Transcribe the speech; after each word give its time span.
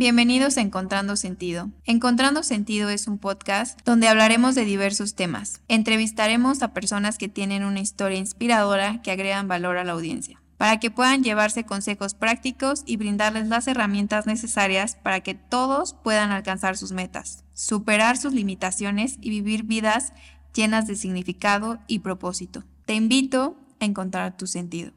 Bienvenidos 0.00 0.56
a 0.56 0.62
Encontrando 0.62 1.14
Sentido. 1.14 1.68
Encontrando 1.84 2.42
Sentido 2.42 2.88
es 2.88 3.06
un 3.06 3.18
podcast 3.18 3.78
donde 3.84 4.08
hablaremos 4.08 4.54
de 4.54 4.64
diversos 4.64 5.14
temas. 5.14 5.60
Entrevistaremos 5.68 6.62
a 6.62 6.72
personas 6.72 7.18
que 7.18 7.28
tienen 7.28 7.64
una 7.64 7.80
historia 7.80 8.16
inspiradora 8.16 9.02
que 9.02 9.10
agregan 9.10 9.46
valor 9.46 9.76
a 9.76 9.84
la 9.84 9.92
audiencia, 9.92 10.40
para 10.56 10.80
que 10.80 10.90
puedan 10.90 11.22
llevarse 11.22 11.64
consejos 11.64 12.14
prácticos 12.14 12.82
y 12.86 12.96
brindarles 12.96 13.48
las 13.48 13.68
herramientas 13.68 14.24
necesarias 14.24 14.96
para 14.96 15.20
que 15.20 15.34
todos 15.34 15.92
puedan 15.92 16.30
alcanzar 16.30 16.78
sus 16.78 16.92
metas, 16.92 17.44
superar 17.52 18.16
sus 18.16 18.32
limitaciones 18.32 19.18
y 19.20 19.28
vivir 19.28 19.64
vidas 19.64 20.14
llenas 20.54 20.86
de 20.86 20.96
significado 20.96 21.78
y 21.88 21.98
propósito. 21.98 22.64
Te 22.86 22.94
invito 22.94 23.54
a 23.80 23.84
encontrar 23.84 24.34
tu 24.34 24.46
sentido. 24.46 24.92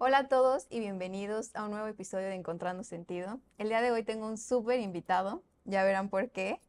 Hola 0.00 0.18
a 0.18 0.28
todos 0.28 0.68
y 0.70 0.78
bienvenidos 0.78 1.50
a 1.56 1.64
un 1.64 1.72
nuevo 1.72 1.88
episodio 1.88 2.28
de 2.28 2.36
Encontrando 2.36 2.84
Sentido. 2.84 3.40
El 3.58 3.68
día 3.68 3.82
de 3.82 3.90
hoy 3.90 4.04
tengo 4.04 4.28
un 4.28 4.38
súper 4.38 4.78
invitado, 4.78 5.42
ya 5.64 5.82
verán 5.82 6.08
por 6.08 6.30
qué. 6.30 6.60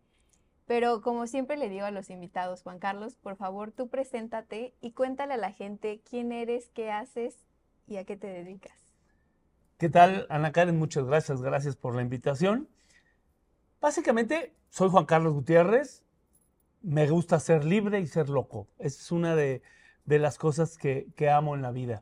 Pero 0.65 1.03
como 1.03 1.27
siempre 1.27 1.55
le 1.55 1.69
digo 1.69 1.85
a 1.85 1.91
los 1.91 2.09
invitados, 2.09 2.63
Juan 2.63 2.79
Carlos, 2.79 3.13
por 3.13 3.35
favor 3.35 3.71
tú 3.71 3.87
preséntate 3.87 4.73
y 4.81 4.93
cuéntale 4.93 5.35
a 5.35 5.37
la 5.37 5.51
gente 5.51 6.01
quién 6.09 6.31
eres, 6.31 6.71
qué 6.73 6.89
haces 6.89 7.37
y 7.85 7.97
a 7.97 8.03
qué 8.03 8.17
te 8.17 8.25
dedicas. 8.25 8.73
¿Qué 9.77 9.89
tal, 9.89 10.25
Ana 10.31 10.51
Karen? 10.51 10.79
Muchas 10.79 11.05
gracias, 11.05 11.43
gracias 11.43 11.75
por 11.75 11.93
la 11.93 12.01
invitación. 12.01 12.67
Básicamente, 13.79 14.55
soy 14.69 14.89
Juan 14.89 15.05
Carlos 15.05 15.35
Gutiérrez, 15.35 16.03
me 16.81 17.07
gusta 17.07 17.39
ser 17.39 17.63
libre 17.63 17.99
y 17.99 18.07
ser 18.07 18.27
loco. 18.27 18.67
Es 18.79 19.11
una 19.11 19.35
de, 19.35 19.61
las 20.07 20.39
cosas 20.39 20.79
que 20.79 21.29
amo 21.29 21.53
en 21.53 21.61
la 21.61 21.69
vida. 21.69 22.01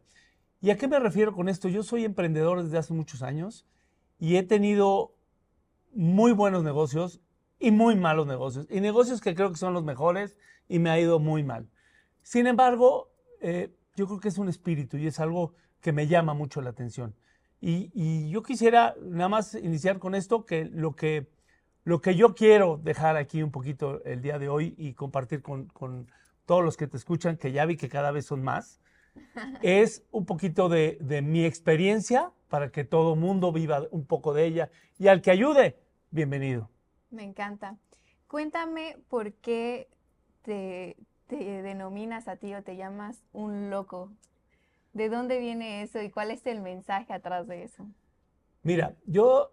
¿Y 0.60 0.72
a 0.72 0.78
qué 0.78 0.88
me 0.88 1.00
refiero 1.00 1.34
con 1.34 1.50
esto? 1.50 1.70
Yo 1.70 1.84
soy 1.84 2.04
emprendedor 2.04 2.64
desde 2.64 2.78
hace 2.78 2.94
muchos 2.94 3.22
años 3.22 3.68
y 4.20 4.38
he 4.38 4.44
tenido 4.44 5.16
muy 5.94 6.32
buenos 6.32 6.64
negocios 6.64 7.22
y 7.60 7.72
muy 7.72 7.96
malos 7.96 8.28
negocios. 8.28 8.68
Y 8.70 8.82
negocios 8.82 9.22
que 9.22 9.36
creo 9.36 9.52
que 9.52 9.58
son 9.58 9.74
los 9.74 9.84
mejores 9.84 10.36
y 10.68 10.80
me 10.80 10.90
ha 10.90 11.00
ido 11.00 11.20
muy 11.20 11.44
mal. 11.44 11.70
Sin 12.24 12.48
embargo, 12.48 13.12
eh, 13.42 13.74
yo 13.96 14.08
creo 14.08 14.20
que 14.20 14.28
es 14.30 14.38
un 14.38 14.50
espíritu 14.50 14.98
y 14.98 15.08
es 15.08 15.20
algo 15.20 15.54
que 15.82 15.92
me 15.92 16.08
llama 16.08 16.34
mucho 16.34 16.62
la 16.62 16.72
atención. 16.72 17.16
Y, 17.60 18.30
yo 18.30 18.44
quisiera 18.44 18.96
nada 19.02 19.30
más 19.30 19.56
iniciar 19.56 19.98
con 19.98 20.14
esto, 20.14 20.46
que 20.46 20.66
lo 20.66 20.96
que, 20.96 21.28
lo 21.84 22.02
que 22.02 22.16
yo 22.16 22.36
quiero 22.36 22.80
dejar 22.84 23.18
aquí 23.18 23.42
un 23.42 23.52
poquito 23.52 24.04
el 24.04 24.22
día 24.22 24.38
de 24.38 24.48
hoy 24.48 24.76
y 24.78 24.94
compartir 24.94 25.42
con, 25.42 25.66
con 25.68 26.08
todos 26.46 26.64
los 26.64 26.78
que 26.78 26.86
te 26.86 26.98
escuchan, 26.98 27.38
que 27.38 27.52
ya 27.52 27.66
vi 27.66 27.76
que 27.76 27.90
cada 27.90 28.12
vez 28.12 28.28
son 28.28 28.44
más, 28.44 28.80
es 29.62 30.04
un 30.12 30.26
poquito 30.26 30.70
de, 30.70 30.98
mi 31.24 31.46
experiencia 31.46 32.32
para 32.50 32.72
que 32.72 32.84
todo 32.84 33.16
mundo 33.16 33.52
viva 33.52 33.84
un 33.92 34.06
poco 34.06 34.34
de 34.34 34.46
ella 34.46 34.70
y 34.98 35.08
al 35.08 35.22
que 35.22 35.32
ayude, 35.32 35.78
bienvenido. 36.12 36.70
Me 37.10 37.24
encanta. 37.24 37.78
Cuéntame 38.28 38.98
por 39.10 39.34
qué 39.34 39.88
te, 40.44 40.98
denominas 41.30 42.28
a 42.28 42.38
ti 42.38 42.54
o 42.54 42.64
te 42.64 42.76
llamas 42.76 43.22
un 43.34 43.70
loco. 43.70 44.12
¿De 44.94 45.10
dónde 45.10 45.40
viene 45.40 45.82
eso 45.82 46.02
y 46.02 46.10
cuál 46.10 46.32
es 46.32 46.46
el 46.46 46.62
mensaje 46.62 47.14
atrás 47.14 47.48
de 47.48 47.64
eso? 47.64 47.86
Mira, 48.64 48.96
yo 49.06 49.52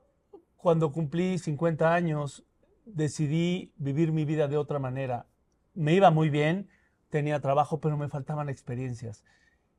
cuando 0.56 0.92
cumplí 0.92 1.38
50 1.38 1.92
años 1.92 2.44
decidí 2.86 3.72
vivir 3.76 4.12
mi 4.12 4.24
vida 4.24 4.48
de 4.48 4.56
otra 4.56 4.78
manera. 4.78 5.26
Me 5.74 5.94
iba 5.94 6.10
muy 6.10 6.30
bien, 6.30 6.68
tenía 7.10 7.40
trabajo, 7.40 7.80
pero 7.80 7.96
me 7.96 8.08
faltaban 8.08 8.48
experiencias. 8.48 9.24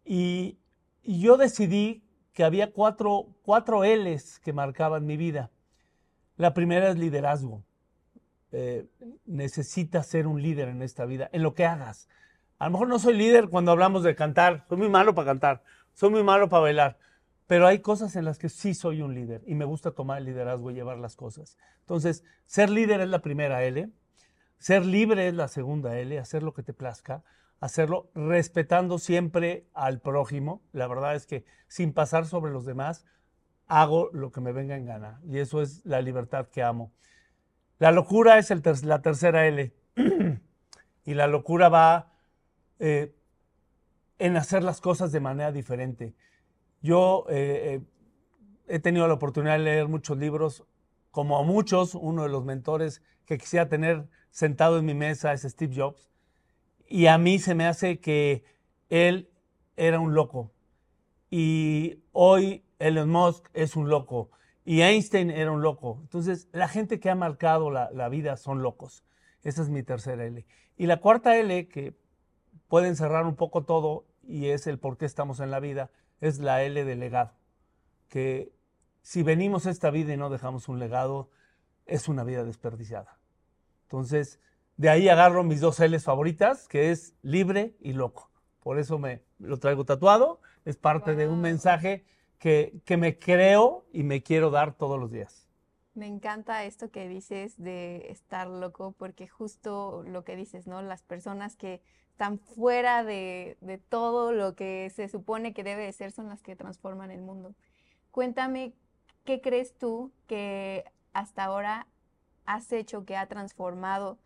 Y, 0.05 0.59
yo 1.03 1.37
decidí 1.37 2.03
que 2.33 2.43
había 2.43 2.71
cuatro, 2.71 3.27
cuatro 3.43 3.83
L's 3.83 4.39
que 4.39 4.53
marcaban 4.53 5.05
mi 5.05 5.17
vida. 5.17 5.51
La 6.35 6.53
primera 6.53 6.89
es 6.89 6.97
liderazgo. 6.97 7.63
Eh, 8.51 8.87
necesitas 9.25 10.07
ser 10.07 10.25
un 10.25 10.41
líder 10.41 10.69
en 10.69 10.81
esta 10.81 11.05
vida, 11.05 11.29
en 11.31 11.43
lo 11.43 11.53
que 11.53 11.65
hagas. 11.65 12.07
A 12.57 12.65
lo 12.65 12.71
mejor 12.71 12.87
no 12.87 12.99
soy 12.99 13.15
líder 13.15 13.49
cuando 13.49 13.71
hablamos 13.71 14.03
de 14.03 14.15
cantar, 14.15 14.65
soy 14.67 14.77
muy 14.77 14.89
malo 14.89 15.13
para 15.13 15.27
cantar, 15.27 15.63
soy 15.93 16.09
muy 16.09 16.23
malo 16.23 16.49
para 16.49 16.61
bailar, 16.61 16.97
pero 17.47 17.67
hay 17.67 17.79
cosas 17.79 18.15
en 18.15 18.25
las 18.25 18.39
que 18.39 18.49
sí 18.49 18.73
soy 18.73 19.01
un 19.01 19.13
líder 19.13 19.43
y 19.45 19.55
me 19.55 19.65
gusta 19.65 19.91
tomar 19.91 20.19
el 20.19 20.25
liderazgo 20.25 20.71
y 20.71 20.73
llevar 20.73 20.97
las 20.97 21.15
cosas. 21.15 21.57
Entonces, 21.81 22.23
ser 22.45 22.69
líder 22.69 23.01
es 23.01 23.09
la 23.09 23.19
primera 23.19 23.63
L, 23.63 23.89
ser 24.57 24.85
libre 24.85 25.27
es 25.27 25.33
la 25.33 25.49
segunda 25.49 25.99
L, 25.99 26.17
hacer 26.17 26.41
lo 26.41 26.53
que 26.53 26.63
te 26.63 26.73
plazca 26.73 27.23
hacerlo 27.59 28.09
respetando 28.13 28.99
siempre 28.99 29.67
al 29.73 30.01
prójimo. 30.01 30.61
La 30.71 30.87
verdad 30.87 31.15
es 31.15 31.25
que 31.25 31.45
sin 31.67 31.93
pasar 31.93 32.25
sobre 32.25 32.51
los 32.51 32.65
demás, 32.65 33.05
hago 33.67 34.09
lo 34.13 34.31
que 34.31 34.41
me 34.41 34.51
venga 34.51 34.75
en 34.75 34.85
gana. 34.85 35.21
Y 35.25 35.39
eso 35.39 35.61
es 35.61 35.85
la 35.85 36.01
libertad 36.01 36.47
que 36.49 36.63
amo. 36.63 36.91
La 37.79 37.91
locura 37.91 38.37
es 38.37 38.83
la 38.83 39.01
tercera 39.01 39.47
L. 39.47 39.73
y 41.05 41.13
la 41.13 41.27
locura 41.27 41.69
va 41.69 42.13
eh, 42.79 43.15
en 44.19 44.37
hacer 44.37 44.63
las 44.63 44.81
cosas 44.81 45.11
de 45.11 45.19
manera 45.19 45.51
diferente. 45.51 46.15
Yo 46.81 47.25
eh, 47.29 47.81
eh, 47.81 47.81
he 48.67 48.79
tenido 48.79 49.07
la 49.07 49.15
oportunidad 49.15 49.53
de 49.53 49.63
leer 49.63 49.87
muchos 49.87 50.17
libros, 50.17 50.65
como 51.11 51.37
a 51.37 51.43
muchos, 51.43 51.95
uno 51.95 52.23
de 52.23 52.29
los 52.29 52.45
mentores 52.45 53.01
que 53.25 53.37
quisiera 53.37 53.67
tener 53.67 54.07
sentado 54.29 54.77
en 54.77 54.85
mi 54.85 54.93
mesa 54.93 55.33
es 55.33 55.43
Steve 55.43 55.73
Jobs. 55.75 56.11
Y 56.87 57.07
a 57.07 57.17
mí 57.17 57.39
se 57.39 57.55
me 57.55 57.65
hace 57.65 57.99
que 57.99 58.43
él 58.89 59.29
era 59.75 59.99
un 59.99 60.13
loco. 60.13 60.51
Y 61.29 62.03
hoy 62.11 62.63
Elon 62.79 63.09
Musk 63.09 63.49
es 63.53 63.75
un 63.75 63.89
loco. 63.89 64.29
Y 64.63 64.81
Einstein 64.81 65.29
era 65.29 65.51
un 65.51 65.61
loco. 65.61 65.99
Entonces, 66.01 66.47
la 66.51 66.67
gente 66.67 66.99
que 66.99 67.09
ha 67.09 67.15
marcado 67.15 67.69
la, 67.69 68.09
vida 68.09 68.37
son 68.37 68.61
locos. 68.61 69.03
Esa 69.43 69.61
es 69.61 69.69
mi 69.69 69.83
tercera 69.83 70.25
L. 70.25 70.45
Y 70.77 70.87
la 70.87 71.01
cuarta 71.01 71.37
L, 71.37 71.67
que 71.67 71.95
puede 72.67 72.87
encerrar 72.87 73.25
un 73.25 73.35
poco 73.35 73.63
todo 73.63 74.05
y 74.23 74.47
es 74.47 74.65
el 74.65 74.79
por 74.79 74.97
qué 74.97 75.05
estamos 75.05 75.39
en 75.39 75.51
la 75.51 75.59
vida, 75.59 75.91
es 76.19 76.39
la 76.39 76.63
L 76.63 76.83
de 76.83 76.95
legado. 76.95 77.33
Que 78.09 78.51
si 79.01 79.21
venimos 79.21 79.67
a 79.67 79.69
esta 79.69 79.91
vida 79.91 80.13
y 80.13 80.17
no 80.17 80.31
dejamos 80.31 80.67
un 80.67 80.79
legado, 80.79 81.29
es 81.85 82.07
una 82.07 82.23
vida 82.23 82.43
desperdiciada. 82.43 83.19
Entonces, 83.83 84.39
de 84.77 84.89
ahí 84.89 85.09
agarro 85.09 85.43
mis 85.43 85.61
dos 85.61 85.79
L's 85.79 86.03
favoritas, 86.03 86.67
que 86.67 86.91
es 86.91 87.15
libre 87.21 87.75
y 87.79 87.93
loco. 87.93 88.29
Por 88.59 88.79
eso 88.79 88.97
me 88.97 89.23
lo 89.39 89.57
traigo 89.57 89.85
tatuado. 89.85 90.41
Es 90.65 90.77
parte 90.77 91.15
de 91.15 91.27
un 91.27 91.39
mensaje 91.39 92.05
que, 92.39 92.81
que 92.83 92.97
me 92.97 93.17
creo 93.17 93.85
y 93.91 94.03
me 94.03 94.23
quiero 94.23 94.49
dar 94.49 94.73
todos 94.73 94.99
los 94.99 95.11
días. 95.11 95.47
Me 95.93 96.07
encanta 96.07 96.65
esto 96.65 96.91
que 96.91 97.07
dices 97.07 97.55
de 97.57 98.07
estar 98.09 98.47
loco, 98.47 98.93
porque 98.97 99.27
justo 99.27 100.03
lo 100.05 100.25
que 100.25 100.35
dices, 100.35 100.67
¿no? 100.67 100.81
Las 100.81 101.03
personas 101.03 101.55
que 101.55 101.81
están 102.11 102.39
fuera 102.39 103.03
de, 103.03 103.57
de, 103.61 103.77
todo 103.77 104.33
lo 104.33 104.55
que 104.55 104.91
se 104.93 105.07
supone 105.07 105.53
que 105.53 105.63
debe 105.63 105.85
de 105.85 105.93
ser 105.93 106.11
son 106.11 106.27
las 106.27 106.41
que 106.41 106.55
transforman 106.55 107.11
el 107.11 107.21
mundo. 107.21 107.55
Cuéntame, 108.11 108.73
¿qué 109.23 109.41
crees 109.41 109.77
tú 109.77 110.11
que 110.27 110.83
hasta 111.13 111.45
ahora 111.45 111.87
has 112.45 112.71
hecho 112.71 113.05
que 113.05 113.15
ha 113.15 113.27
transformado 113.27 114.17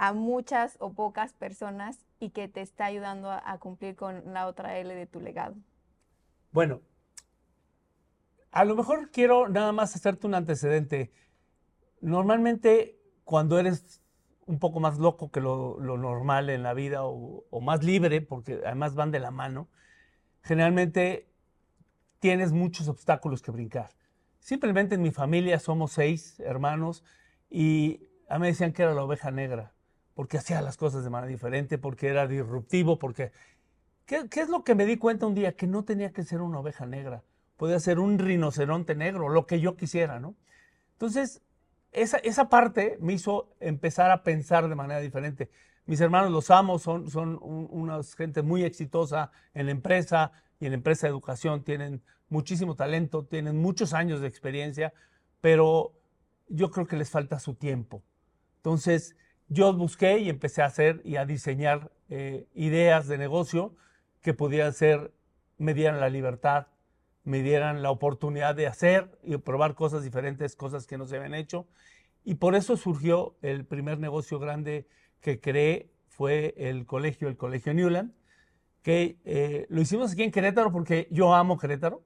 a 0.00 0.14
muchas 0.14 0.78
o 0.80 0.94
pocas 0.94 1.34
personas 1.34 1.98
y 2.20 2.30
que 2.30 2.48
te 2.48 2.62
está 2.62 2.86
ayudando 2.86 3.30
a, 3.30 3.58
cumplir 3.58 3.96
con 3.96 4.32
la 4.32 4.46
otra 4.46 4.78
L 4.78 4.94
de 4.94 5.06
tu 5.06 5.20
legado? 5.20 5.54
Bueno, 6.52 6.80
a 8.50 8.64
lo 8.64 8.74
mejor 8.76 9.10
quiero 9.10 9.50
nada 9.50 9.72
más 9.72 9.94
hacerte 9.94 10.26
un 10.26 10.34
antecedente. 10.34 11.12
Normalmente 12.00 12.98
cuando 13.24 13.58
eres 13.58 14.00
un 14.46 14.58
poco 14.58 14.80
más 14.80 14.98
loco 14.98 15.30
que 15.30 15.42
lo, 15.42 15.76
normal 15.78 16.48
en 16.48 16.62
la 16.62 16.72
vida 16.72 17.04
o, 17.04 17.44
o, 17.50 17.60
más 17.60 17.84
libre, 17.84 18.22
porque 18.22 18.58
además 18.64 18.94
van 18.94 19.10
de 19.10 19.20
la 19.20 19.30
mano, 19.30 19.68
generalmente 20.40 21.30
tienes 22.20 22.52
muchos 22.52 22.88
obstáculos 22.88 23.42
que 23.42 23.50
brincar. 23.50 23.90
Simplemente 24.38 24.94
en 24.94 25.02
mi 25.02 25.10
familia 25.10 25.58
somos 25.58 25.92
seis 25.92 26.40
hermanos 26.40 27.04
y 27.50 28.08
a 28.30 28.38
mí 28.38 28.40
me 28.40 28.46
decían 28.46 28.72
que 28.72 28.82
era 28.82 28.94
la 28.94 29.04
oveja 29.04 29.30
negra 29.30 29.74
porque 30.20 30.36
hacía 30.36 30.60
las 30.60 30.76
cosas 30.76 31.02
de 31.02 31.08
manera 31.08 31.30
diferente, 31.30 31.78
porque 31.78 32.08
era 32.08 32.26
disruptivo, 32.26 32.98
porque... 32.98 33.32
¿Qué, 34.04 34.28
es 34.34 34.50
lo 34.50 34.64
que 34.64 34.74
me 34.74 34.84
di 34.84 34.98
cuenta 34.98 35.24
un 35.24 35.34
día? 35.34 35.56
Que 35.56 35.66
no 35.66 35.82
tenía 35.82 36.12
que 36.12 36.24
ser 36.24 36.42
una 36.42 36.58
oveja 36.58 36.84
negra, 36.84 37.24
podía 37.56 37.80
ser 37.80 37.98
un 37.98 38.18
rinoceronte 38.18 38.94
negro, 38.94 39.30
lo 39.30 39.46
que 39.46 39.60
yo 39.60 39.78
quisiera, 39.78 40.20
¿no? 40.20 40.34
Entonces, 40.92 41.40
esa, 41.92 42.18
esa 42.18 42.50
parte 42.50 42.98
me 43.00 43.14
hizo 43.14 43.54
empezar 43.60 44.10
a 44.10 44.22
pensar 44.22 44.68
de 44.68 44.74
manera 44.74 45.00
diferente. 45.00 45.48
Mis 45.86 46.02
hermanos 46.02 46.30
los 46.30 46.50
amo, 46.50 46.78
son, 46.78 47.08
son 47.08 47.38
una 47.40 48.02
gente 48.02 48.42
muy 48.42 48.62
exitosa 48.62 49.32
en 49.54 49.64
la 49.64 49.72
empresa 49.72 50.32
y 50.58 50.66
en 50.66 50.72
la 50.72 50.76
empresa 50.76 51.06
de 51.06 51.12
educación, 51.12 51.64
tienen 51.64 52.02
muchísimo 52.28 52.74
talento, 52.74 53.24
tienen 53.24 53.56
muchos 53.56 53.94
años 53.94 54.20
de 54.20 54.28
experiencia, 54.28 54.92
pero 55.40 55.94
yo 56.46 56.70
creo 56.70 56.86
que 56.86 56.96
les 56.96 57.08
falta 57.08 57.38
su 57.38 57.54
tiempo. 57.54 58.02
Entonces, 58.56 59.16
yo 59.50 59.72
busqué 59.74 60.18
y 60.20 60.30
empecé 60.30 60.62
a 60.62 60.66
hacer 60.66 61.02
y 61.04 61.16
a 61.16 61.26
diseñar 61.26 61.90
eh, 62.08 62.46
ideas 62.54 63.08
de 63.08 63.18
negocio 63.18 63.74
que 64.22 64.32
pudieran 64.32 64.72
ser 64.72 65.12
me 65.58 65.74
dieran 65.74 66.00
la 66.00 66.08
libertad, 66.08 66.68
me 67.24 67.42
dieran 67.42 67.82
la 67.82 67.90
oportunidad 67.90 68.54
de 68.54 68.66
hacer 68.66 69.18
y 69.22 69.36
probar 69.36 69.74
cosas 69.74 70.02
diferentes, 70.02 70.56
cosas 70.56 70.86
que 70.86 70.96
no 70.96 71.06
se 71.06 71.16
habían 71.16 71.34
hecho. 71.34 71.66
Y 72.24 72.36
por 72.36 72.54
eso 72.54 72.76
surgió 72.76 73.34
el 73.42 73.66
primer 73.66 73.98
negocio 73.98 74.38
grande 74.38 74.86
que 75.20 75.40
creé, 75.40 75.90
fue 76.08 76.54
el 76.56 76.86
colegio, 76.86 77.28
el 77.28 77.36
Colegio 77.36 77.74
Newland, 77.74 78.12
que 78.82 79.18
eh, 79.24 79.66
lo 79.68 79.80
hicimos 79.80 80.12
aquí 80.12 80.22
en 80.22 80.30
Querétaro 80.30 80.70
porque 80.70 81.08
yo 81.10 81.34
amo 81.34 81.58
Querétaro. 81.58 82.02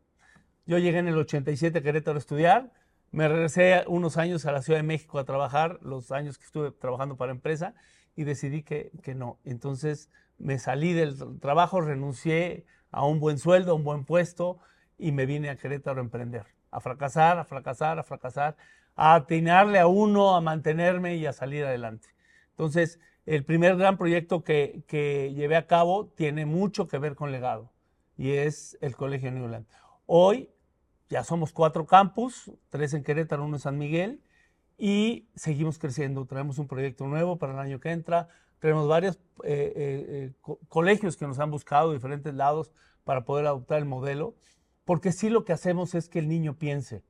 Yo 0.66 0.78
llegué 0.78 0.98
en 0.98 1.08
el 1.08 1.18
87 1.18 1.78
a 1.78 1.82
Querétaro 1.82 2.16
a 2.16 2.20
estudiar, 2.20 2.72
me 3.14 3.28
regresé 3.28 3.84
unos 3.86 4.16
años 4.16 4.44
a 4.44 4.50
la 4.50 4.60
Ciudad 4.60 4.80
de 4.80 4.82
México 4.82 5.20
a 5.20 5.24
trabajar, 5.24 5.78
los 5.82 6.10
años 6.10 6.36
que 6.36 6.46
estuve 6.46 6.72
trabajando 6.72 7.16
para 7.16 7.30
empresa, 7.30 7.74
y 8.16 8.24
decidí 8.24 8.64
que, 8.64 8.90
que 9.04 9.14
no. 9.14 9.38
Entonces 9.44 10.10
me 10.36 10.58
salí 10.58 10.92
del 10.94 11.38
trabajo, 11.38 11.80
renuncié 11.80 12.66
a 12.90 13.06
un 13.06 13.20
buen 13.20 13.38
sueldo, 13.38 13.70
a 13.70 13.74
un 13.76 13.84
buen 13.84 14.04
puesto, 14.04 14.58
y 14.98 15.12
me 15.12 15.26
vine 15.26 15.48
a 15.48 15.56
Querétaro 15.56 16.00
a 16.00 16.04
emprender, 16.04 16.46
a 16.72 16.80
fracasar, 16.80 17.38
a 17.38 17.44
fracasar, 17.44 18.00
a 18.00 18.02
fracasar, 18.02 18.56
a 18.96 19.14
atinarle 19.14 19.78
a 19.78 19.86
uno, 19.86 20.34
a 20.34 20.40
mantenerme 20.40 21.14
y 21.14 21.26
a 21.26 21.32
salir 21.32 21.64
adelante. 21.64 22.08
Entonces, 22.50 22.98
el 23.26 23.44
primer 23.44 23.76
gran 23.76 23.96
proyecto 23.96 24.42
que, 24.42 24.82
que 24.88 25.32
llevé 25.34 25.54
a 25.54 25.68
cabo 25.68 26.08
tiene 26.16 26.46
mucho 26.46 26.88
que 26.88 26.98
ver 26.98 27.14
con 27.14 27.30
legado 27.30 27.70
y 28.18 28.32
es 28.32 28.76
el 28.80 28.96
Colegio 28.96 29.30
Newland. 29.30 29.66
Hoy 30.06 30.50
ya 31.08 31.24
somos 31.24 31.52
cuatro 31.52 31.86
campus, 31.86 32.50
tres 32.70 32.94
en 32.94 33.02
Querétaro, 33.02 33.44
uno 33.44 33.56
en 33.56 33.60
San 33.60 33.78
Miguel, 33.78 34.20
y 34.78 35.28
seguimos 35.34 35.78
creciendo. 35.78 36.26
Traemos 36.26 36.58
un 36.58 36.66
proyecto 36.66 37.06
nuevo 37.06 37.38
para 37.38 37.52
el 37.52 37.58
año 37.58 37.80
que 37.80 37.90
entra. 37.90 38.28
Tenemos 38.58 38.88
varios 38.88 39.16
eh, 39.44 39.72
eh, 39.76 40.32
eh, 40.46 40.56
colegios 40.68 41.16
que 41.16 41.26
nos 41.26 41.38
han 41.38 41.50
buscado 41.50 41.90
de 41.90 41.96
diferentes 41.96 42.34
lados 42.34 42.72
para 43.04 43.24
poder 43.24 43.46
adoptar 43.46 43.78
el 43.78 43.84
modelo 43.84 44.34
porque 44.84 45.12
sí 45.12 45.30
lo 45.30 45.44
que 45.44 45.52
hacemos 45.52 45.94
es 45.94 46.08
que 46.08 46.18
el 46.18 46.28
niño 46.28 46.58
piense. 46.58 47.02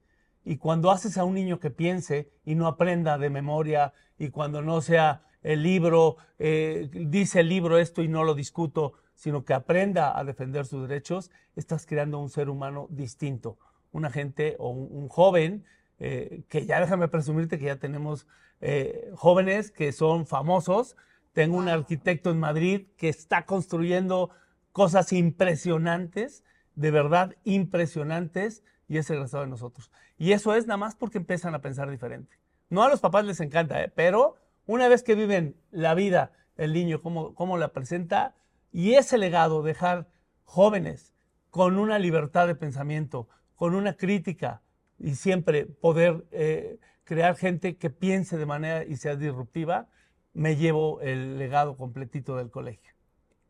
Y 0.45 0.57
cuando 0.59 0.91
haces 0.91 1.19
a 1.19 1.25
un 1.25 1.35
niño 1.35 1.59
que 1.59 1.71
piense 1.71 2.31
y 2.45 2.55
no 2.55 2.67
aprenda 2.67 3.19
de 3.19 3.31
memoria, 3.31 3.93
y 4.19 4.29
cuando 4.29 4.63
no 4.63 4.81
sea 4.81 5.23
el 5.43 5.63
libro, 5.63 6.17
eh, 6.39 6.89
dice 6.93 7.41
el 7.41 7.49
libro 7.49 7.79
esto 7.79 8.03
y 8.03 8.09
no 8.09 8.25
lo 8.25 8.35
discuto, 8.35 8.95
sino 9.15 9.45
que 9.45 9.55
aprenda 9.55 10.19
a 10.19 10.25
defender 10.25 10.67
sus 10.67 10.89
derechos, 10.89 11.31
estás 11.57 11.87
creando 11.87 12.19
un 12.19 12.31
ser 12.31 12.49
humano 12.49 12.87
distinto, 12.91 13.59
una 13.95 14.11
gente 14.11 14.57
o 14.59 14.69
un, 14.69 15.09
joven, 15.09 15.65
eh, 15.99 16.43
que 16.49 16.67
ya 16.67 16.81
déjame 16.81 17.09
presumirte 17.09 17.59
que 17.59 17.67
ya 17.67 17.77
tenemos 17.77 18.27
eh, 18.61 19.11
jóvenes 19.15 19.71
que 19.71 19.93
son 19.93 20.27
famosos. 20.27 20.97
Tengo 21.33 21.57
un 21.57 21.69
arquitecto 21.69 22.31
en 22.31 22.39
Madrid 22.39 22.89
que 22.99 23.09
está 23.09 23.47
construyendo 23.47 24.31
cosas 24.73 25.13
impresionantes 25.13 26.45
de 26.75 26.91
verdad 26.91 27.37
impresionantes 27.45 28.63
y 28.89 28.99
es 28.99 29.09
egresado 29.11 29.45
de 29.45 29.51
nosotros. 29.51 29.91
Y 30.19 30.33
eso 30.33 30.55
es 30.55 30.67
nada 30.67 30.77
más 30.77 30.95
porque 30.95 31.19
empiezan 31.19 31.55
a 31.55 31.61
pensar 31.61 31.91
diferente. 31.91 32.39
No 32.69 32.83
a 32.83 32.89
los 32.89 33.01
papás 33.01 33.25
les 33.25 33.41
encanta, 33.41 33.83
¿eh? 33.83 33.93
pero 33.95 34.37
una 34.67 34.89
vez 34.89 35.03
que 35.03 35.15
viven 35.15 35.57
la 35.71 35.95
vida, 35.95 36.33
el 36.57 36.73
niño, 36.73 37.03
cómo, 37.03 37.35
cómo 37.35 37.59
la 37.59 37.73
presenta, 37.73 38.35
y 38.73 38.95
ese 38.95 39.19
legado, 39.19 39.63
dejar 39.63 40.09
jóvenes 40.43 41.13
con 41.51 41.79
una 41.79 41.99
libertad 41.99 42.47
de 42.47 42.57
pensamiento, 42.57 43.29
con 43.57 43.75
una 43.75 43.97
crítica 43.97 44.63
y 44.99 45.15
siempre 45.15 45.67
poder 45.67 46.25
eh, 46.31 46.79
crear 47.05 47.37
gente 47.37 47.77
que 47.77 47.91
piense 47.91 48.37
de 48.37 48.47
manera 48.47 48.85
y 48.85 48.97
sea 48.97 49.17
disruptiva, 49.17 49.89
me 50.33 50.57
llevo 50.57 51.01
el 51.01 51.39
legado 51.39 51.77
completito 51.77 52.37
del 52.37 52.51
colegio. 52.51 52.93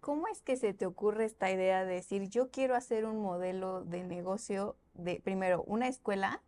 ¿Cómo 0.01 0.29
es 0.29 0.43
que 0.43 0.57
se 0.57 0.75
te 0.75 0.85
ocurre 0.85 1.25
esta 1.25 1.51
idea 1.51 1.85
de 1.87 1.95
decir, 1.95 2.29
yo 2.29 2.51
quiero 2.51 2.75
hacer 2.75 3.07
un 3.07 3.23
modelo 3.23 3.85
de 3.85 4.05
negocio 4.05 4.77
de, 4.93 5.21
primero, 5.21 5.63
una 5.63 5.89
escuela 5.89 6.43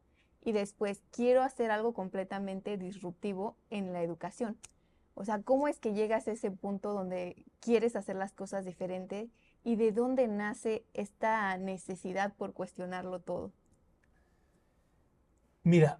y 0.44 0.52
después 0.52 1.02
quiero 1.10 1.42
hacer 1.42 1.70
algo 1.70 1.94
completamente 1.94 2.76
disruptivo 2.76 3.56
en 3.70 3.94
la 3.94 4.02
educación? 4.02 4.58
O 5.14 5.24
sea, 5.24 5.40
¿cómo 5.40 5.68
es 5.68 5.80
que 5.80 5.94
llegas 5.94 6.28
a 6.28 6.32
ese 6.32 6.50
punto 6.50 6.92
donde 6.92 7.42
quieres 7.60 7.96
hacer 7.96 8.16
las 8.16 8.34
cosas 8.34 8.66
diferentes 8.66 9.30
y 9.66 9.74
de 9.74 9.90
dónde 9.90 10.28
nace 10.28 10.84
esta 10.94 11.58
necesidad 11.58 12.32
por 12.34 12.52
cuestionarlo 12.52 13.18
todo? 13.18 13.50
Mira, 15.64 15.98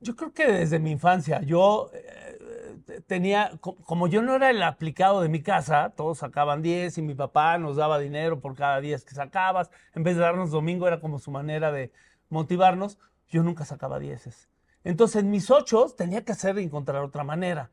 yo 0.00 0.14
creo 0.14 0.34
que 0.34 0.46
desde 0.46 0.78
mi 0.78 0.90
infancia, 0.90 1.40
yo 1.40 1.90
eh, 1.94 3.00
tenía, 3.06 3.52
como 3.62 4.06
yo 4.06 4.20
no 4.20 4.34
era 4.34 4.50
el 4.50 4.62
aplicado 4.62 5.22
de 5.22 5.30
mi 5.30 5.42
casa, 5.42 5.94
todos 5.96 6.18
sacaban 6.18 6.60
10 6.60 6.98
y 6.98 7.02
mi 7.02 7.14
papá 7.14 7.56
nos 7.56 7.76
daba 7.76 7.98
dinero 7.98 8.38
por 8.38 8.54
cada 8.54 8.82
10 8.82 9.02
que 9.06 9.14
sacabas, 9.14 9.70
en 9.94 10.02
vez 10.02 10.16
de 10.16 10.20
darnos 10.20 10.50
domingo 10.50 10.86
era 10.86 11.00
como 11.00 11.18
su 11.18 11.30
manera 11.30 11.72
de 11.72 11.90
motivarnos, 12.28 12.98
yo 13.28 13.42
nunca 13.42 13.64
sacaba 13.64 13.98
10. 13.98 14.50
Entonces 14.84 15.22
en 15.22 15.30
mis 15.30 15.50
ocho 15.50 15.86
tenía 15.96 16.22
que 16.22 16.32
hacer 16.32 16.58
encontrar 16.58 17.02
otra 17.02 17.24
manera. 17.24 17.70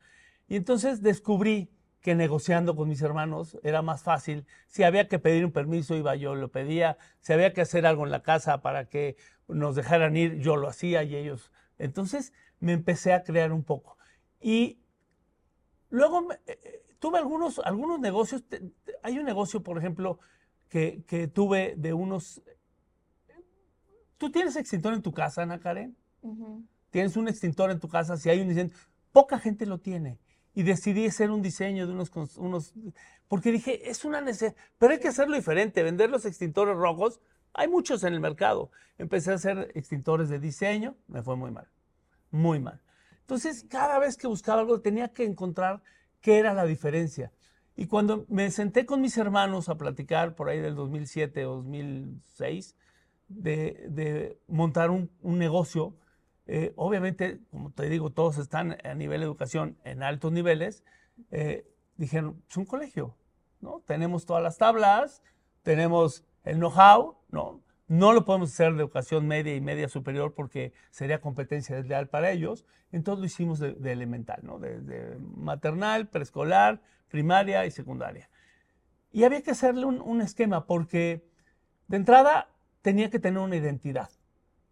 Y 0.48 0.56
entonces 0.56 1.02
descubrí 1.02 1.68
que 2.02 2.14
negociando 2.14 2.76
con 2.76 2.88
mis 2.88 3.00
hermanos 3.00 3.58
era 3.62 3.80
más 3.80 4.02
fácil. 4.02 4.46
Si 4.66 4.82
había 4.82 5.08
que 5.08 5.18
pedir 5.18 5.44
un 5.44 5.52
permiso, 5.52 5.94
iba 5.94 6.14
yo, 6.16 6.34
lo 6.34 6.50
pedía. 6.50 6.98
Si 7.20 7.32
había 7.32 7.52
que 7.52 7.62
hacer 7.62 7.86
algo 7.86 8.04
en 8.04 8.10
la 8.10 8.22
casa 8.22 8.60
para 8.60 8.86
que 8.86 9.16
nos 9.48 9.76
dejaran 9.76 10.16
ir, 10.16 10.38
yo 10.38 10.56
lo 10.56 10.68
hacía 10.68 11.02
y 11.04 11.16
ellos. 11.16 11.50
Entonces 11.78 12.32
me 12.60 12.72
empecé 12.72 13.12
a 13.12 13.22
crear 13.22 13.52
un 13.52 13.64
poco. 13.64 13.96
Y 14.40 14.82
Luego 15.92 16.32
eh, 16.32 16.38
eh, 16.46 16.82
tuve 16.98 17.18
algunos, 17.18 17.60
algunos 17.60 18.00
negocios. 18.00 18.42
hay 19.02 19.18
un 19.18 19.26
negocio, 19.26 19.62
por 19.62 19.76
ejemplo, 19.78 20.18
que, 20.68 21.30
tuve 21.32 21.74
de 21.76 21.92
unos... 21.92 22.42
¿Tú 24.16 24.32
tienes 24.32 24.56
extintor 24.56 24.94
en 24.94 25.02
tu 25.02 25.12
casa, 25.12 25.42
Ana 25.42 25.60
Karen? 25.60 25.94
Tienes 26.88 27.16
un 27.16 27.28
extintor 27.28 27.70
en 27.70 27.78
tu 27.78 27.88
casa, 27.88 28.16
si 28.16 28.30
hay 28.30 28.40
un 28.40 28.48
diseño. 28.48 28.70
Poca 29.12 29.38
gente 29.38 29.66
lo 29.66 29.80
tiene. 29.80 30.18
Y 30.54 30.62
decidí 30.64 31.06
hacer 31.06 31.30
un 31.30 31.42
diseño 31.42 31.86
de 31.86 31.92
unos, 31.92 32.10
unos... 32.36 32.74
Porque 33.28 33.50
dije, 33.50 33.88
es 33.90 34.04
una 34.04 34.20
necesidad, 34.20 34.54
pero 34.78 34.92
hay 34.92 35.00
que 35.00 35.08
hacerlo 35.08 35.36
diferente, 35.36 35.82
vender 35.82 36.10
los 36.10 36.26
extintores 36.26 36.76
rojos. 36.76 37.20
Hay 37.54 37.68
muchos 37.68 38.04
en 38.04 38.12
el 38.12 38.20
mercado. 38.20 38.70
Empecé 38.98 39.32
a 39.32 39.34
hacer 39.34 39.72
extintores 39.74 40.28
de 40.28 40.38
diseño, 40.38 40.96
me 41.08 41.22
fue 41.22 41.36
muy 41.36 41.50
mal, 41.50 41.68
muy 42.30 42.60
mal. 42.60 42.80
Entonces, 43.20 43.64
cada 43.68 43.98
vez 43.98 44.16
que 44.16 44.26
buscaba 44.26 44.60
algo 44.60 44.80
tenía 44.80 45.08
que 45.08 45.24
encontrar 45.24 45.82
qué 46.20 46.38
era 46.38 46.52
la 46.52 46.66
diferencia. 46.66 47.32
Y 47.76 47.86
cuando 47.86 48.26
me 48.28 48.50
senté 48.50 48.84
con 48.84 49.00
mis 49.00 49.16
hermanos 49.16 49.68
a 49.68 49.78
platicar 49.78 50.34
por 50.34 50.48
ahí 50.48 50.60
del 50.60 50.74
2007 50.74 51.46
o 51.46 51.56
2006 51.56 52.76
de, 53.28 54.38
montar 54.46 54.90
un, 54.90 55.10
negocio, 55.22 55.94
eh, 56.46 56.72
obviamente, 56.76 57.40
como 57.50 57.70
te 57.70 57.88
digo, 57.88 58.10
todos 58.10 58.38
están 58.38 58.76
a 58.84 58.94
nivel 58.94 59.20
de 59.20 59.26
educación 59.26 59.76
en 59.84 60.02
altos 60.02 60.32
niveles, 60.32 60.84
eh, 61.30 61.66
dijeron, 61.96 62.42
es 62.48 62.56
un 62.56 62.64
colegio, 62.64 63.16
¿no? 63.60 63.82
Tenemos 63.86 64.26
todas 64.26 64.42
las 64.42 64.58
tablas, 64.58 65.22
tenemos 65.62 66.24
el 66.44 66.56
know-how, 66.58 67.16
¿no? 67.30 67.62
No 67.88 68.12
lo 68.12 68.24
podemos 68.24 68.52
hacer 68.52 68.72
de 68.72 68.80
educación 68.80 69.26
media 69.26 69.54
y 69.54 69.60
media 69.60 69.88
superior 69.88 70.34
porque 70.34 70.72
sería 70.90 71.20
competencia 71.20 71.76
desleal 71.76 72.08
para 72.08 72.30
ellos. 72.30 72.64
Entonces 72.90 73.20
lo 73.20 73.26
hicimos 73.26 73.58
de, 73.58 73.76
elemental, 73.92 74.40
¿no? 74.42 74.58
De, 74.58 75.18
maternal, 75.36 76.08
preescolar, 76.08 76.80
primaria 77.08 77.66
y 77.66 77.70
secundaria. 77.70 78.30
Y 79.10 79.24
había 79.24 79.42
que 79.42 79.50
hacerle 79.50 79.84
un, 79.84 80.22
esquema 80.22 80.66
porque 80.66 81.28
de 81.88 81.98
entrada 81.98 82.48
tenía 82.80 83.10
que 83.10 83.18
tener 83.18 83.40
una 83.40 83.56
identidad. 83.56 84.08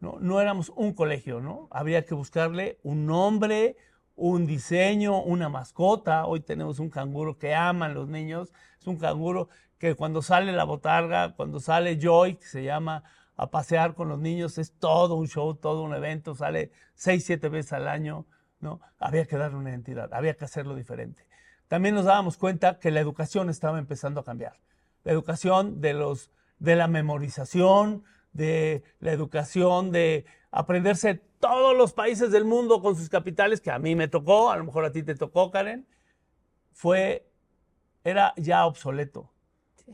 ¿No? 0.00 0.18
no 0.20 0.40
éramos 0.40 0.72
un 0.74 0.92
colegio, 0.92 1.40
¿no? 1.40 1.68
Habría 1.70 2.04
que 2.04 2.14
buscarle 2.14 2.78
un 2.82 3.06
nombre, 3.06 3.76
un 4.16 4.46
diseño, 4.46 5.22
una 5.22 5.48
mascota. 5.48 6.26
Hoy 6.26 6.40
tenemos 6.40 6.78
un 6.78 6.90
canguro 6.90 7.38
que 7.38 7.54
aman 7.54 7.94
los 7.94 8.08
niños. 8.08 8.52
Es 8.80 8.86
un 8.86 8.96
canguro 8.96 9.48
que 9.78 9.94
cuando 9.94 10.20
sale 10.22 10.52
la 10.52 10.64
botarga, 10.64 11.34
cuando 11.34 11.60
sale 11.60 11.98
Joy, 11.98 12.36
que 12.36 12.46
se 12.46 12.64
llama 12.64 13.04
a 13.36 13.50
pasear 13.50 13.94
con 13.94 14.10
los 14.10 14.18
niños, 14.18 14.58
es 14.58 14.72
todo 14.78 15.14
un 15.14 15.26
show, 15.26 15.54
todo 15.54 15.82
un 15.82 15.94
evento, 15.94 16.34
sale 16.34 16.72
seis, 16.94 17.24
siete 17.24 17.48
veces 17.48 17.72
al 17.72 17.88
año, 17.88 18.26
¿no? 18.60 18.82
Había 18.98 19.24
que 19.24 19.38
darle 19.38 19.56
una 19.56 19.70
identidad, 19.70 20.12
había 20.12 20.34
que 20.34 20.44
hacerlo 20.44 20.74
diferente. 20.74 21.26
También 21.66 21.94
nos 21.94 22.04
dábamos 22.04 22.36
cuenta 22.36 22.78
que 22.78 22.90
la 22.90 23.00
educación 23.00 23.48
estaba 23.48 23.78
empezando 23.78 24.20
a 24.20 24.24
cambiar. 24.24 24.60
La 25.04 25.12
educación 25.12 25.80
de, 25.80 25.94
los, 25.94 26.30
de 26.58 26.76
la 26.76 26.86
memorización, 26.86 28.04
de 28.32 28.82
la 29.00 29.12
educación 29.12 29.90
de 29.92 30.24
aprenderse 30.50 31.22
todos 31.38 31.76
los 31.76 31.92
países 31.92 32.30
del 32.30 32.44
mundo 32.44 32.82
con 32.82 32.96
sus 32.96 33.08
capitales, 33.08 33.60
que 33.60 33.70
a 33.70 33.78
mí 33.78 33.94
me 33.94 34.08
tocó, 34.08 34.50
a 34.50 34.56
lo 34.56 34.64
mejor 34.64 34.84
a 34.84 34.92
ti 34.92 35.02
te 35.02 35.14
tocó, 35.14 35.50
Karen, 35.50 35.86
fue, 36.72 37.26
era 38.04 38.34
ya 38.36 38.66
obsoleto 38.66 39.30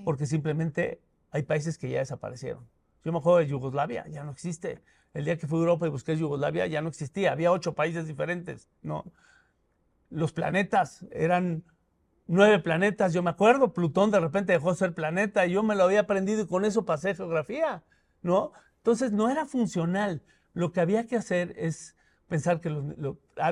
porque 0.05 0.27
simplemente 0.27 1.01
hay 1.31 1.43
países 1.43 1.79
que 1.79 1.89
ya 1.89 1.99
desaparecieron. 1.99 2.69
Yo 3.05 3.13
me 3.13 3.19
acuerdo 3.19 3.39
de 3.39 3.47
Yugoslavia, 3.47 4.07
ya 4.09 4.25
no 4.25 4.33
existe. 4.33 4.83
El 5.15 5.25
día 5.25 5.39
que 5.39 5.47
fui 5.47 5.59
a 5.59 5.61
Europa 5.61 5.87
y 5.87 5.91
busqué 5.91 6.17
Yugoslavia, 6.17 6.67
ya 6.67 6.83
no 6.83 6.89
existía. 6.89 7.33
Había 7.33 7.53
ocho 7.53 7.75
países 7.75 8.07
diferentes. 8.07 8.69
No. 8.83 9.05
Los 10.11 10.33
planetas 10.33 11.07
eran 11.11 11.65
nueve 12.27 12.59
planetas, 12.59 13.13
yo 13.13 13.23
me 13.23 13.31
acuerdo, 13.31 13.73
Plutón 13.73 14.11
de 14.11 14.21
repente 14.21 14.53
dejó 14.53 14.71
de 14.71 14.77
ser 14.77 14.95
planeta 14.95 15.47
y 15.47 15.53
yo 15.53 15.63
me 15.63 15.77
lo 15.77 15.85
había 15.85 16.01
aprendido 16.01 16.43
y 16.43 16.47
con 16.47 16.65
eso 16.65 16.85
pasé 16.85 17.15
geografía, 17.15 17.85
¿no? 18.27 18.53
Entonces 18.79 19.13
no 19.13 19.31
era 19.31 19.47
funcional. 19.47 20.23
Lo 20.53 20.73
que 20.73 20.81
había 20.81 21.07
que 21.07 21.17
hacer 21.17 21.55
es 21.57 21.97
pensar 22.29 22.61
que 22.61 22.71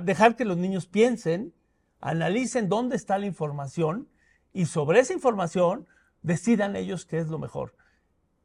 dejar 0.03 0.37
que 0.37 0.45
los 0.45 0.57
niños 0.57 0.87
piensen, 0.87 1.55
analicen 2.01 2.69
dónde 2.69 2.97
está 2.97 3.19
la 3.19 3.27
información 3.27 4.09
y 4.53 4.67
sobre 4.67 5.01
esa 5.01 5.13
información 5.13 5.87
decidan 6.23 6.77
ellos 6.77 7.07
qué 7.07 7.19
es 7.19 7.29
lo 7.29 7.39
mejor. 7.39 7.75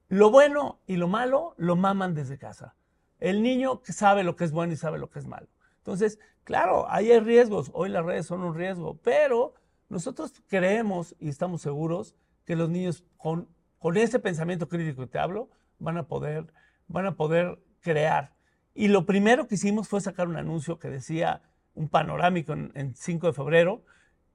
Lo 0.08 0.32
bueno 0.32 0.80
y 0.88 0.98
lo 0.98 1.08
malo 1.08 1.54
lo 1.58 1.76
maman 1.76 2.14
desde 2.14 2.38
casa. 2.38 2.76
El 3.20 3.44
niño 3.44 3.82
sabe 3.84 4.24
lo 4.24 4.36
que 4.36 4.46
es 4.46 4.52
bueno 4.52 4.74
y 4.74 4.78
sabe 4.78 4.98
lo 4.98 5.10
que 5.10 5.20
es 5.20 5.28
malo. 5.28 5.48
Entonces, 5.78 6.20
claro, 6.44 6.90
ahí 6.90 7.12
hay 7.12 7.20
riesgos. 7.20 7.70
Hoy 7.74 7.90
las 7.90 8.06
redes 8.06 8.26
son 8.26 8.42
un 8.42 8.56
riesgo, 8.56 8.98
pero 9.04 9.54
nosotros 9.90 10.34
creemos 10.48 11.16
y 11.20 11.30
estamos 11.30 11.62
seguros 11.62 12.16
que 12.46 12.56
los 12.56 12.70
niños 12.70 13.04
con, 13.18 13.48
con 13.78 13.98
ese 13.98 14.20
pensamiento 14.20 14.68
crítico 14.68 15.02
que 15.02 15.08
te 15.08 15.20
hablo 15.20 15.50
van 15.80 15.98
a 15.98 16.08
poder, 16.08 16.54
van 16.88 17.06
a 17.06 17.16
poder 17.16 17.60
crear. 17.82 18.34
Y 18.74 18.88
lo 18.88 19.06
primero 19.06 19.48
que 19.48 19.56
hicimos 19.56 19.88
fue 19.88 20.02
sacar 20.02 20.28
un 20.28 20.38
anuncio 20.38 20.80
que 20.80 20.90
decía, 20.90 21.42
un 21.74 21.90
panorámico 21.90 22.54
en, 22.54 22.96
5 22.96 23.28
de 23.28 23.34
febrero, 23.34 23.84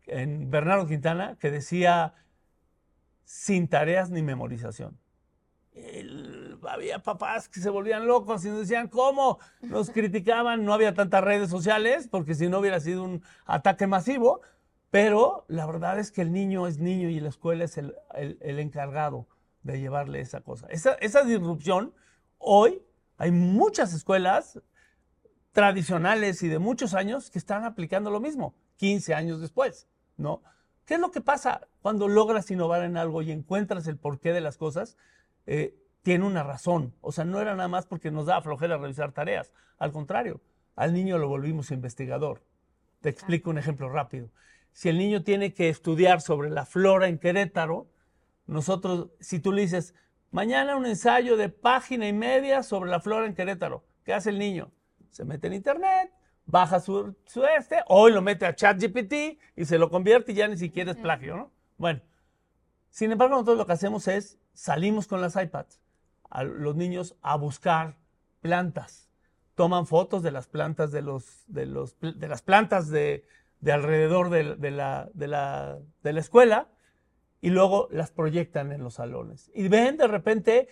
en 0.06 0.50
Bernardo 0.50 0.86
Quintana, 0.86 1.36
que 1.38 1.50
decía, 1.50 2.14
sin 3.24 3.68
tareas 3.68 4.10
ni 4.10 4.22
memorización. 4.22 4.98
había 6.68 7.00
papás 7.00 7.48
que 7.48 7.60
se 7.60 7.70
volvían 7.70 8.06
locos 8.06 8.44
y 8.44 8.48
nos 8.48 8.60
decían, 8.60 8.88
¿cómo? 8.88 9.38
Nos 9.62 9.90
criticaban, 9.90 10.64
no 10.64 10.72
había 10.72 10.94
tantas 10.94 11.24
redes 11.24 11.50
sociales, 11.50 12.08
porque 12.10 12.34
si 12.34 12.48
no 12.48 12.58
hubiera 12.58 12.80
sido 12.80 13.02
un 13.02 13.22
ataque 13.46 13.86
masivo, 13.86 14.42
pero 14.94 15.44
la 15.48 15.66
verdad 15.66 15.98
es 15.98 16.12
que 16.12 16.22
el 16.22 16.32
niño 16.32 16.68
es 16.68 16.78
niño 16.78 17.08
y 17.08 17.18
la 17.18 17.28
escuela 17.28 17.64
es 17.64 17.78
el, 17.78 17.96
encargado 18.60 19.26
de 19.64 19.80
llevarle 19.80 20.20
esa 20.20 20.40
cosa. 20.40 20.68
Esa, 20.68 20.94
esa 20.94 21.24
disrupción, 21.24 21.92
hoy 22.38 22.80
hay 23.16 23.32
muchas 23.32 23.92
escuelas 23.92 24.60
tradicionales 25.52 26.42
y 26.42 26.48
de 26.48 26.58
muchos 26.58 26.94
años 26.94 27.30
que 27.30 27.38
están 27.38 27.64
aplicando 27.64 28.10
lo 28.10 28.20
mismo, 28.20 28.54
15 28.76 29.14
años 29.14 29.40
después, 29.40 29.88
¿no? 30.16 30.42
¿Qué 30.84 30.94
es 30.94 31.00
lo 31.00 31.10
que 31.10 31.20
pasa 31.20 31.66
cuando 31.80 32.08
logras 32.08 32.50
innovar 32.50 32.82
en 32.82 32.96
algo 32.96 33.22
y 33.22 33.32
encuentras 33.32 33.86
el 33.86 33.96
porqué 33.96 34.32
de 34.32 34.40
las 34.40 34.58
cosas? 34.58 34.96
Eh, 35.46 35.74
tiene 36.02 36.26
una 36.26 36.42
razón. 36.42 36.94
O 37.00 37.10
sea, 37.10 37.24
no 37.24 37.40
era 37.40 37.56
nada 37.56 37.68
más 37.68 37.86
porque 37.86 38.10
nos 38.10 38.26
da 38.26 38.42
flojera 38.42 38.76
revisar 38.76 39.12
tareas. 39.12 39.50
Al 39.78 39.92
contrario, 39.92 40.42
al 40.76 40.92
niño 40.92 41.16
lo 41.16 41.28
volvimos 41.28 41.70
investigador. 41.70 42.42
Te 43.00 43.08
explico 43.08 43.48
un 43.48 43.56
ejemplo 43.56 43.88
rápido 43.88 44.28
si 44.74 44.88
el 44.88 44.98
niño 44.98 45.22
tiene 45.22 45.54
que 45.54 45.68
estudiar 45.68 46.20
sobre 46.20 46.50
la 46.50 46.66
flora 46.66 47.06
en 47.06 47.18
Querétaro, 47.18 47.86
nosotros, 48.46 49.08
si 49.20 49.38
tú 49.40 49.52
le 49.52 49.62
dices, 49.62 49.94
mañana 50.30 50.76
un 50.76 50.86
ensayo 50.86 51.36
de 51.36 51.48
página 51.48 52.08
y 52.08 52.12
media 52.12 52.62
sobre 52.62 52.90
la 52.90 53.00
flora 53.00 53.26
en 53.26 53.34
Querétaro, 53.34 53.84
¿qué 54.04 54.14
hace 54.14 54.30
el 54.30 54.38
niño? 54.38 54.70
Se 55.10 55.24
mete 55.24 55.46
en 55.46 55.54
internet, 55.54 56.12
baja 56.46 56.80
su, 56.80 57.16
su 57.24 57.44
este, 57.44 57.82
hoy 57.86 58.12
lo 58.12 58.22
mete 58.22 58.46
a 58.46 58.54
ChatGPT 58.54 59.38
y 59.56 59.64
se 59.64 59.78
lo 59.78 59.90
convierte 59.90 60.32
y 60.32 60.34
ya 60.34 60.48
ni 60.48 60.56
siquiera 60.56 60.92
es 60.92 60.96
plagio, 60.98 61.36
¿no? 61.36 61.52
Bueno, 61.78 62.00
sin 62.90 63.10
embargo, 63.10 63.34
nosotros 63.34 63.58
lo 63.58 63.66
que 63.66 63.72
hacemos 63.72 64.08
es 64.08 64.38
salimos 64.52 65.06
con 65.06 65.20
las 65.20 65.36
iPads 65.36 65.80
a 66.30 66.44
los 66.44 66.76
niños 66.76 67.16
a 67.22 67.36
buscar 67.36 67.96
plantas. 68.40 69.08
Toman 69.54 69.86
fotos 69.86 70.22
de 70.22 70.32
las 70.32 70.48
plantas 70.48 70.90
de 70.90 71.02
los, 71.02 71.44
de 71.46 71.66
los, 71.66 71.96
de 72.00 72.28
las 72.28 72.42
plantas 72.42 72.90
de, 72.90 73.24
de 73.60 73.72
alrededor 73.72 74.30
de, 74.30 74.42
la, 74.70 75.08
de, 75.14 75.26
la, 75.28 75.80
escuela 76.20 76.68
y 77.44 77.50
luego 77.50 77.88
las 77.90 78.10
proyectan 78.10 78.72
en 78.72 78.82
los 78.82 78.94
salones. 78.94 79.50
Y 79.54 79.68
ven 79.68 79.98
de 79.98 80.06
repente, 80.06 80.66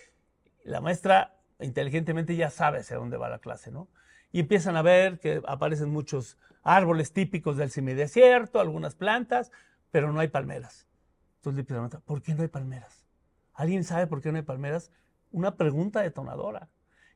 la 0.63 0.81
maestra 0.81 1.35
inteligentemente 1.59 2.35
ya 2.35 2.49
sabe 2.49 2.79
hacia 2.79 2.97
dónde 2.97 3.15
va 3.15 3.29
la 3.29 3.37
clase, 3.37 3.69
¿no? 3.69 3.89
Y 4.31 4.39
empiezan 4.39 4.75
a 4.75 4.81
ver 4.81 5.19
que 5.19 5.39
aparecen 5.45 5.91
muchos 5.91 6.39
árboles 6.63 7.13
típicos 7.13 7.57
del 7.57 7.69
semidesierto, 7.69 8.59
algunas 8.59 8.95
plantas, 8.95 9.51
pero 9.91 10.11
no 10.11 10.19
hay 10.19 10.29
palmeras. 10.29 10.87
Entonces 11.35 11.57
le 11.57 11.59
empiezan 11.59 11.85
a 11.85 11.89
preguntar, 11.89 12.07
¿por 12.07 12.23
qué 12.23 12.33
no 12.33 12.41
hay 12.41 12.47
palmeras? 12.47 13.05
¿Alguien 13.53 13.83
sabe 13.83 14.07
por 14.07 14.23
qué 14.23 14.31
no 14.31 14.39
hay 14.39 14.43
palmeras? 14.43 14.89
Una 15.29 15.55
pregunta 15.55 16.01
detonadora. 16.01 16.69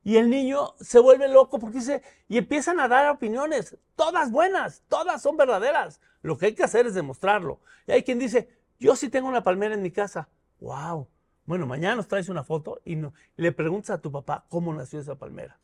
Y 0.03 0.17
el 0.17 0.29
niño 0.29 0.75
se 0.79 0.99
vuelve 0.99 1.27
loco 1.29 1.57
porque 1.57 1.79
dice, 1.79 2.03
y 2.27 2.37
empiezan 2.37 2.79
a 2.79 2.87
dar 2.87 3.09
opiniones, 3.09 3.75
todas 3.95 4.29
buenas, 4.29 4.83
todas 4.87 5.19
son 5.19 5.35
verdaderas. 5.35 5.99
Lo 6.21 6.37
que 6.37 6.45
hay 6.45 6.53
que 6.53 6.63
hacer 6.63 6.85
es 6.85 6.93
demostrarlo. 6.93 7.59
Y 7.87 7.93
hay 7.93 8.03
quien 8.03 8.19
dice, 8.19 8.56
yo 8.79 8.95
sí 8.95 9.09
tengo 9.09 9.27
una 9.27 9.43
palmera 9.43 9.75
en 9.75 9.81
mi 9.81 9.91
casa. 9.91 10.29
¡Wow! 10.59 11.07
Bueno, 11.45 11.65
mañana 11.65 11.95
nos 11.95 12.07
traes 12.07 12.29
una 12.29 12.43
foto 12.43 12.81
y, 12.83 12.95
no, 12.95 13.13
le 13.35 13.51
preguntas 13.51 13.91
a 13.91 14.01
tu 14.01 14.11
papá 14.11 14.45
cómo 14.49 14.73
nació 14.73 14.99
esa 14.99 15.15
palmera. 15.15 15.59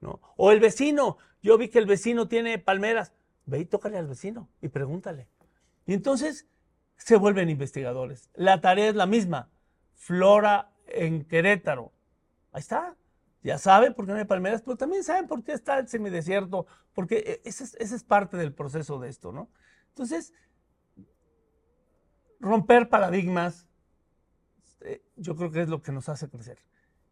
¿no? 0.00 0.20
O 0.36 0.50
el 0.50 0.60
vecino, 0.60 1.18
yo 1.42 1.56
vi 1.58 1.68
que 1.68 1.78
el 1.78 1.86
vecino 1.86 2.28
tiene 2.28 2.58
palmeras. 2.58 3.12
Ve 3.46 3.60
y 3.60 3.64
tócale 3.64 3.98
al 3.98 4.06
vecino 4.06 4.48
y 4.60 4.68
pregúntale. 4.68 5.28
Y 5.86 5.94
entonces 5.94 6.46
se 6.96 7.16
vuelven 7.16 7.48
investigadores. 7.48 8.30
La 8.34 8.60
tarea 8.60 8.88
es 8.88 8.94
la 8.94 9.06
misma. 9.06 9.48
Flora 9.94 10.72
en 10.86 11.24
Querétaro. 11.24 11.92
Ahí 12.52 12.60
está 12.60 12.96
ya 13.42 13.58
saben 13.58 13.94
por 13.94 14.06
qué 14.06 14.12
no 14.12 14.18
hay 14.18 14.24
palmeras, 14.24 14.62
pero 14.62 14.76
también 14.76 15.02
saben 15.02 15.26
por 15.26 15.42
qué 15.42 15.52
está 15.52 15.78
el 15.78 15.88
semidesierto, 15.88 16.66
porque 16.92 17.40
e, 17.44 17.48
ese 17.48 17.64
es, 17.78 18.04
parte 18.04 18.36
del 18.36 18.52
proceso 18.52 18.98
de 18.98 19.08
esto, 19.08 19.32
¿no? 19.32 19.50
Entonces, 19.88 20.34
romper 22.40 22.88
paradigmas, 22.88 23.66
eh, 24.80 25.02
yo 25.16 25.36
creo 25.36 25.50
que 25.50 25.62
es 25.62 25.68
lo 25.68 25.82
que 25.82 25.92
nos 25.92 26.08
hace 26.08 26.28
crecer. 26.28 26.58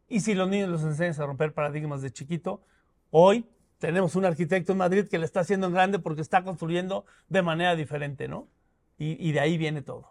Y 0.08 0.20
si 0.20 0.34
los 0.34 0.48
niños 0.48 0.70
los 0.70 0.82
enseñan 0.82 1.20
a 1.20 1.26
romper 1.26 1.52
paradigmas 1.52 2.00
de 2.02 2.10
chiquito, 2.10 2.62
hoy 3.10 3.46
tenemos 3.78 4.16
un 4.16 4.24
arquitecto 4.24 4.72
en 4.72 4.78
Madrid 4.78 5.06
que 5.08 5.18
le 5.18 5.24
está 5.24 5.40
haciendo 5.40 5.66
en 5.66 5.74
grande 5.74 5.98
porque 5.98 6.22
está 6.22 6.42
construyendo 6.42 7.04
de 7.28 7.42
manera 7.42 7.76
diferente, 7.76 8.26
¿no? 8.26 8.48
Y, 9.00 9.30
de 9.30 9.38
ahí 9.38 9.56
viene 9.58 9.80
todo. 9.80 10.08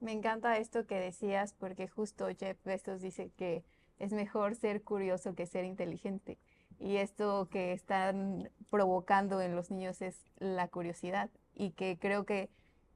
Me 0.00 0.12
encanta 0.12 0.56
esto 0.56 0.86
que 0.86 0.98
decías 0.98 1.52
porque 1.52 1.86
justo 1.86 2.26
Jeff 2.34 2.56
Bezos 2.64 3.02
dice 3.02 3.30
que 3.36 3.62
es 3.98 4.14
mejor 4.14 4.56
ser 4.56 4.82
curioso 4.82 5.34
que 5.34 5.44
ser 5.44 5.66
inteligente. 5.66 6.38
Y 6.78 6.96
esto 6.96 7.48
que 7.50 7.74
están 7.74 8.48
provocando 8.70 9.42
en 9.42 9.54
los 9.54 9.70
niños 9.70 10.00
es 10.00 10.16
la 10.38 10.66
curiosidad 10.68 11.28
y 11.54 11.72
que 11.72 11.98
creo 12.00 12.24
que, 12.24 12.48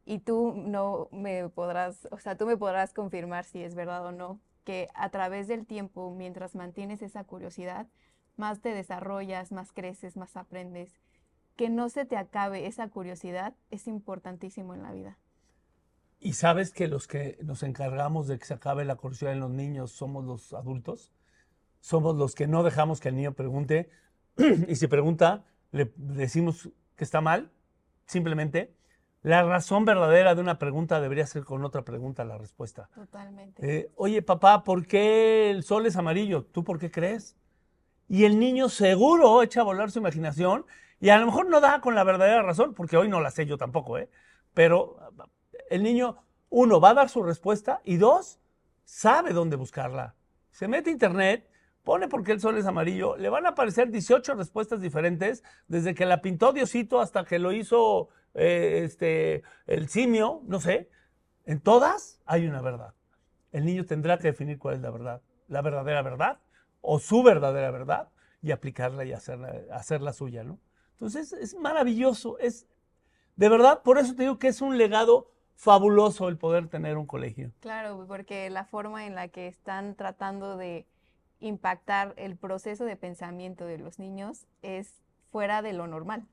y 0.06 0.20
tú 0.20 0.54
no 0.56 1.08
me 1.10 1.48
podrás, 1.48 2.08
o 2.12 2.18
sea, 2.18 2.36
tú 2.36 2.46
me 2.46 2.56
podrás 2.56 2.94
confirmar 2.94 3.44
si 3.44 3.62
es 3.62 3.74
verdad 3.74 4.06
o 4.06 4.12
no, 4.12 4.40
que 4.64 4.88
a 4.94 5.10
través 5.10 5.48
del 5.48 5.66
tiempo, 5.66 6.14
mientras 6.16 6.54
mantienes 6.54 7.02
esa 7.02 7.24
curiosidad, 7.24 7.88
más 8.36 8.60
te 8.60 8.70
desarrollas, 8.72 9.50
más 9.50 9.72
creces, 9.72 10.16
más 10.16 10.36
aprendes. 10.36 10.94
Que 11.56 11.68
no 11.68 11.88
se 11.88 12.04
te 12.04 12.16
acabe 12.16 12.66
esa 12.66 12.88
curiosidad 12.88 13.54
es 13.70 13.88
importantísimo 13.88 14.74
en 14.74 14.82
la 14.82 14.92
vida. 14.92 15.18
¿Y 16.20 16.34
sabes 16.34 16.72
que 16.72 16.86
los 16.86 17.08
que 17.08 17.38
nos 17.42 17.62
encargamos 17.62 18.28
de 18.28 18.38
que 18.38 18.44
se 18.44 18.54
acabe 18.54 18.84
la 18.84 18.96
curiosidad 18.96 19.32
en 19.32 19.40
los 19.40 19.50
niños 19.50 19.90
somos 19.90 20.24
los 20.24 20.52
adultos? 20.54 21.12
Somos 21.80 22.16
los 22.16 22.34
que 22.34 22.46
no 22.46 22.62
dejamos 22.62 23.00
que 23.00 23.08
el 23.08 23.16
niño 23.16 23.32
pregunte 23.32 23.90
y 24.68 24.76
si 24.76 24.86
pregunta, 24.86 25.44
le 25.72 25.92
decimos 25.96 26.70
que 26.94 27.04
está 27.04 27.20
mal, 27.20 27.50
simplemente. 28.06 28.75
La 29.26 29.42
razón 29.42 29.84
verdadera 29.84 30.36
de 30.36 30.40
una 30.40 30.56
pregunta 30.56 31.00
debería 31.00 31.26
ser 31.26 31.42
con 31.42 31.64
otra 31.64 31.82
pregunta 31.82 32.24
la 32.24 32.38
respuesta. 32.38 32.88
Totalmente. 32.94 33.78
Eh, 33.78 33.90
Oye, 33.96 34.22
papá, 34.22 34.62
¿por 34.62 34.86
qué 34.86 35.50
el 35.50 35.64
sol 35.64 35.84
es 35.86 35.96
amarillo? 35.96 36.44
¿Tú 36.44 36.62
por 36.62 36.78
qué 36.78 36.92
crees? 36.92 37.36
Y 38.08 38.24
el 38.24 38.38
niño 38.38 38.68
seguro 38.68 39.42
echa 39.42 39.62
a 39.62 39.64
volar 39.64 39.90
su 39.90 39.98
imaginación 39.98 40.64
y 41.00 41.08
a 41.08 41.18
lo 41.18 41.26
mejor 41.26 41.48
no 41.48 41.60
da 41.60 41.80
con 41.80 41.96
la 41.96 42.04
verdadera 42.04 42.40
razón, 42.42 42.72
porque 42.72 42.96
hoy 42.96 43.08
no 43.08 43.20
la 43.20 43.32
sé 43.32 43.46
yo 43.46 43.58
tampoco, 43.58 43.98
¿eh? 43.98 44.08
Pero 44.54 44.96
el 45.70 45.82
niño, 45.82 46.18
uno, 46.48 46.80
va 46.80 46.90
a 46.90 46.94
dar 46.94 47.08
su 47.08 47.24
respuesta 47.24 47.80
y 47.82 47.96
dos, 47.96 48.38
sabe 48.84 49.32
dónde 49.32 49.56
buscarla. 49.56 50.14
Se 50.52 50.68
mete 50.68 50.90
a 50.90 50.92
internet, 50.92 51.50
pone 51.82 52.06
por 52.06 52.22
qué 52.22 52.30
el 52.30 52.40
sol 52.40 52.58
es 52.58 52.66
amarillo, 52.66 53.16
le 53.16 53.28
van 53.28 53.44
a 53.46 53.48
aparecer 53.48 53.90
18 53.90 54.34
respuestas 54.34 54.80
diferentes, 54.80 55.42
desde 55.66 55.96
que 55.96 56.06
la 56.06 56.22
pintó 56.22 56.52
Diosito 56.52 57.00
hasta 57.00 57.24
que 57.24 57.40
lo 57.40 57.50
hizo 57.50 58.10
eh, 58.36 58.82
este, 58.84 59.42
el 59.66 59.88
simio, 59.88 60.42
no 60.46 60.60
sé. 60.60 60.90
En 61.44 61.60
todas 61.60 62.20
hay 62.26 62.46
una 62.46 62.60
verdad. 62.60 62.94
El 63.52 63.64
niño 63.64 63.84
tendrá 63.84 64.18
que 64.18 64.28
definir 64.28 64.58
cuál 64.58 64.76
es 64.76 64.80
la 64.82 64.90
verdad, 64.90 65.22
la 65.48 65.62
verdadera 65.62 66.02
verdad 66.02 66.38
o 66.80 66.98
su 66.98 67.22
verdadera 67.22 67.70
verdad 67.70 68.10
y 68.42 68.52
aplicarla 68.52 69.04
y 69.04 69.12
hacerla, 69.12 69.54
hacerla 69.72 70.12
suya, 70.12 70.44
¿no? 70.44 70.58
Entonces 70.92 71.32
es 71.32 71.54
maravilloso, 71.54 72.38
es 72.38 72.66
de 73.36 73.48
verdad, 73.48 73.82
por 73.82 73.98
eso 73.98 74.14
te 74.14 74.22
digo 74.22 74.38
que 74.38 74.48
es 74.48 74.62
un 74.62 74.78
legado 74.78 75.30
fabuloso 75.56 76.28
el 76.28 76.38
poder 76.38 76.68
tener 76.68 76.96
un 76.96 77.06
colegio. 77.06 77.52
Claro, 77.60 78.04
porque 78.06 78.48
la 78.50 78.64
forma 78.64 79.06
en 79.06 79.14
la 79.14 79.28
que 79.28 79.46
están 79.46 79.94
tratando 79.94 80.56
de 80.56 80.86
impactar 81.40 82.14
el 82.16 82.36
proceso 82.36 82.84
de 82.84 82.96
pensamiento 82.96 83.66
de 83.66 83.78
los 83.78 83.98
niños 83.98 84.46
es 84.62 85.02
fuera 85.30 85.62
de 85.62 85.72
lo 85.72 85.86
normal. 85.86 86.26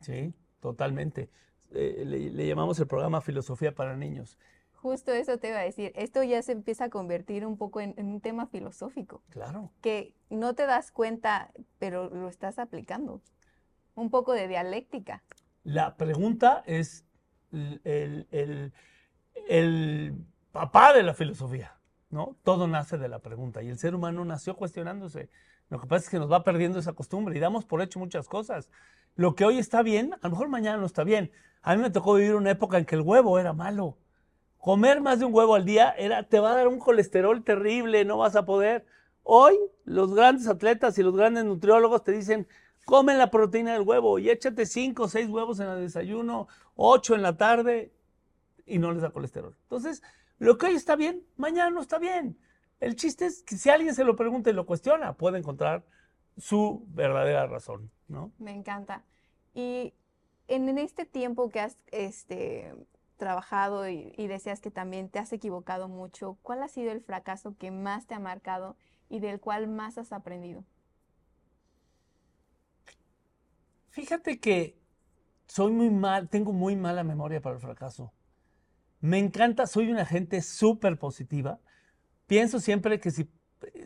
Sí, 0.00 0.34
totalmente. 0.64 1.28
eh, 1.74 2.04
le, 2.06 2.46
llamamos 2.46 2.80
el 2.80 2.86
programa 2.86 3.20
Filosofía 3.20 3.74
para 3.74 3.98
Niños. 3.98 4.38
Justo 4.72 5.12
eso 5.12 5.36
te 5.36 5.48
iba 5.48 5.58
a 5.58 5.62
decir. 5.62 5.92
Esto 5.94 6.22
ya 6.22 6.40
se 6.40 6.52
empieza 6.52 6.84
a 6.84 6.88
convertir 6.88 7.44
un 7.44 7.58
poco 7.58 7.82
en, 7.82 7.94
un 7.98 8.22
tema 8.22 8.46
filosófico. 8.46 9.22
Claro. 9.28 9.70
Que 9.82 10.14
no 10.30 10.54
te 10.54 10.64
das 10.64 10.90
cuenta, 10.90 11.50
pero 11.78 12.08
lo 12.08 12.28
estás 12.28 12.58
aplicando. 12.58 13.20
Un 13.94 14.08
poco 14.08 14.32
de 14.32 14.48
dialéctica. 14.48 15.22
La 15.64 15.96
pregunta 15.96 16.62
es 16.66 17.04
el, 17.52 18.26
el 19.46 20.14
papá 20.50 20.94
de 20.94 21.02
la 21.02 21.12
filosofía, 21.12 21.78
¿no? 22.08 22.36
Todo 22.42 22.66
nace 22.68 22.96
de 22.96 23.08
la 23.08 23.18
pregunta 23.18 23.62
y 23.62 23.68
el 23.68 23.78
ser 23.78 23.94
humano 23.94 24.24
nació 24.24 24.56
cuestionándose. 24.56 25.28
Lo 25.68 25.78
que 25.78 25.86
pasa 25.86 26.04
es 26.04 26.10
que 26.10 26.18
nos 26.18 26.30
va 26.30 26.42
perdiendo 26.42 26.78
esa 26.78 26.94
costumbre 26.94 27.36
y 27.36 27.40
damos 27.40 27.64
por 27.66 27.82
hecho 27.82 27.98
muchas 27.98 28.28
cosas. 28.28 28.70
Lo 29.16 29.34
que 29.34 29.44
hoy 29.44 29.58
está 29.58 29.82
bien, 29.82 30.14
a 30.14 30.18
lo 30.22 30.30
mejor 30.30 30.48
mañana 30.48 30.78
no 30.78 30.86
está 30.86 31.04
bien. 31.04 31.30
A 31.62 31.76
mí 31.76 31.82
me 31.82 31.90
tocó 31.90 32.14
vivir 32.14 32.34
una 32.34 32.50
época 32.50 32.78
en 32.78 32.84
que 32.84 32.96
el 32.96 33.02
huevo 33.02 33.38
era 33.38 33.52
malo. 33.52 33.96
Comer 34.58 35.00
más 35.00 35.18
de 35.18 35.26
un 35.26 35.34
huevo 35.34 35.54
al 35.54 35.64
día 35.64 35.94
era, 35.96 36.22
te 36.24 36.40
va 36.40 36.52
a 36.52 36.56
dar 36.56 36.68
un 36.68 36.78
colesterol 36.78 37.44
terrible, 37.44 38.04
no 38.04 38.18
vas 38.18 38.34
a 38.34 38.44
poder. 38.44 38.86
Hoy 39.22 39.56
los 39.84 40.14
grandes 40.14 40.48
atletas 40.48 40.98
y 40.98 41.02
los 41.02 41.16
grandes 41.16 41.44
nutriólogos 41.44 42.02
te 42.02 42.12
dicen, 42.12 42.48
come 42.84 43.14
la 43.14 43.30
proteína 43.30 43.72
del 43.72 43.82
huevo 43.82 44.18
y 44.18 44.30
échate 44.30 44.66
cinco 44.66 45.04
o 45.04 45.08
seis 45.08 45.28
huevos 45.28 45.60
en 45.60 45.68
el 45.68 45.80
desayuno, 45.80 46.48
ocho 46.76 47.14
en 47.14 47.22
la 47.22 47.36
tarde 47.36 47.92
y 48.66 48.78
no 48.78 48.92
les 48.92 49.02
da 49.02 49.10
colesterol. 49.10 49.56
Entonces, 49.62 50.02
lo 50.38 50.58
que 50.58 50.66
hoy 50.66 50.74
está 50.74 50.96
bien, 50.96 51.22
mañana 51.36 51.70
no 51.70 51.80
está 51.80 51.98
bien. 51.98 52.38
El 52.80 52.96
chiste 52.96 53.26
es 53.26 53.42
que 53.42 53.56
si 53.56 53.70
alguien 53.70 53.94
se 53.94 54.04
lo 54.04 54.16
pregunta 54.16 54.50
y 54.50 54.52
lo 54.52 54.66
cuestiona, 54.66 55.14
puede 55.14 55.38
encontrar 55.38 55.84
su 56.36 56.84
verdadera 56.88 57.46
razón, 57.46 57.90
¿no? 58.08 58.32
Me 58.38 58.52
encanta. 58.52 59.04
Y 59.54 59.94
en, 60.48 60.78
este 60.78 61.06
tiempo 61.06 61.50
que 61.50 61.60
has 61.60 61.78
este, 61.92 62.74
trabajado 63.16 63.88
y, 63.88 64.12
y 64.16 64.26
decías 64.26 64.60
que 64.60 64.70
también 64.70 65.08
te 65.08 65.18
has 65.18 65.32
equivocado 65.32 65.88
mucho, 65.88 66.38
¿cuál 66.42 66.62
ha 66.62 66.68
sido 66.68 66.92
el 66.92 67.00
fracaso 67.00 67.56
que 67.56 67.70
más 67.70 68.06
te 68.06 68.14
ha 68.14 68.20
marcado 68.20 68.76
y 69.08 69.20
del 69.20 69.40
cual 69.40 69.68
más 69.68 69.98
has 69.98 70.12
aprendido? 70.12 70.64
Fíjate 73.90 74.40
que 74.40 74.76
soy 75.46 75.70
muy 75.70 75.88
mal, 75.88 76.28
tengo 76.28 76.52
muy 76.52 76.74
mala 76.74 77.04
memoria 77.04 77.40
para 77.40 77.54
el 77.54 77.60
fracaso. 77.60 78.12
Me 79.00 79.18
encanta, 79.18 79.66
soy 79.66 79.90
una 79.90 80.04
gente 80.04 80.42
súper 80.42 80.98
positiva. 80.98 81.60
Pienso 82.26 82.58
siempre 82.58 82.98
que 82.98 83.10
si, 83.10 83.30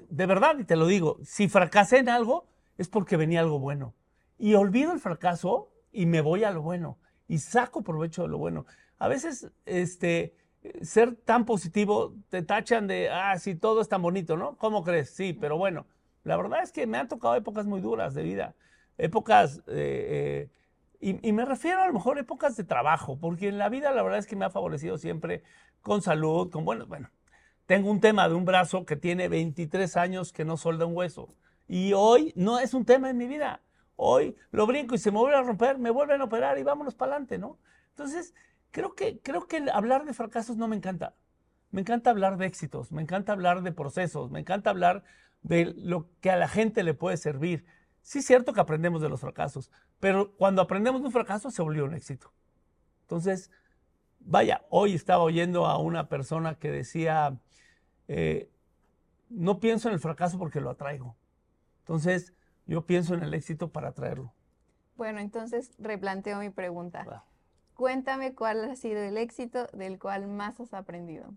de 0.09 0.27
verdad, 0.27 0.59
y 0.59 0.65
te 0.65 0.77
lo 0.77 0.87
digo, 0.87 1.19
si 1.25 1.49
fracasé 1.49 1.99
en 1.99 2.09
algo, 2.09 2.47
es 2.79 2.89
porque 2.89 3.19
venía 3.19 3.41
algo 3.41 3.59
bueno. 3.59 3.95
Y 4.39 4.55
olvido 4.55 4.93
el 4.93 5.01
fracaso 5.01 5.71
y 5.93 6.07
me 6.07 6.21
voy 6.21 6.45
a 6.45 6.51
lo 6.51 6.63
bueno. 6.63 6.99
Y 7.27 7.39
saco 7.39 7.83
provecho 7.83 8.23
de 8.23 8.29
lo 8.29 8.39
bueno. 8.39 8.67
A 8.99 9.09
veces, 9.09 9.51
este, 9.67 10.35
ser 10.83 11.15
tan 11.15 11.45
positivo, 11.45 12.15
te 12.29 12.43
tachan 12.43 12.87
de, 12.87 13.11
ah, 13.11 13.39
sí, 13.39 13.55
todo 13.55 13.81
es 13.81 13.89
tan 13.89 14.03
bonito, 14.03 14.37
¿no? 14.37 14.57
¿Cómo 14.57 14.83
crees? 14.83 15.11
Sí, 15.11 15.33
pero 15.33 15.59
bueno, 15.59 15.87
la 16.25 16.37
verdad 16.37 16.63
es 16.63 16.73
que 16.73 16.87
me 16.87 16.99
han 16.99 17.09
tocado 17.09 17.35
épocas 17.35 17.67
muy 17.67 17.81
duras 17.81 18.15
de 18.15 18.23
vida. 18.23 18.55
Épocas 18.97 19.59
eh, 19.69 20.49
eh, 20.49 20.51
y, 21.01 21.33
me 21.33 21.45
refiero 21.45 21.83
a 21.83 21.87
lo 21.87 21.93
mejor 21.93 22.19
épocas 22.19 22.57
de 22.57 22.65
trabajo, 22.65 23.19
porque 23.21 23.49
en 23.49 23.59
la 23.59 23.69
vida 23.69 23.93
la 23.93 24.03
verdad 24.03 24.19
es 24.19 24.27
que 24.27 24.35
me 24.35 24.45
ha 24.45 24.51
favorecido 24.51 24.99
siempre 24.99 25.45
con 25.81 26.03
salud, 26.03 26.51
con 26.51 26.65
bueno, 26.65 26.87
bueno, 26.87 27.11
tengo 27.67 27.91
un 27.91 28.01
tema 28.01 28.29
de 28.29 28.35
un 28.35 28.45
brazo 28.45 28.85
que 28.85 28.97
tiene 28.97 29.29
23 29.29 29.97
años 29.97 30.33
que 30.33 30.45
no 30.45 30.57
solda 30.57 30.87
un 30.87 30.97
hueso. 30.97 31.29
Y 31.69 31.93
hoy 31.93 32.33
no 32.35 32.59
es 32.59 32.75
un 32.75 32.85
tema 32.85 33.11
en 33.11 33.17
mi 33.17 33.29
vida. 33.29 33.61
Hoy 34.01 34.37
lo 34.53 34.65
brinco 34.65 34.95
y 34.95 34.99
se 34.99 35.11
me 35.11 35.19
vuelve 35.19 35.37
a 35.37 35.43
romper, 35.43 35.77
me 35.77 35.91
vuelven 35.91 36.21
a 36.21 36.25
operar 36.25 36.57
y 36.57 36.63
vámonos 36.63 36.95
para 36.95 37.13
adelante, 37.15 37.37
¿no? 37.37 37.59
Entonces, 37.89 38.33
creo 38.71 38.95
que, 38.95 39.19
creo 39.19 39.49
que 39.49 39.67
hablar 39.73 40.05
de 40.05 40.15
fracasos 40.15 40.57
no 40.57 40.69
me 40.69 40.77
encanta. 40.77 41.17
Me 41.73 41.81
encanta 41.81 42.11
hablar 42.11 42.37
de 42.37 42.47
éxitos, 42.47 42.93
me 42.93 43.03
encanta 43.03 43.33
hablar 43.33 43.63
de 43.63 43.73
procesos, 43.73 44.31
me 44.31 44.39
encanta 44.39 44.71
hablar 44.71 45.03
de 45.43 45.75
lo 45.77 46.09
que 46.21 46.31
a 46.31 46.37
la 46.37 46.47
gente 46.47 46.85
le 46.85 46.95
puede 46.95 47.17
servir. 47.17 47.65
Sí 48.01 48.21
es 48.21 48.25
cierto 48.25 48.53
que 48.53 48.61
aprendemos 48.61 49.03
de 49.03 49.09
los 49.09 49.21
fracasos, 49.21 49.69
pero 49.99 50.31
cuando 50.37 50.63
aprendemos 50.63 51.01
de 51.01 51.09
un 51.09 51.13
fracaso 51.13 51.51
se 51.51 51.61
volvió 51.61 51.85
un 51.85 51.95
éxito. 51.95 52.33
Entonces, 53.01 53.51
vaya, 54.21 54.65
hoy 54.71 54.95
estaba 54.95 55.25
oyendo 55.25 55.67
a 55.67 55.77
una 55.79 56.09
persona 56.09 56.55
que 56.55 56.71
decía, 56.71 57.37
eh, 58.07 58.49
no 59.29 59.59
pienso 59.59 59.89
en 59.89 59.95
el 59.95 60.01
fracaso 60.01 60.39
porque 60.39 60.61
lo 60.61 60.71
atraigo. 60.71 61.17
Entonces, 61.81 62.33
yo 62.69 62.87
pienso 62.87 63.15
en 63.15 63.25
el 63.25 63.35
éxito 63.35 63.73
para 63.73 63.89
atraerlo. 63.89 64.33
Bueno, 64.97 65.19
entonces 65.19 65.73
replanteo 65.79 66.39
mi 66.39 66.51
pregunta. 66.51 67.25
Cuéntame 67.75 68.35
cuál 68.35 68.65
ha 68.71 68.77
sido 68.77 69.01
el 69.01 69.17
éxito 69.17 69.67
del 69.73 69.99
cual 69.99 70.29
más 70.29 70.61
has 70.61 70.75
aprendido. 70.75 71.35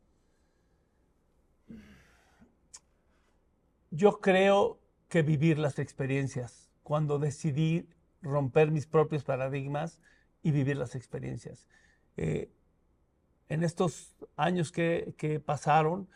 Yo 3.89 4.21
creo 4.21 4.79
que 5.09 5.21
vivir 5.21 5.57
las 5.57 5.79
experiencias, 5.79 6.69
cuando 6.83 7.19
decidí 7.19 7.89
romper 8.21 8.71
mis 8.71 8.87
propios 8.87 9.23
paradigmas 9.23 9.99
y 10.43 10.51
vivir 10.51 10.77
las 10.77 10.95
experiencias. 10.95 11.67
Eh, 12.17 12.51
en 13.49 13.63
estos 13.63 14.15
años 14.37 14.71
que, 14.71 15.41
pasaron, 15.45 16.07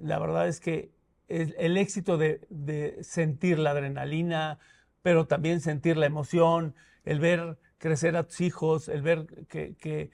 la 0.00 0.18
verdad 0.18 0.48
es 0.48 0.60
que 0.60 0.90
el, 1.32 1.76
éxito 1.76 2.18
de, 2.18 2.98
sentir 3.02 3.58
la 3.58 3.70
adrenalina, 3.70 4.58
pero 5.00 5.26
también 5.26 5.60
sentir 5.60 5.96
la 5.96 6.06
emoción, 6.06 6.74
el 7.04 7.20
ver 7.20 7.58
crecer 7.78 8.16
a 8.16 8.24
tus 8.24 8.40
hijos, 8.40 8.88
el 8.88 9.02
ver 9.02 9.26
que, 9.48 10.10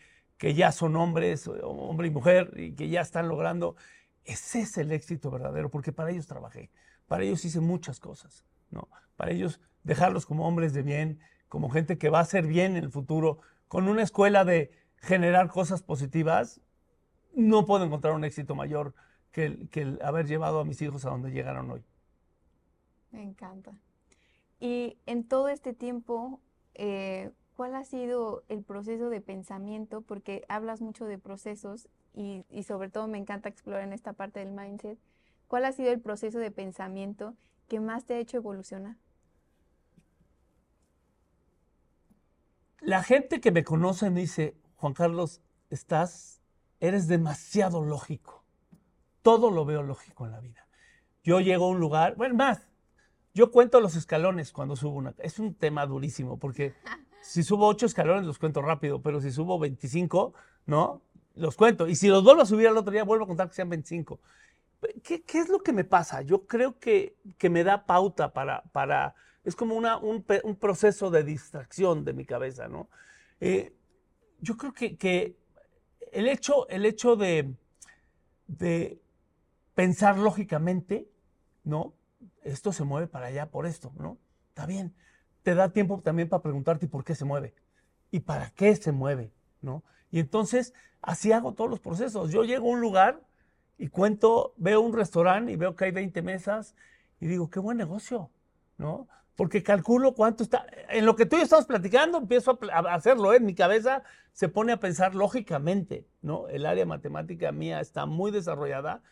ya 0.54 0.72
son 0.72 0.96
hombres, 0.96 1.50
hombre 1.62 2.08
y 2.08 2.10
mujer, 2.10 2.52
y 2.56 2.72
que 2.72 2.88
ya 2.88 3.00
están 3.00 3.28
logrando, 3.28 3.76
ese 4.24 4.60
es 4.60 4.78
el 4.78 4.92
éxito 4.92 5.30
verdadero, 5.30 5.70
porque 5.70 5.92
para 5.92 6.10
ellos 6.10 6.26
trabajé. 6.26 6.70
Para 7.06 7.24
ellos 7.24 7.44
hice 7.44 7.60
muchas 7.60 7.98
cosas, 7.98 8.44
¿no? 8.70 8.88
Para 9.16 9.32
ellos 9.32 9.60
dejarlos 9.82 10.26
como 10.26 10.46
hombres 10.46 10.72
de 10.72 10.82
bien, 10.82 11.20
como 11.48 11.70
gente 11.70 11.98
que 11.98 12.10
va 12.10 12.20
a 12.20 12.24
ser 12.24 12.46
bien 12.46 12.76
en 12.76 12.84
el 12.84 12.90
futuro, 12.90 13.40
con 13.66 13.88
una 13.88 14.02
escuela 14.02 14.44
de 14.44 14.70
generar 14.98 15.48
cosas 15.48 15.82
positivas, 15.82 16.60
no 17.34 17.64
puedo 17.66 17.84
encontrar 17.84 18.14
un 18.14 18.24
éxito 18.24 18.54
mayor 18.54 18.94
que 19.38 19.82
el, 19.82 19.98
haber 20.02 20.26
llevado 20.26 20.60
a 20.60 20.64
mis 20.64 20.80
hijos 20.82 21.04
a 21.04 21.10
donde 21.10 21.30
llegaron 21.30 21.70
hoy. 21.70 21.84
Me 23.10 23.22
encanta. 23.22 23.72
Y 24.60 24.98
en 25.06 25.24
todo 25.24 25.48
este 25.48 25.72
tiempo, 25.72 26.40
eh, 26.74 27.30
¿cuál 27.54 27.74
ha 27.74 27.84
sido 27.84 28.42
el 28.48 28.62
proceso 28.62 29.08
de 29.10 29.20
pensamiento? 29.20 30.00
Porque 30.00 30.44
hablas 30.48 30.80
mucho 30.80 31.04
de 31.04 31.18
procesos 31.18 31.88
y, 32.14 32.44
y, 32.50 32.64
sobre 32.64 32.88
todo 32.88 33.06
me 33.06 33.18
encanta 33.18 33.48
explorar 33.48 33.84
en 33.84 33.92
esta 33.92 34.12
parte 34.12 34.40
del 34.40 34.50
mindset. 34.50 34.98
¿Cuál 35.46 35.64
ha 35.64 35.72
sido 35.72 35.92
el 35.92 36.00
proceso 36.00 36.38
de 36.38 36.50
pensamiento 36.50 37.34
que 37.68 37.80
más 37.80 38.04
te 38.04 38.14
ha 38.14 38.18
hecho 38.18 38.38
evolucionar? 38.38 38.96
La 42.80 43.02
gente 43.02 43.40
que 43.40 43.52
me 43.52 43.64
conoce 43.64 44.10
me 44.10 44.20
dice, 44.20 44.56
Juan 44.76 44.94
Carlos, 44.94 45.40
estás, 45.70 46.40
eres 46.80 47.08
demasiado 47.08 47.82
lógico. 47.82 48.37
Todo 49.22 49.50
lo 49.50 49.64
veo 49.64 49.82
lógico 49.82 50.26
en 50.26 50.32
la 50.32 50.40
vida. 50.40 50.66
Yo 51.22 51.40
llego 51.40 51.66
a 51.66 51.68
un 51.68 51.80
lugar, 51.80 52.16
bueno, 52.16 52.34
más, 52.34 52.68
yo 53.34 53.50
cuento 53.50 53.80
los 53.80 53.94
escalones 53.94 54.52
cuando 54.52 54.76
subo 54.76 54.96
una. 54.96 55.14
Es 55.18 55.38
un 55.38 55.54
tema 55.54 55.86
durísimo 55.86 56.38
porque 56.38 56.74
si 57.22 57.42
subo 57.42 57.66
ocho 57.66 57.86
escalones 57.86 58.24
los 58.24 58.38
cuento 58.38 58.62
rápido, 58.62 59.00
pero 59.02 59.20
si 59.20 59.30
subo 59.30 59.58
25, 59.58 60.34
¿no? 60.66 61.02
Los 61.34 61.54
cuento. 61.54 61.86
Y 61.86 61.94
si 61.94 62.08
los 62.08 62.24
vuelvo 62.24 62.42
a 62.42 62.46
subir 62.46 62.68
al 62.68 62.76
otro 62.76 62.92
día, 62.92 63.04
vuelvo 63.04 63.24
a 63.24 63.28
contar 63.28 63.48
que 63.48 63.54
sean 63.54 63.68
25. 63.68 64.18
¿Qué, 65.02 65.22
es 65.34 65.48
lo 65.48 65.60
que 65.60 65.72
me 65.72 65.84
pasa? 65.84 66.22
Yo 66.22 66.46
creo 66.46 66.78
que, 66.78 67.16
que 67.36 67.50
me 67.50 67.64
da 67.64 67.84
pauta 67.84 68.32
para, 68.32 68.62
para 68.72 69.14
es 69.44 69.56
como 69.56 69.74
una, 69.74 69.98
un, 69.98 70.24
un, 70.44 70.56
proceso 70.56 71.10
de 71.10 71.24
distracción 71.24 72.04
de 72.04 72.12
mi 72.12 72.24
cabeza, 72.24 72.68
¿no? 72.68 72.88
Eh, 73.40 73.74
yo 74.40 74.56
creo 74.56 74.72
que, 74.72 74.96
que, 74.96 75.36
el 76.12 76.28
hecho, 76.28 76.68
el 76.68 76.86
hecho 76.86 77.16
de, 77.16 77.54
de 78.46 79.00
pensar 79.78 80.18
lógicamente, 80.18 81.08
¿no? 81.62 81.94
Esto 82.42 82.72
se 82.72 82.82
mueve 82.82 83.06
para 83.06 83.26
allá 83.26 83.48
por 83.52 83.64
esto, 83.64 83.92
¿no? 83.96 84.18
Está 84.48 84.66
bien. 84.66 84.92
Te 85.44 85.54
da 85.54 85.68
tiempo 85.68 86.00
también 86.00 86.28
para 86.28 86.42
preguntarte 86.42 86.88
por 86.88 87.04
qué 87.04 87.14
se 87.14 87.24
mueve 87.24 87.54
y 88.10 88.18
para 88.18 88.50
qué 88.50 88.74
se 88.74 88.90
mueve, 88.90 89.32
¿no? 89.62 89.84
Y 90.10 90.18
entonces, 90.18 90.74
así 91.00 91.30
hago 91.30 91.54
todos 91.54 91.70
los 91.70 91.78
procesos. 91.78 92.32
Yo 92.32 92.42
llego 92.42 92.66
a 92.66 92.72
un 92.72 92.80
lugar 92.80 93.22
y 93.78 93.86
cuento, 93.86 94.52
veo 94.56 94.80
un 94.80 94.92
restaurante 94.92 95.52
y 95.52 95.56
veo 95.56 95.76
que 95.76 95.84
hay 95.84 95.92
20 95.92 96.22
mesas 96.22 96.74
y 97.20 97.28
digo, 97.28 97.48
qué 97.48 97.60
buen 97.60 97.78
negocio, 97.78 98.32
¿no? 98.78 99.06
Porque 99.36 99.62
calculo 99.62 100.12
cuánto 100.12 100.42
está. 100.42 100.66
En 100.88 101.06
lo 101.06 101.14
que 101.14 101.24
tú 101.24 101.36
y 101.36 101.46
yo 101.46 101.66
platicando, 101.68 102.18
empiezo 102.18 102.58
a, 102.72 102.78
hacerlo, 102.94 103.32
¿eh? 103.32 103.38
mi 103.38 103.54
cabeza 103.54 104.02
se 104.32 104.48
pone 104.48 104.72
a 104.72 104.80
pensar 104.80 105.14
lógicamente, 105.14 106.04
¿no? 106.20 106.48
El 106.48 106.66
área 106.66 106.84
matemática 106.84 107.52
mía 107.52 107.78
está 107.78 108.06
muy 108.06 108.32
desarrollada 108.32 109.04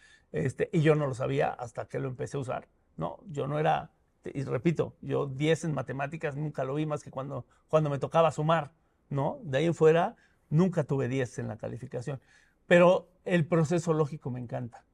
este, 0.45 0.69
y 0.73 0.83
yo 0.83 0.95
no 0.95 1.07
lo 1.07 1.15
sabía 1.15 1.51
hasta 1.51 1.87
que 1.87 1.99
lo 1.99 2.09
empecé 2.09 2.37
a 2.37 2.41
usar, 2.41 2.69
¿no? 2.97 3.21
Yo 3.27 3.47
no 3.47 3.59
era, 3.59 3.91
y 4.25 4.45
repito, 4.45 4.95
yo 5.01 5.27
10 5.27 5.65
en 5.65 5.75
matemáticas 5.75 6.37
nunca 6.37 6.65
lo 6.65 6.75
vi 6.75 6.85
más 6.85 7.03
que 7.03 7.11
cuando, 7.11 7.47
cuando 7.69 7.89
me 7.89 7.99
tocaba 7.99 8.31
sumar, 8.31 8.73
¿no? 9.09 9.39
De 9.43 9.59
ahí 9.59 9.67
en 9.67 9.75
fuera, 9.75 10.17
nunca 10.51 10.85
tuve 10.85 11.09
10 11.09 11.39
en 11.39 11.49
la 11.49 11.57
calificación. 11.57 12.21
Pero 12.67 13.09
el 13.25 13.47
proceso 13.47 13.93
lógico 13.93 14.31
me 14.31 14.41
encanta. 14.41 14.85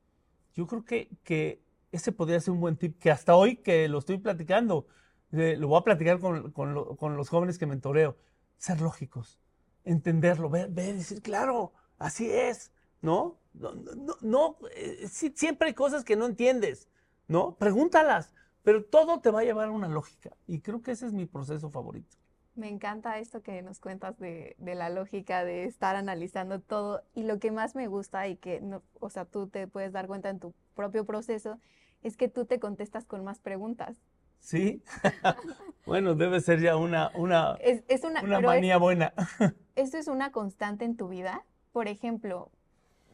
Yo 0.55 0.67
creo 0.67 0.85
que, 0.85 1.11
que 1.25 1.63
ese 1.91 2.13
podría 2.13 2.41
ser 2.41 2.53
un 2.53 2.61
buen 2.61 2.77
tip 2.77 2.99
que 2.99 3.11
hasta 3.11 3.35
hoy 3.35 3.57
que 3.57 3.89
lo 3.89 3.99
estoy 3.99 4.19
platicando, 4.19 4.87
eh, 5.33 5.57
lo 5.59 5.69
voy 5.69 5.81
a 5.81 5.85
platicar 5.85 6.21
con, 6.21 6.53
con, 6.53 6.97
con, 6.97 7.17
los 7.17 7.29
jóvenes 7.29 7.59
que 7.59 7.67
mentoreo. 7.67 8.17
Ser 8.59 8.81
lógicos, 8.81 9.41
entenderlo, 9.85 10.51
ver, 10.51 10.69
ver, 10.71 10.95
decir, 10.95 11.21
claro, 11.21 11.73
así 11.99 12.31
es, 12.31 12.71
¿no? 13.01 13.42
No, 13.55 13.75
no, 13.75 14.17
no 14.21 14.57
eh, 14.75 15.07
siempre 15.09 15.69
hay 15.69 15.75
cosas 15.75 16.05
que 16.05 16.17
no 16.17 16.27
entiendes, 16.27 16.89
¿no? 17.29 17.57
Pregúntalas, 17.57 18.33
pero 18.63 18.85
todo 18.85 19.21
te 19.21 19.31
va 19.31 19.41
a 19.41 19.45
llevar 19.45 19.69
a 19.69 19.73
una 19.73 19.89
lógica. 19.89 20.31
Y 20.47 20.61
creo 20.61 20.83
que 20.83 20.93
ese 20.93 21.07
es 21.07 21.13
mi 21.13 21.27
proceso 21.27 21.71
favorito. 21.71 22.17
Me 22.55 22.69
encanta 22.69 23.19
esto 23.19 23.43
que 23.43 23.63
nos 23.63 23.81
cuentas 23.81 24.19
de, 24.19 24.57
de, 24.59 24.75
la 24.75 24.91
lógica, 24.91 25.45
de 25.45 25.65
estar 25.65 25.97
analizando 25.97 26.61
todo. 26.61 27.03
Y 27.15 27.23
lo 27.23 27.39
que 27.39 27.51
más 27.51 27.75
me 27.75 27.87
gusta 27.89 28.29
y 28.29 28.37
que, 28.37 28.61
no, 28.61 28.83
o 29.01 29.09
sea, 29.09 29.25
tú 29.25 29.49
te 29.49 29.67
puedes 29.67 29.93
dar 29.93 30.07
cuenta 30.07 30.29
en 30.29 30.39
tu 30.39 30.55
propio 30.75 31.07
proceso, 31.07 31.59
es 32.03 32.17
que 32.17 32.29
tú 32.29 32.45
te 32.45 32.61
contestas 32.61 33.07
con 33.07 33.25
más 33.25 33.39
preguntas. 33.39 34.03
Sí. 34.39 34.83
bueno, 35.87 36.15
debe 36.15 36.41
ser 36.41 36.61
ya 36.61 36.77
una, 36.77 37.11
una, 37.15 37.57
es, 37.61 38.05
una, 38.05 38.23
una 38.23 38.41
manía 38.41 38.77
buena. 38.77 39.15
¿Esto 39.77 39.97
es 39.97 40.09
una 40.09 40.33
constante 40.33 40.85
en 40.85 40.97
tu 40.97 41.09
vida? 41.09 41.47
Por 41.71 41.89
ejemplo, 41.89 42.51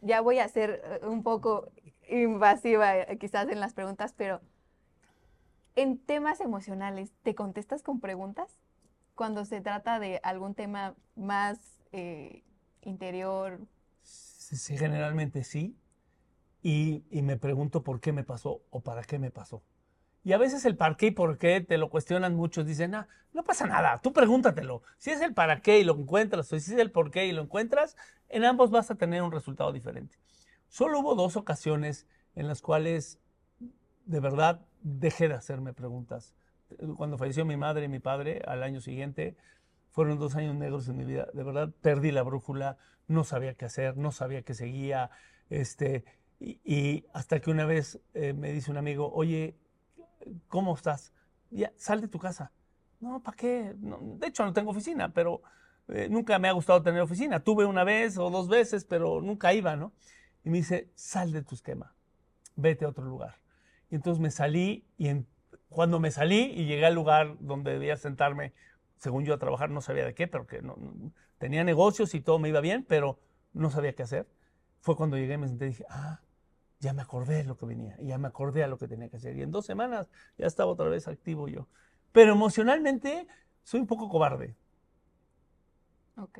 ya 0.02 0.20
voy 0.20 0.38
a 0.38 0.48
ser 0.48 0.82
eh, 0.84 1.06
un 1.06 1.22
poco 1.22 1.70
invasiva 2.08 2.96
eh, 2.96 3.18
quizás 3.18 3.48
en 3.48 3.60
las 3.60 3.74
preguntas, 3.74 4.14
pero 4.16 4.40
en 5.76 5.98
temas 5.98 6.40
emocionales, 6.40 7.12
¿te 7.22 7.34
contestas 7.34 7.82
con 7.82 8.00
preguntas? 8.00 8.58
Cuando 9.14 9.44
se 9.44 9.60
trata 9.60 10.00
de 10.00 10.20
algún 10.22 10.54
tema 10.54 10.94
más 11.14 11.58
eh, 11.92 12.42
interior. 12.82 13.60
Sí, 14.02 14.76
generalmente 14.76 15.44
sí. 15.44 15.76
Y, 16.62 17.04
y, 17.10 17.22
me 17.22 17.36
pregunto 17.36 17.84
por 17.84 18.00
qué 18.00 18.12
me 18.12 18.24
pasó 18.24 18.62
o 18.70 18.80
para 18.80 19.04
qué 19.04 19.18
me 19.18 19.30
pasó. 19.30 19.62
Y 20.24 20.32
a 20.32 20.38
veces 20.38 20.64
el 20.64 20.76
para 20.76 20.96
qué 20.96 21.06
y 21.06 21.10
por 21.10 21.38
qué 21.38 21.60
te 21.60 21.78
lo 21.78 21.90
cuestionan 21.90 22.34
muchos. 22.34 22.66
Dicen, 22.66 22.94
ah, 22.94 23.08
no 23.32 23.44
pasa 23.44 23.66
nada, 23.66 24.00
tú 24.02 24.12
pregúntatelo. 24.12 24.82
Si 24.98 25.10
es 25.10 25.20
el 25.20 25.34
para 25.34 25.60
qué 25.60 25.78
y 25.78 25.84
lo 25.84 25.94
encuentras, 25.94 26.52
o 26.52 26.58
si 26.58 26.72
es 26.72 26.78
el 26.78 26.90
por 26.90 27.10
qué 27.10 27.26
y 27.26 27.32
lo 27.32 27.42
encuentras, 27.42 27.96
en 28.28 28.44
ambos 28.44 28.70
vas 28.70 28.90
a 28.90 28.96
tener 28.96 29.22
un 29.22 29.32
resultado 29.32 29.72
diferente. 29.72 30.18
Solo 30.68 31.00
hubo 31.00 31.14
dos 31.14 31.36
ocasiones 31.36 32.06
en 32.34 32.46
las 32.46 32.62
cuales 32.62 33.18
de 34.04 34.20
verdad 34.20 34.60
dejé 34.82 35.28
de 35.28 35.34
hacerme 35.34 35.72
preguntas. 35.72 36.34
Cuando 36.96 37.16
falleció 37.16 37.44
mi 37.44 37.56
madre 37.56 37.84
y 37.84 37.88
mi 37.88 37.98
padre 37.98 38.42
al 38.46 38.62
año 38.62 38.80
siguiente, 38.80 39.36
fueron 39.90 40.18
dos 40.18 40.36
años 40.36 40.54
negros 40.54 40.88
en 40.88 40.96
mi 40.96 41.04
vida. 41.04 41.28
De 41.32 41.42
verdad 41.42 41.70
perdí 41.80 42.10
la 42.10 42.22
brújula, 42.22 42.76
no 43.06 43.24
sabía 43.24 43.54
qué 43.54 43.64
hacer, 43.64 43.96
no 43.96 44.12
sabía 44.12 44.42
qué 44.42 44.54
seguía. 44.54 45.10
Este, 45.50 46.04
y, 46.40 47.06
hasta 47.12 47.40
que 47.40 47.50
una 47.50 47.64
vez 47.64 48.00
eh, 48.14 48.32
me 48.32 48.52
dice 48.52 48.70
un 48.70 48.76
amigo, 48.76 49.12
oye, 49.12 49.56
¿cómo 50.48 50.74
estás? 50.74 51.12
Ya, 51.50 51.72
sal 51.76 52.00
de 52.00 52.08
tu 52.08 52.18
casa. 52.18 52.52
No, 53.00 53.22
¿para 53.22 53.36
qué? 53.36 53.74
de 53.76 54.26
hecho, 54.26 54.44
no 54.44 54.52
tengo 54.52 54.70
oficina, 54.72 55.12
pero 55.12 55.42
eh, 55.88 56.08
nunca 56.10 56.38
me 56.38 56.48
ha 56.48 56.52
gustado 56.52 56.82
tener 56.82 57.00
oficina. 57.00 57.40
Tuve 57.40 57.64
una 57.64 57.84
vez 57.84 58.18
o 58.18 58.30
dos 58.30 58.48
veces, 58.48 58.84
pero 58.84 59.20
nunca 59.20 59.52
iba, 59.54 59.76
¿no? 59.76 59.92
Y 60.44 60.50
me 60.50 60.58
dice, 60.58 60.90
sal 60.94 61.32
de 61.32 61.42
tu 61.42 61.54
esquema, 61.54 61.94
vete 62.56 62.84
a 62.84 62.88
otro 62.88 63.04
lugar. 63.04 63.36
Y 63.90 63.94
entonces 63.94 64.20
me 64.20 64.30
salí 64.30 64.86
y 64.98 65.08
cuando 65.68 66.00
me 66.00 66.10
salí 66.10 66.52
y 66.54 66.66
llegué 66.66 66.86
al 66.86 66.94
lugar 66.94 67.36
donde 67.40 67.72
debía 67.72 67.96
sentarme, 67.96 68.52
según 68.96 69.24
yo 69.24 69.34
a 69.34 69.38
trabajar, 69.38 69.70
no 69.70 69.80
sabía 69.80 70.04
de 70.04 70.14
qué, 70.14 70.26
pero 70.26 70.46
que 70.46 70.62
tenía 71.38 71.64
negocios 71.64 72.14
y 72.14 72.20
todo 72.20 72.38
me 72.38 72.48
iba 72.48 72.60
bien, 72.60 72.84
pero 72.88 73.18
no 73.52 73.70
sabía 73.70 73.94
qué 73.94 74.02
hacer. 74.02 74.28
Fue 74.80 74.96
cuando 74.96 75.16
llegué 75.16 75.34
y 75.34 75.38
me 75.38 75.48
senté 75.48 75.66
y 75.66 75.68
dije, 75.68 75.84
ah, 75.88 76.20
ya 76.80 76.92
me 76.92 77.02
acordé 77.02 77.36
de 77.36 77.44
lo 77.44 77.56
que 77.56 77.66
venía, 77.66 77.96
y 77.98 78.06
ya 78.06 78.18
me 78.18 78.28
acordé 78.28 78.62
a 78.62 78.68
lo 78.68 78.78
que 78.78 78.88
tenía 78.88 79.08
que 79.08 79.16
hacer. 79.16 79.36
Y 79.36 79.42
en 79.42 79.50
dos 79.50 79.66
semanas 79.66 80.08
ya 80.36 80.46
estaba 80.46 80.70
otra 80.70 80.88
vez 80.88 81.08
activo 81.08 81.48
yo. 81.48 81.66
Pero 82.12 82.32
emocionalmente 82.32 83.26
soy 83.62 83.80
un 83.80 83.86
poco 83.86 84.08
cobarde. 84.08 84.56
Ok. 86.16 86.38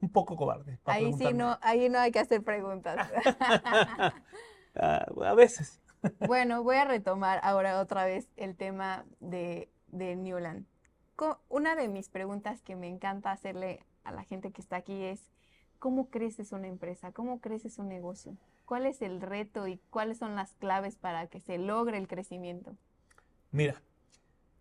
Un 0.00 0.10
poco 0.10 0.36
cobarde. 0.36 0.78
Ahí 0.86 1.12
sí 1.12 1.32
no, 1.34 1.58
ahí 1.62 1.88
no 1.88 1.98
hay 1.98 2.10
que 2.10 2.20
hacer 2.20 2.42
preguntas. 2.42 3.08
Ah, 4.76 5.04
a 5.24 5.34
veces. 5.34 5.80
bueno, 6.28 6.62
voy 6.62 6.76
a 6.76 6.84
retomar 6.84 7.40
ahora 7.42 7.80
otra 7.80 8.04
vez 8.04 8.28
el 8.36 8.54
tema 8.54 9.04
de, 9.18 9.68
de 9.88 10.14
Newland. 10.14 10.64
Una 11.48 11.74
de 11.74 11.88
mis 11.88 12.08
preguntas 12.08 12.62
que 12.62 12.76
me 12.76 12.86
encanta 12.86 13.32
hacerle 13.32 13.84
a 14.04 14.12
la 14.12 14.22
gente 14.22 14.52
que 14.52 14.62
está 14.62 14.76
aquí 14.76 15.02
es, 15.02 15.32
¿cómo 15.80 16.08
creces 16.08 16.52
una 16.52 16.68
empresa? 16.68 17.10
¿Cómo 17.10 17.40
creces 17.40 17.78
un 17.78 17.88
negocio? 17.88 18.36
¿Cuál 18.70 18.86
es 18.86 19.02
el 19.02 19.20
reto 19.20 19.66
y 19.66 19.80
cuáles 19.90 20.18
son 20.18 20.36
las 20.36 20.54
claves 20.54 20.94
para 20.94 21.26
que 21.26 21.40
se 21.40 21.58
logre 21.58 21.98
el 21.98 22.06
crecimiento? 22.06 22.76
Mira, 23.50 23.82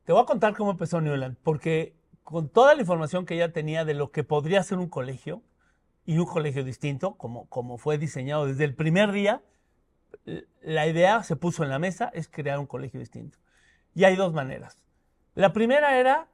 te 0.03 0.11
voy 0.13 0.23
a 0.23 0.25
contar 0.25 0.55
cómo 0.57 0.71
empezó 0.71 0.99
Newland, 0.99 1.37
porque 1.43 1.93
con 2.23 2.49
toda 2.49 2.73
la 2.73 2.81
información 2.81 3.27
que 3.27 3.37
ya 3.37 3.51
tenía 3.51 3.85
de 3.85 3.93
lo 3.93 4.09
que 4.09 4.23
podría 4.23 4.63
ser 4.63 4.79
un 4.79 4.89
colegio 4.89 5.43
y 6.07 6.17
un 6.17 6.25
colegio 6.25 6.63
distinto, 6.63 7.17
como, 7.17 7.45
como 7.49 7.77
fue 7.77 7.99
diseñado 7.99 8.47
desde 8.47 8.63
el 8.63 8.73
primer 8.73 9.11
día, 9.11 9.43
la 10.63 10.87
idea 10.87 11.21
se 11.21 11.35
puso 11.35 11.63
en 11.63 11.69
la 11.69 11.77
mesa, 11.77 12.09
es 12.11 12.27
crear 12.27 12.57
un 12.57 12.65
colegio 12.65 12.99
distinto. 12.99 13.37
Y 13.93 14.05
hay 14.05 14.15
dos 14.15 14.33
maneras. 14.33 14.81
La 15.35 15.53
primera 15.53 15.99
era 15.99 16.27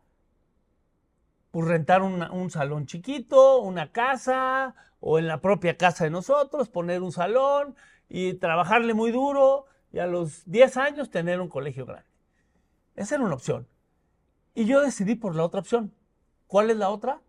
pues, 1.55 1.69
rentar 1.69 2.01
un 2.01 2.49
salón 2.51 2.85
chiquito, 2.85 3.61
una 3.61 3.93
casa 3.93 4.75
o 4.99 5.19
en 5.19 5.25
la 5.25 5.39
propia 5.39 5.77
casa 5.77 6.03
de 6.03 6.09
nosotros, 6.09 6.67
poner 6.67 7.01
un 7.01 7.13
salón 7.13 7.77
y 8.09 8.33
trabajarle 8.33 8.93
muy 8.93 9.13
duro 9.13 9.65
y 9.93 9.99
a 9.99 10.05
los 10.05 10.43
10 10.51 10.75
años 10.75 11.09
tener 11.09 11.39
un 11.39 11.47
colegio 11.47 11.85
grande. 11.85 12.09
Esa 12.97 13.15
era 13.15 13.23
una 13.23 13.35
opción. 13.35 13.69
Y 14.53 14.65
yo 14.65 14.81
decidí 14.81 15.15
por 15.15 15.33
la 15.33 15.45
otra 15.45 15.61
opción. 15.61 15.93
¿Cuál 16.47 16.71
es 16.71 16.75
la 16.75 16.89
otra? 16.89 17.21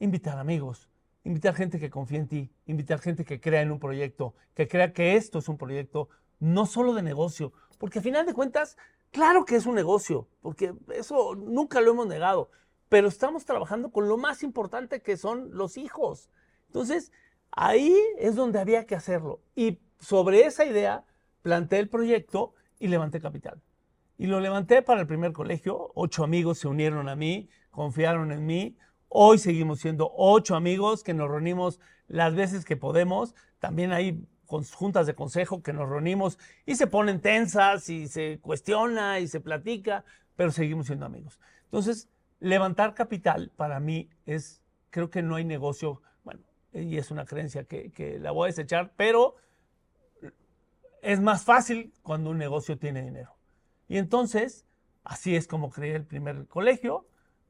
Invitar 0.00 0.36
amigos, 0.36 0.90
invitar 1.24 1.54
gente 1.54 1.80
que 1.80 1.88
confíe 1.88 2.18
en 2.18 2.28
ti, 2.28 2.52
invitar 2.66 2.98
gente 2.98 3.24
que 3.24 3.40
crea 3.40 3.62
en 3.62 3.72
un 3.72 3.78
proyecto, 3.78 4.34
que 4.52 4.68
crea 4.68 4.92
que 4.92 5.16
esto 5.16 5.38
es 5.38 5.48
un 5.48 5.56
proyecto 5.56 6.10
no 6.40 6.66
solo 6.66 6.92
de 6.92 7.00
negocio, 7.00 7.54
porque 7.78 8.00
a 8.00 8.02
final 8.02 8.26
de 8.26 8.34
cuentas, 8.34 8.76
claro 9.10 9.46
que 9.46 9.56
es 9.56 9.64
un 9.64 9.76
negocio, 9.76 10.28
porque 10.42 10.74
eso 10.94 11.34
nunca 11.36 11.80
lo 11.80 11.92
hemos 11.92 12.06
negado, 12.06 12.50
pero 12.92 13.08
estamos 13.08 13.46
trabajando 13.46 13.90
con 13.90 14.06
lo 14.06 14.18
más 14.18 14.42
importante 14.42 15.00
que 15.00 15.16
son 15.16 15.56
los 15.56 15.78
hijos. 15.78 16.28
Entonces, 16.66 17.10
ahí 17.50 17.96
es 18.18 18.36
donde 18.36 18.60
había 18.60 18.84
que 18.84 18.94
hacerlo. 18.94 19.40
Y 19.56 19.78
sobre 19.98 20.44
esa 20.44 20.66
idea 20.66 21.02
planteé 21.40 21.78
el 21.78 21.88
proyecto 21.88 22.52
y 22.78 22.88
levanté 22.88 23.18
capital. 23.18 23.62
Y 24.18 24.26
lo 24.26 24.40
levanté 24.40 24.82
para 24.82 25.00
el 25.00 25.06
primer 25.06 25.32
colegio. 25.32 25.90
Ocho 25.94 26.22
amigos 26.22 26.58
se 26.58 26.68
unieron 26.68 27.08
a 27.08 27.16
mí, 27.16 27.48
confiaron 27.70 28.30
en 28.30 28.44
mí. 28.44 28.76
Hoy 29.08 29.38
seguimos 29.38 29.80
siendo 29.80 30.12
ocho 30.14 30.54
amigos 30.54 31.02
que 31.02 31.14
nos 31.14 31.30
reunimos 31.30 31.80
las 32.08 32.34
veces 32.34 32.66
que 32.66 32.76
podemos. 32.76 33.34
También 33.58 33.94
hay 33.94 34.22
juntas 34.46 35.06
de 35.06 35.14
consejo 35.14 35.62
que 35.62 35.72
nos 35.72 35.88
reunimos 35.88 36.38
y 36.66 36.74
se 36.74 36.86
ponen 36.86 37.22
tensas 37.22 37.88
y 37.88 38.06
se 38.06 38.38
cuestiona 38.42 39.18
y 39.18 39.28
se 39.28 39.40
platica, 39.40 40.04
pero 40.36 40.52
seguimos 40.52 40.88
siendo 40.88 41.06
amigos. 41.06 41.40
Entonces, 41.64 42.10
levantar 42.42 42.92
capital 42.94 43.52
para 43.56 43.78
mí 43.78 44.10
es, 44.26 44.62
creo 44.90 45.10
que 45.10 45.22
no 45.22 45.36
hay 45.36 45.44
negocio, 45.44 46.02
bueno, 46.24 46.40
y 46.72 46.98
es 46.98 47.10
una 47.10 47.24
creencia 47.24 47.64
que, 47.64 48.18
la 48.20 48.32
voy 48.32 48.46
a 48.46 48.46
desechar, 48.48 48.92
pero 48.96 49.36
es 51.00 51.20
más 51.20 51.44
fácil 51.44 51.92
cuando 52.02 52.30
un 52.30 52.38
negocio 52.38 52.78
tiene 52.78 53.02
dinero. 53.02 53.36
Y 53.88 53.98
entonces, 53.98 54.66
así 55.04 55.36
es 55.36 55.46
como 55.46 55.70
creé 55.70 55.94
el 55.94 56.04
primer 56.04 56.46
colegio, 56.48 57.06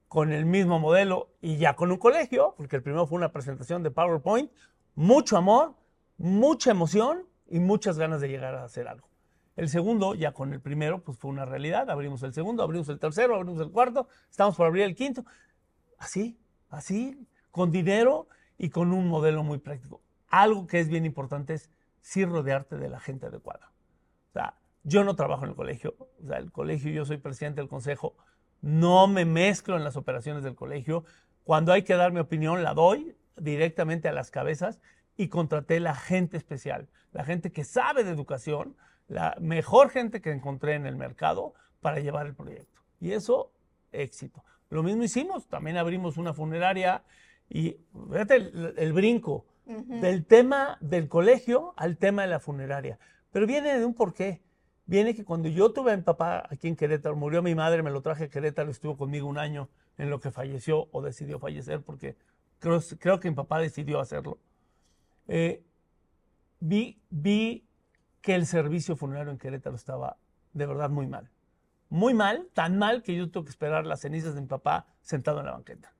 con 0.08 0.30
el 0.30 0.44
mismo 0.44 0.78
modelo 0.78 1.30
y 1.40 1.56
ya 1.56 1.74
con 1.74 1.90
un 1.90 1.96
colegio, 1.96 2.54
porque 2.58 2.76
el 2.76 2.82
primero 2.82 3.06
fue 3.06 3.16
una 3.16 3.32
presentación 3.32 3.82
de 3.82 3.90
PowerPoint, 3.90 4.52
mucho 4.94 5.38
amor, 5.38 5.74
mucha 6.18 6.70
emoción 6.70 7.26
y 7.48 7.60
muchas 7.60 7.96
ganas 7.96 8.20
de 8.20 8.28
llegar 8.28 8.54
a 8.54 8.64
hacer 8.64 8.88
algo. 8.88 9.08
El 9.56 9.68
segundo, 9.68 10.14
ya 10.14 10.32
con 10.32 10.52
el 10.52 10.60
primero, 10.60 11.02
pues 11.02 11.18
fue 11.18 11.30
una 11.30 11.44
realidad. 11.44 11.90
Abrimos 11.90 12.22
el 12.22 12.32
segundo, 12.32 12.62
abrimos 12.62 12.88
el 12.88 12.98
tercero, 12.98 13.34
abrimos 13.34 13.60
el 13.60 13.70
cuarto, 13.70 14.08
estamos 14.30 14.56
por 14.56 14.66
abrir 14.66 14.84
el 14.84 14.94
quinto. 14.94 15.24
Así, 15.98 16.38
así, 16.70 17.26
con 17.50 17.70
dinero 17.70 18.28
y 18.58 18.70
con 18.70 18.92
un 18.92 19.08
modelo 19.08 19.42
muy 19.42 19.58
práctico. 19.58 20.00
Algo 20.28 20.66
que 20.66 20.80
es 20.80 20.88
bien 20.88 21.04
importante 21.04 21.54
es 21.54 21.70
sí 22.00 22.24
rodearte 22.24 22.76
de 22.76 22.88
la 22.88 22.98
gente 22.98 23.26
adecuada. 23.26 23.72
O 24.30 24.32
sea, 24.32 24.54
yo 24.84 25.04
no 25.04 25.14
trabajo 25.14 25.44
en 25.44 25.50
el 25.50 25.56
colegio, 25.56 25.94
o 25.98 26.26
sea, 26.26 26.38
el 26.38 26.50
colegio, 26.50 26.90
yo 26.90 27.04
soy 27.04 27.18
presidente 27.18 27.60
del 27.60 27.68
consejo, 27.68 28.16
no 28.62 29.06
me 29.06 29.24
mezclo 29.24 29.76
en 29.76 29.84
las 29.84 29.96
operaciones 29.96 30.42
del 30.42 30.54
colegio. 30.54 31.04
Cuando 31.44 31.72
hay 31.72 31.82
que 31.82 31.94
dar 31.94 32.12
mi 32.12 32.20
opinión, 32.20 32.62
la 32.62 32.74
doy 32.74 33.16
directamente 33.36 34.08
a 34.08 34.12
las 34.12 34.30
cabezas 34.30 34.80
y 35.16 35.28
contraté 35.28 35.80
la 35.80 35.94
gente 35.94 36.36
especial, 36.36 36.88
la 37.12 37.24
gente 37.24 37.52
que 37.52 37.64
sabe 37.64 38.04
de 38.04 38.10
educación, 38.10 38.76
la 39.12 39.36
mejor 39.40 39.90
gente 39.90 40.22
que 40.22 40.30
encontré 40.30 40.74
en 40.74 40.86
el 40.86 40.96
mercado 40.96 41.52
para 41.80 42.00
llevar 42.00 42.26
el 42.26 42.34
proyecto. 42.34 42.80
Y 42.98 43.12
eso, 43.12 43.52
éxito. 43.92 44.42
Lo 44.70 44.82
mismo 44.82 45.02
hicimos, 45.02 45.46
también 45.48 45.76
abrimos 45.76 46.16
una 46.16 46.32
funeraria 46.32 47.02
Y 47.50 47.76
fíjate 48.10 48.36
el, 48.36 48.92
brinco 48.94 49.44
del 49.66 50.24
tema 50.24 50.78
del 50.80 51.08
colegio 51.08 51.74
al 51.76 51.98
tema 51.98 52.22
de 52.22 52.28
la 52.28 52.40
funeraria. 52.40 52.98
Pero 53.30 53.46
viene 53.46 53.78
de 53.78 53.84
un 53.84 53.92
porqué. 53.92 54.40
Viene 54.86 55.14
que 55.14 55.24
cuando 55.24 55.48
yo 55.48 55.72
tuve 55.72 55.92
a 55.92 55.96
mi 55.96 56.02
papá 56.02 56.46
aquí 56.50 56.68
en 56.68 56.76
Querétaro, 56.76 57.14
murió 57.14 57.42
mi 57.42 57.54
madre, 57.54 57.82
me 57.82 57.90
lo 57.90 58.00
traje 58.00 58.24
a 58.24 58.28
Querétaro, 58.28 58.70
estuvo 58.70 58.96
conmigo 58.96 59.28
un 59.28 59.38
año 59.38 59.68
en 59.98 60.08
lo 60.08 60.20
que 60.20 60.30
falleció 60.30 60.88
o 60.90 61.02
decidió 61.02 61.38
fallecer, 61.38 61.82
porque 61.82 62.16
creo, 62.58 62.80
creo 62.98 63.20
que 63.20 63.28
mi 63.28 63.36
papá 63.36 63.58
decidió 63.58 64.00
hacerlo. 64.00 64.38
Eh, 65.28 65.62
vi, 66.60 66.98
vi 67.10 67.66
que 68.22 68.34
el 68.34 68.46
servicio 68.46 68.96
funerario 68.96 69.32
en 69.32 69.38
Querétaro 69.38 69.76
estaba 69.76 70.16
de 70.52 70.66
verdad 70.66 70.88
muy 70.88 71.06
mal. 71.06 71.28
Muy 71.90 72.14
mal, 72.14 72.48
tan 72.54 72.78
mal 72.78 73.02
que 73.02 73.14
yo 73.14 73.30
tuve 73.30 73.44
que 73.44 73.50
esperar 73.50 73.84
las 73.84 74.00
cenizas 74.00 74.34
de 74.34 74.40
mi 74.40 74.46
papá 74.46 74.86
sentado 75.02 75.40
en 75.40 75.46
la 75.46 75.52
banqueta. 75.52 75.92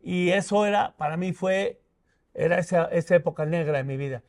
Y 0.00 0.30
eso 0.30 0.66
era, 0.66 0.96
para 0.96 1.16
mí 1.16 1.32
fue, 1.32 1.80
era 2.34 2.58
esa, 2.58 2.86
esa 2.86 3.14
época 3.14 3.46
negra 3.46 3.78
de 3.78 3.84
mi 3.84 3.96
vida. 3.96 4.24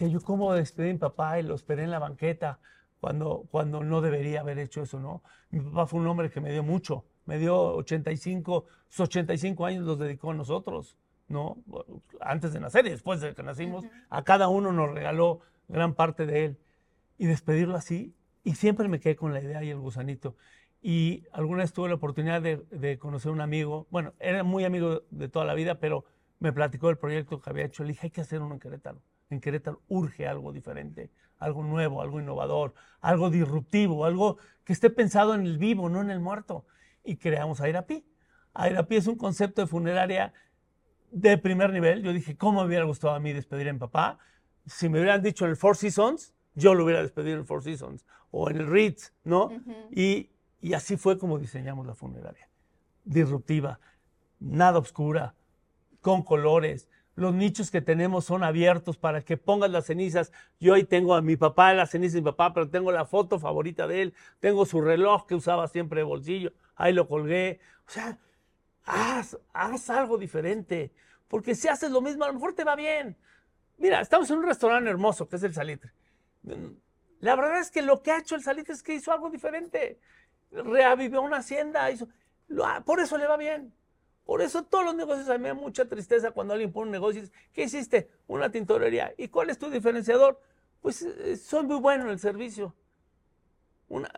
O 0.00 0.06
yo 0.06 0.20
cómo 0.20 0.54
despedí 0.54 0.90
a 0.90 0.92
mi 0.92 0.98
papá 0.98 1.40
y 1.40 1.42
lo 1.42 1.54
esperé 1.54 1.82
en 1.82 1.90
la 1.90 1.98
banqueta 1.98 2.60
cuando, 3.00 3.46
cuando 3.50 3.82
no 3.82 4.00
debería 4.02 4.40
haber 4.40 4.58
hecho 4.58 4.82
eso, 4.82 5.00
¿no? 5.00 5.22
Mi 5.50 5.60
papá 5.60 5.86
fue 5.86 6.00
un 6.00 6.06
hombre 6.06 6.30
que 6.30 6.40
me 6.40 6.52
dio 6.52 6.62
mucho, 6.62 7.06
me 7.24 7.38
dio 7.38 7.56
85, 7.76 8.66
sus 8.88 9.00
85 9.00 9.66
años 9.66 9.84
los 9.84 9.98
dedicó 9.98 10.30
a 10.30 10.34
nosotros, 10.34 10.96
¿no? 11.28 11.58
Antes 12.20 12.52
de 12.52 12.60
nacer 12.60 12.86
y 12.86 12.90
después 12.90 13.20
de 13.20 13.34
que 13.34 13.42
nacimos, 13.42 13.84
a 14.10 14.22
cada 14.22 14.48
uno 14.48 14.72
nos 14.72 14.90
regaló 14.92 15.40
gran 15.70 15.94
parte 15.94 16.26
de 16.26 16.44
él. 16.44 16.58
Y 17.18 17.26
despedirlo 17.26 17.76
así, 17.76 18.14
y 18.44 18.54
siempre 18.54 18.88
me 18.88 19.00
quedé 19.00 19.16
con 19.16 19.32
la 19.32 19.40
idea 19.40 19.62
y 19.62 19.70
el 19.70 19.78
gusanito. 19.78 20.36
Y 20.82 21.24
alguna 21.32 21.62
vez 21.62 21.72
tuve 21.72 21.88
la 21.88 21.96
oportunidad 21.96 22.40
de, 22.40 22.98
conocer 22.98 23.30
a 23.30 23.32
un 23.32 23.40
amigo, 23.40 23.86
bueno, 23.90 24.14
era 24.18 24.42
muy 24.44 24.64
amigo 24.64 25.02
de 25.10 25.28
toda 25.28 25.44
la 25.44 25.54
vida, 25.54 25.78
pero 25.78 26.04
me 26.38 26.52
platicó 26.52 26.86
del 26.86 26.96
proyecto 26.96 27.40
que 27.40 27.50
había 27.50 27.66
hecho. 27.66 27.82
Le 27.82 27.90
dije, 27.90 28.06
hay 28.06 28.10
que 28.10 28.22
hacer 28.22 28.40
uno 28.40 28.54
en 28.54 28.60
Querétaro. 28.60 29.02
En 29.28 29.40
Querétaro 29.40 29.82
urge 29.88 30.26
algo 30.26 30.52
diferente, 30.52 31.10
algo 31.38 31.62
nuevo, 31.62 32.00
algo 32.00 32.18
innovador, 32.18 32.74
algo 33.02 33.28
disruptivo, 33.28 34.06
algo 34.06 34.38
que 34.64 34.72
esté 34.72 34.88
pensado 34.88 35.34
en 35.34 35.42
el 35.42 35.58
vivo, 35.58 35.90
no 35.90 36.00
en 36.00 36.10
el 36.10 36.20
muerto. 36.20 36.64
Y 37.04 37.16
creamos 37.16 37.60
Airapi. 37.60 38.04
Airapi 38.54 38.96
es 38.96 39.06
un 39.06 39.16
concepto 39.16 39.60
de 39.60 39.66
funeraria 39.66 40.32
de 41.10 41.36
primer 41.36 41.72
nivel. 41.72 42.02
Yo 42.02 42.14
dije, 42.14 42.36
¿cómo 42.36 42.60
me 42.62 42.68
hubiera 42.68 42.84
gustado 42.84 43.14
a 43.14 43.20
mí 43.20 43.34
despedir 43.34 43.68
en 43.68 43.78
papá? 43.78 44.18
Si 44.70 44.88
me 44.88 45.00
hubieran 45.00 45.22
dicho 45.22 45.46
el 45.46 45.56
Four 45.56 45.76
Seasons, 45.76 46.32
yo 46.54 46.74
lo 46.74 46.84
hubiera 46.84 47.02
despedido 47.02 47.34
en 47.34 47.40
el 47.40 47.46
Four 47.46 47.62
Seasons 47.62 48.06
o 48.30 48.48
en 48.50 48.56
el 48.56 48.66
Ritz, 48.68 49.12
¿no? 49.24 49.50
y, 49.90 50.30
y 50.60 50.74
así 50.74 50.96
fue 50.96 51.18
como 51.18 51.38
diseñamos 51.38 51.86
la 51.86 51.94
funeraria. 51.94 52.48
Disruptiva, 53.04 53.80
nada 54.38 54.78
oscura, 54.78 55.34
con 56.00 56.22
colores, 56.22 56.88
los 57.16 57.34
nichos 57.34 57.70
que 57.70 57.82
tenemos 57.82 58.24
son 58.24 58.42
abiertos 58.44 58.96
para 58.96 59.20
que 59.22 59.36
pongas 59.36 59.70
las 59.70 59.86
cenizas. 59.86 60.32
Yo 60.58 60.74
ahí 60.74 60.84
tengo 60.84 61.14
a 61.14 61.20
mi 61.20 61.36
papá, 61.36 61.74
las 61.74 61.90
cenizas 61.90 62.14
de 62.14 62.20
mi 62.20 62.26
papá, 62.26 62.54
pero 62.54 62.70
tengo 62.70 62.92
la 62.92 63.04
foto 63.04 63.38
favorita 63.38 63.86
de 63.86 64.02
él, 64.02 64.14
tengo 64.38 64.64
su 64.64 64.80
reloj 64.80 65.26
que 65.26 65.34
usaba 65.34 65.68
siempre 65.68 66.00
de 66.00 66.04
bolsillo, 66.04 66.52
ahí 66.76 66.92
lo 66.92 67.08
colgué. 67.08 67.60
O 67.86 67.90
sea, 67.90 68.18
haz, 68.84 69.36
haz 69.52 69.90
algo 69.90 70.16
diferente, 70.16 70.92
porque 71.28 71.54
si 71.54 71.68
haces 71.68 71.90
lo 71.90 72.00
mismo, 72.00 72.24
a 72.24 72.28
lo 72.28 72.34
mejor 72.34 72.54
te 72.54 72.64
va 72.64 72.76
bien. 72.76 73.16
Mira, 73.80 74.02
estamos 74.02 74.30
en 74.30 74.38
un 74.38 74.44
restaurante 74.44 74.90
hermoso 74.90 75.26
que 75.26 75.36
es 75.36 75.42
el 75.42 75.54
Salitre. 75.54 75.90
La 77.20 77.34
verdad 77.34 77.60
es 77.60 77.70
que 77.70 77.80
lo 77.80 78.02
que 78.02 78.12
ha 78.12 78.18
hecho 78.18 78.34
el 78.34 78.42
Salitre 78.42 78.74
es 78.74 78.82
que 78.82 78.94
hizo 78.94 79.10
algo 79.10 79.30
diferente. 79.30 79.98
Reavivió 80.52 81.22
una 81.22 81.38
hacienda, 81.38 81.90
hizo, 81.90 82.06
por 82.84 83.00
eso 83.00 83.16
le 83.16 83.26
va 83.26 83.38
bien. 83.38 83.72
Por 84.26 84.42
eso 84.42 84.64
todos 84.64 84.84
los 84.84 84.94
negocios 84.94 85.30
a 85.30 85.38
mí 85.38 85.38
me 85.38 85.48
da 85.48 85.54
mucha 85.54 85.86
tristeza 85.86 86.30
cuando 86.30 86.52
alguien 86.52 86.72
pone 86.72 86.88
un 86.88 86.92
negocio 86.92 87.20
y 87.20 87.22
dice, 87.22 87.34
¿qué 87.54 87.62
hiciste? 87.62 88.10
Una 88.26 88.50
tintorería. 88.50 89.14
¿Y 89.16 89.28
cuál 89.28 89.48
es 89.48 89.58
tu 89.58 89.70
diferenciador? 89.70 90.38
Pues 90.82 91.00
eh, 91.00 91.38
soy 91.38 91.64
muy 91.64 91.76
bueno 91.76 92.04
en 92.04 92.10
el 92.10 92.18
servicio. 92.18 92.74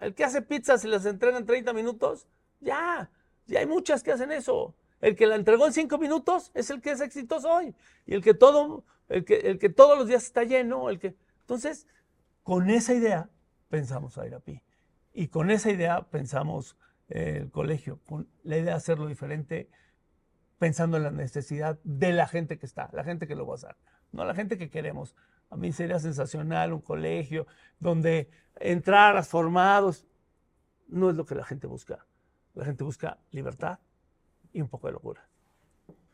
el 0.01 0.14
que 0.14 0.25
hace 0.25 0.42
pizzas 0.42 0.85
y 0.85 0.88
las 0.88 1.07
entrega 1.07 1.38
en 1.38 1.46
30 1.46 1.72
minutos, 1.72 2.27
ya, 2.59 3.09
ya 3.46 3.61
hay 3.61 3.66
muchas 3.66 4.03
que 4.03 4.11
hacen 4.11 4.33
eso. 4.33 4.75
El 5.01 5.14
que 5.14 5.27
la 5.27 5.37
entregó 5.37 5.66
en 5.66 5.72
5 5.72 5.98
minutos 5.98 6.51
es 6.55 6.70
el 6.70 6.81
que 6.81 6.90
es 6.90 7.01
exitoso 7.01 7.48
hoy. 7.48 7.75
Y 8.07 8.14
el 8.14 8.22
que, 8.22 8.35
todo, 8.35 8.85
el 9.12 9.59
que, 9.59 9.68
todos 9.68 9.98
los 9.98 10.09
días 10.09 10.25
está 10.25 10.44
lleno, 10.44 10.88
el 10.88 10.98
que... 10.98 11.16
Entonces, 11.40 11.87
con 12.42 12.70
esa 12.70 12.94
idea 12.94 13.29
pensamos 13.68 14.18
a 14.18 14.27
Irapi. 14.27 14.62
Y 15.12 15.29
con 15.29 15.51
esa 15.51 15.70
idea 15.70 16.03
pensamos 16.09 16.77
eh, 17.09 17.40
el 17.42 17.51
colegio, 17.51 18.01
con 18.07 18.29
la 18.42 18.57
idea 18.57 18.72
de 18.72 18.77
hacerlo 18.79 19.07
diferente 19.07 19.70
pensando 20.59 20.96
en 20.96 21.03
la 21.03 21.11
necesidad 21.11 21.79
de 21.85 22.12
la 22.12 22.27
gente 22.27 22.59
que 22.59 22.66
está, 22.66 22.88
la 22.92 23.05
gente 23.05 23.27
que 23.27 23.35
lo 23.35 23.46
va 23.46 23.55
a 23.55 23.57
hacer, 23.57 23.77
no 24.12 24.25
la 24.25 24.35
gente 24.35 24.57
que 24.57 24.70
queremos. 24.70 25.16
A 25.51 25.57
mí 25.57 25.72
sería 25.72 25.98
sensacional 25.98 26.72
un 26.72 26.81
colegio 26.81 27.46
donde 27.79 28.31
entraras 28.61 29.29
formados. 29.29 30.07
No 30.88 31.11
es 31.11 31.16
lo 31.16 31.27
que 31.27 31.35
la 31.35 31.44
gente 31.44 31.66
busca. 31.66 32.07
La 32.55 32.64
gente 32.64 32.85
busca 32.85 33.18
libertad 33.31 33.79
y 34.53 34.61
un 34.61 34.68
poco 34.68 34.87
de 34.87 34.94
locura. 34.94 35.29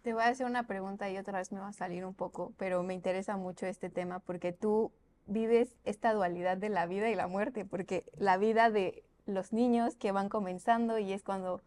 Te 0.08 0.14
voy 0.14 0.22
a 0.22 0.28
hacer 0.28 0.46
una 0.46 0.66
pregunta 0.66 1.10
y 1.10 1.18
otra 1.18 1.36
vez 1.36 1.52
me 1.52 1.60
va 1.60 1.68
a 1.68 1.72
salir 1.74 2.06
un 2.06 2.14
poco, 2.14 2.54
pero 2.56 2.82
me 2.82 2.94
interesa 2.94 3.36
mucho 3.36 3.66
este 3.66 3.90
tema 3.90 4.20
porque 4.20 4.54
tú 4.54 4.90
vives 5.26 5.76
esta 5.84 6.14
dualidad 6.14 6.56
de 6.56 6.70
la 6.70 6.86
vida 6.86 7.10
y 7.10 7.14
la 7.14 7.26
muerte, 7.26 7.66
porque 7.66 8.06
la 8.16 8.38
vida 8.38 8.70
de 8.70 9.04
los 9.26 9.52
niños 9.52 9.96
que 9.96 10.10
van 10.10 10.30
comenzando 10.30 10.96
y 10.96 11.12
es 11.12 11.22
cuando 11.22 11.60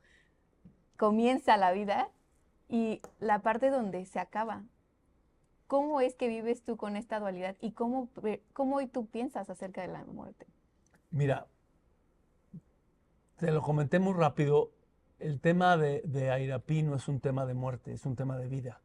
comienza 0.97 1.55
la 1.55 1.71
vida 1.71 2.09
y 2.67 3.03
la 3.19 3.43
parte 3.43 3.69
donde 3.69 4.03
se 4.07 4.17
acaba. 4.17 4.63
¿Cómo 5.67 6.01
es 6.01 6.15
que 6.15 6.27
vives 6.27 6.63
tú 6.63 6.77
con 6.77 6.95
esta 6.95 7.19
dualidad 7.19 7.55
y 7.61 7.73
cómo, 7.73 8.09
cómo 8.53 8.87
tú 8.87 9.05
piensas 9.05 9.51
acerca 9.51 9.83
de 9.83 9.89
la 9.89 10.03
muerte? 10.05 10.47
Mira, 11.11 11.45
te 13.37 13.51
lo 13.51 13.61
comenté 13.61 13.99
muy 13.99 14.13
rápido. 14.13 14.71
El 15.21 15.39
tema 15.39 15.77
de, 15.77 16.01
de 16.03 16.31
Airapi 16.31 16.83
no 16.83 16.95
es 16.95 17.07
un 17.07 17.19
tema 17.19 17.45
de 17.45 17.53
muerte, 17.53 17.93
es 17.93 18.05
un 18.05 18.15
tema 18.15 18.37
de 18.37 18.47
vida. 18.47 18.81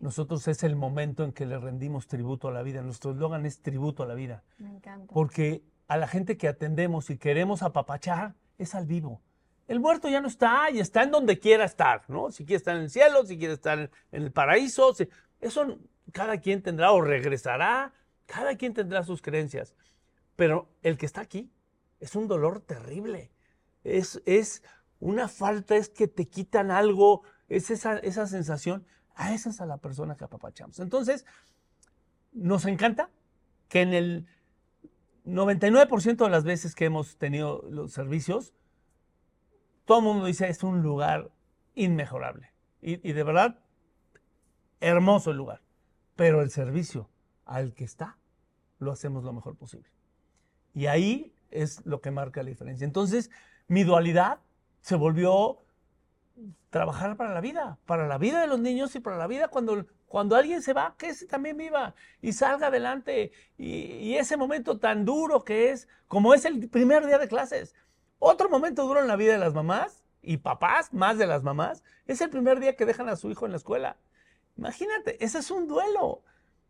Nosotros 0.00 0.48
es 0.48 0.64
el 0.64 0.74
momento 0.74 1.24
en 1.24 1.32
que 1.32 1.46
le 1.46 1.58
rendimos 1.58 2.08
tributo 2.08 2.48
a 2.48 2.52
la 2.52 2.62
vida. 2.62 2.82
Nuestro 2.82 3.12
eslogan 3.12 3.46
es 3.46 3.62
tributo 3.62 4.02
a 4.02 4.06
la 4.06 4.14
vida. 4.14 4.42
Me 4.58 4.70
encanta. 4.70 5.12
Porque 5.12 5.62
a 5.86 5.96
la 5.96 6.08
gente 6.08 6.36
que 6.36 6.48
atendemos 6.48 7.10
y 7.10 7.16
queremos 7.16 7.62
apapachar 7.62 8.34
es 8.58 8.74
al 8.74 8.86
vivo. 8.86 9.22
El 9.68 9.78
muerto 9.78 10.08
ya 10.08 10.20
no 10.20 10.28
está 10.28 10.70
y 10.70 10.80
está 10.80 11.04
en 11.04 11.12
donde 11.12 11.38
quiera 11.38 11.64
estar, 11.64 12.02
¿no? 12.08 12.32
Si 12.32 12.44
quiere 12.44 12.56
estar 12.56 12.76
en 12.76 12.82
el 12.82 12.90
cielo, 12.90 13.24
si 13.24 13.38
quiere 13.38 13.54
estar 13.54 13.78
en 13.78 14.22
el 14.22 14.32
paraíso, 14.32 14.94
eso 15.40 15.78
cada 16.10 16.38
quien 16.40 16.62
tendrá 16.62 16.92
o 16.92 17.00
regresará, 17.00 17.92
cada 18.26 18.56
quien 18.56 18.74
tendrá 18.74 19.04
sus 19.04 19.22
creencias. 19.22 19.76
Pero 20.34 20.68
el 20.82 20.98
que 20.98 21.06
está 21.06 21.20
aquí 21.20 21.50
es 22.00 22.16
un 22.16 22.26
dolor 22.26 22.60
terrible, 22.60 23.30
es, 23.84 24.20
es 24.26 24.62
una 25.02 25.26
falta, 25.26 25.74
es 25.74 25.88
que 25.88 26.06
te 26.06 26.28
quitan 26.28 26.70
algo, 26.70 27.22
es 27.48 27.70
esa, 27.70 27.98
esa 27.98 28.28
sensación, 28.28 28.86
a 29.16 29.34
esa 29.34 29.50
es 29.50 29.60
a 29.60 29.66
la 29.66 29.78
persona 29.78 30.16
que 30.16 30.24
apapachamos. 30.24 30.78
Entonces, 30.78 31.26
nos 32.32 32.64
encanta 32.66 33.10
que 33.68 33.80
en 33.80 33.94
el 33.94 34.26
99% 35.26 36.24
de 36.24 36.30
las 36.30 36.44
veces 36.44 36.76
que 36.76 36.84
hemos 36.84 37.16
tenido 37.16 37.64
los 37.68 37.92
servicios, 37.92 38.54
todo 39.86 39.98
el 39.98 40.04
mundo 40.04 40.26
dice 40.26 40.48
es 40.48 40.62
un 40.62 40.82
lugar 40.82 41.32
inmejorable. 41.74 42.52
Y, 42.80 42.96
de 42.96 43.22
verdad, 43.24 43.58
hermoso 44.80 45.32
el 45.32 45.36
lugar. 45.36 45.62
Pero 46.14 46.42
el 46.42 46.50
servicio 46.50 47.08
al 47.44 47.74
que 47.74 47.84
está, 47.84 48.18
lo 48.78 48.92
hacemos 48.92 49.24
lo 49.24 49.32
mejor 49.32 49.56
posible. 49.56 49.88
Y 50.74 50.86
ahí 50.86 51.34
es 51.50 51.84
lo 51.84 52.00
que 52.00 52.12
marca 52.12 52.42
la 52.42 52.50
diferencia. 52.50 52.84
Entonces, 52.84 53.30
mi 53.66 53.82
dualidad 53.82 54.40
se 54.82 54.96
volvió 54.96 55.58
trabajar 56.70 57.16
para 57.16 57.32
la 57.32 57.40
vida, 57.40 57.78
para 57.86 58.06
la 58.06 58.18
vida 58.18 58.40
de 58.40 58.46
los 58.46 58.60
niños 58.60 58.94
y 58.94 59.00
para 59.00 59.16
la 59.16 59.26
vida 59.26 59.48
cuando, 59.48 59.86
cuando 60.06 60.36
alguien 60.36 60.62
se 60.62 60.72
va, 60.72 60.94
que 60.98 61.08
ese 61.08 61.26
también 61.26 61.56
viva 61.56 61.94
y 62.20 62.32
salga 62.32 62.66
adelante. 62.66 63.32
y, 63.56 64.14
ese 64.14 64.36
momento 64.36 64.78
tan 64.78 65.04
duro 65.04 65.44
que 65.44 65.70
es, 65.70 65.88
como 66.08 66.34
es 66.34 66.44
el 66.44 66.68
primer 66.68 67.06
día 67.06 67.18
de 67.18 67.28
clases, 67.28 67.74
otro 68.18 68.48
momento 68.48 68.86
duro 68.86 69.00
en 69.00 69.08
la 69.08 69.16
vida 69.16 69.32
de 69.32 69.38
las 69.38 69.54
mamás 69.54 70.04
y 70.22 70.36
papás, 70.36 70.92
más 70.94 71.18
de 71.18 71.26
las 71.26 71.42
mamás, 71.42 71.82
es 72.06 72.20
el 72.20 72.30
primer 72.30 72.60
día 72.60 72.76
que 72.76 72.86
dejan 72.86 73.08
a 73.08 73.16
su 73.16 73.30
hijo 73.30 73.46
en 73.46 73.50
la 73.50 73.58
escuela. 73.58 73.96
Imagínate, 74.56 75.22
ese 75.24 75.38
es 75.38 75.50
un 75.50 75.66
duelo, 75.66 76.22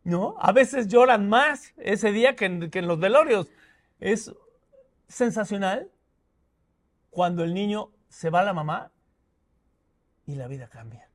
¿no? 0.03 0.35
A 0.39 0.51
veces 0.51 0.87
lloran 0.87 1.29
más 1.29 1.73
ese 1.77 2.11
día 2.11 2.35
que 2.35 2.45
en, 2.45 2.87
los 2.87 2.99
velorios. 2.99 3.51
Es 3.99 4.33
sensacional 5.07 5.91
cuando 7.11 7.43
el 7.43 7.53
niño 7.53 7.91
se 8.13 8.29
va 8.29 8.43
la 8.43 8.53
mamá 8.53 8.91
y 10.27 10.35
la 10.35 10.47
vida 10.47 10.67
cambia. 10.67 11.09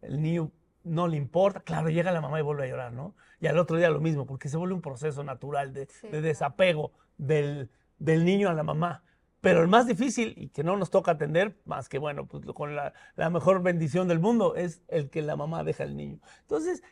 El 0.00 0.22
niño 0.22 0.52
no 0.84 1.08
le 1.08 1.16
importa, 1.16 1.60
claro, 1.60 1.90
llega 1.90 2.12
la 2.12 2.20
mamá 2.20 2.38
y 2.38 2.42
vuelve 2.42 2.62
a 2.62 2.68
llorar, 2.68 2.92
¿no? 2.92 3.16
Y 3.40 3.48
al 3.48 3.58
otro 3.58 3.76
día 3.76 3.90
lo 3.90 4.00
mismo, 4.00 4.24
porque 4.24 4.48
se 4.48 4.56
vuelve 4.56 4.74
un 4.74 4.80
proceso 4.80 5.24
natural 5.24 5.72
de, 5.72 5.88
desapego 6.12 6.92
del, 7.16 7.70
del, 7.98 8.24
niño 8.24 8.48
a 8.48 8.54
la 8.54 8.62
mamá. 8.62 9.02
Pero 9.40 9.62
el 9.62 9.68
más 9.68 9.88
difícil 9.88 10.34
y 10.36 10.48
que 10.50 10.62
no 10.62 10.76
nos 10.76 10.90
toca 10.90 11.10
atender, 11.10 11.58
más 11.64 11.88
que 11.88 11.98
bueno, 11.98 12.26
pues 12.26 12.44
con 12.54 12.76
la, 12.76 12.94
la 13.16 13.30
mejor 13.30 13.60
bendición 13.60 14.06
del 14.06 14.20
mundo, 14.20 14.54
es 14.54 14.82
el 14.86 15.10
que 15.10 15.22
la 15.22 15.34
mamá 15.34 15.64
deja 15.64 15.82
al 15.82 15.96
niño. 15.96 16.20
Entonces, 16.42 16.84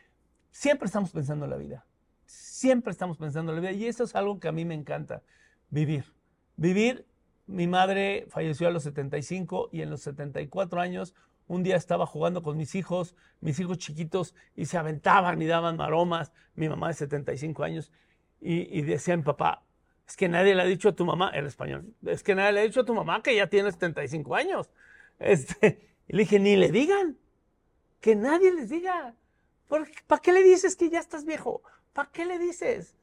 siempre 0.51 0.87
estamos 0.87 1.11
pensando 1.11 1.45
en 1.45 1.51
la 1.51 1.57
vida. 1.57 1.85
Siempre 2.25 2.91
estamos 2.91 3.17
pensando 3.17 3.53
en 3.53 3.63
la 3.63 3.69
vida. 3.69 3.79
Y 3.79 3.87
eso 3.87 4.03
es 4.03 4.13
algo 4.13 4.41
que 4.41 4.49
a 4.49 4.51
mí 4.51 4.65
me 4.65 4.75
encanta, 4.75 5.23
vivir. 5.69 6.03
Vivir, 6.57 7.05
mi 7.47 7.67
madre 7.67 8.27
falleció 8.29 8.67
a 8.67 8.71
los 8.71 8.83
75 8.83 9.69
y 9.71 9.81
en 9.81 9.89
los 9.89 10.01
74 10.01 10.79
años 10.79 11.15
un 11.47 11.63
día 11.63 11.77
estaba 11.77 12.05
jugando 12.05 12.43
con 12.43 12.57
mis 12.57 12.75
hijos, 12.75 13.15
mis 13.39 13.59
hijos 13.59 13.77
chiquitos, 13.77 14.35
y 14.55 14.65
se 14.65 14.77
aventaban 14.77 15.41
y 15.41 15.45
daban 15.45 15.77
maromas, 15.77 16.33
mi 16.55 16.67
mamá 16.67 16.89
de 16.89 16.95
75 16.95 17.63
años, 17.63 17.91
y, 18.41 18.77
y 18.77 18.81
decía 18.81 19.17
papá, 19.23 19.63
es 20.07 20.15
que 20.15 20.27
nadie 20.29 20.55
le 20.55 20.61
ha 20.61 20.65
dicho 20.65 20.89
a 20.89 20.95
tu 20.95 21.05
mamá, 21.05 21.29
el 21.29 21.45
español, 21.45 21.93
es 22.05 22.21
que 22.21 22.35
nadie 22.35 22.51
le 22.51 22.59
ha 22.59 22.63
dicho 22.63 22.81
a 22.81 22.85
tu 22.85 22.93
mamá 22.93 23.23
que 23.23 23.35
ya 23.35 23.47
tiene 23.47 23.71
75 23.71 24.35
años. 24.35 24.69
Este, 25.19 25.79
y 26.07 26.13
le 26.15 26.19
dije, 26.19 26.37
ni 26.37 26.55
le 26.55 26.71
digan, 26.71 27.17
que 28.01 28.15
nadie 28.15 28.53
les 28.53 28.69
diga. 28.69 29.15
¿Para 29.67 30.21
qué 30.21 30.31
le 30.31 30.43
dices 30.43 30.75
que 30.75 30.91
ya 30.91 30.99
estás 30.99 31.25
viejo? 31.25 31.63
¿Para 31.91 32.09
qué 32.11 32.23
le 32.23 32.37
dices? 32.37 32.95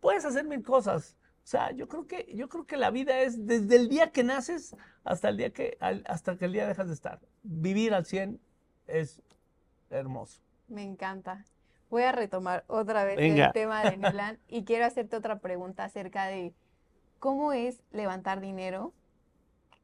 Puedes 0.00 0.24
hacer 0.24 0.44
mil 0.44 0.62
cosas. 0.62 1.16
O 1.48 1.50
sea, 1.50 1.70
yo 1.70 1.88
creo 1.88 2.06
que, 2.06 2.30
yo 2.34 2.50
creo 2.50 2.66
que 2.66 2.76
la 2.76 2.90
vida 2.90 3.20
es 3.20 3.46
desde 3.46 3.76
el 3.76 3.88
día 3.88 4.12
que 4.12 4.22
naces 4.22 4.76
hasta 5.02 5.30
el 5.30 5.38
día 5.38 5.50
que, 5.50 5.78
hasta 5.80 6.36
que 6.36 6.44
el 6.44 6.52
día 6.52 6.66
dejas 6.66 6.88
de 6.88 6.92
estar. 6.92 7.20
Vivir 7.42 7.94
al 7.94 8.04
100 8.04 8.38
es 8.86 9.22
hermoso. 9.88 10.42
Me 10.66 10.82
encanta. 10.82 11.46
Voy 11.88 12.02
a 12.02 12.12
retomar 12.12 12.64
otra 12.66 13.04
vez 13.04 13.18
el 13.18 13.50
tema 13.52 13.82
de 13.82 13.96
Milan 13.96 14.38
y 14.46 14.64
quiero 14.66 14.84
hacerte 14.84 15.16
otra 15.16 15.38
pregunta 15.38 15.84
acerca 15.84 16.26
de 16.26 16.52
cómo 17.18 17.54
es 17.54 17.80
levantar 17.92 18.42
dinero. 18.42 18.92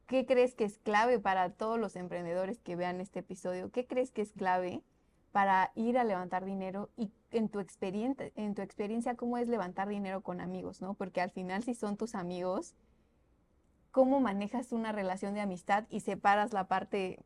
¿Qué 0.05 0.27
crees 0.27 0.53
que 0.53 0.65
es 0.65 0.77
clave 0.77 1.17
para 1.17 1.49
todos 1.49 1.79
los 1.79 1.95
emprendedores 1.95 2.59
que 2.59 2.75
vean 2.75 3.01
este 3.01 3.21
episodio? 3.21 3.71
¿Qué 3.71 3.87
crees 3.87 4.11
que 4.11 4.21
es 4.21 4.33
clave 4.33 4.83
para 5.31 5.71
ir 5.73 5.97
a 5.97 6.03
levantar 6.03 6.45
dinero 6.45 6.91
y 6.95 7.09
en 7.37 7.49
tu 7.49 7.59
experiencia, 7.59 9.15
cómo 9.15 9.37
es 9.37 9.47
levantar 9.47 9.87
dinero 9.89 10.21
con 10.21 10.41
amigos, 10.41 10.81
¿no? 10.81 10.93
Porque 10.93 11.21
al 11.21 11.31
final 11.31 11.63
si 11.63 11.73
son 11.73 11.97
tus 11.97 12.15
amigos, 12.15 12.73
¿cómo 13.91 14.19
manejas 14.19 14.71
una 14.71 14.91
relación 14.91 15.33
de 15.33 15.41
amistad 15.41 15.85
y 15.89 15.99
separas 15.99 16.53
la 16.53 16.67
parte 16.67 17.19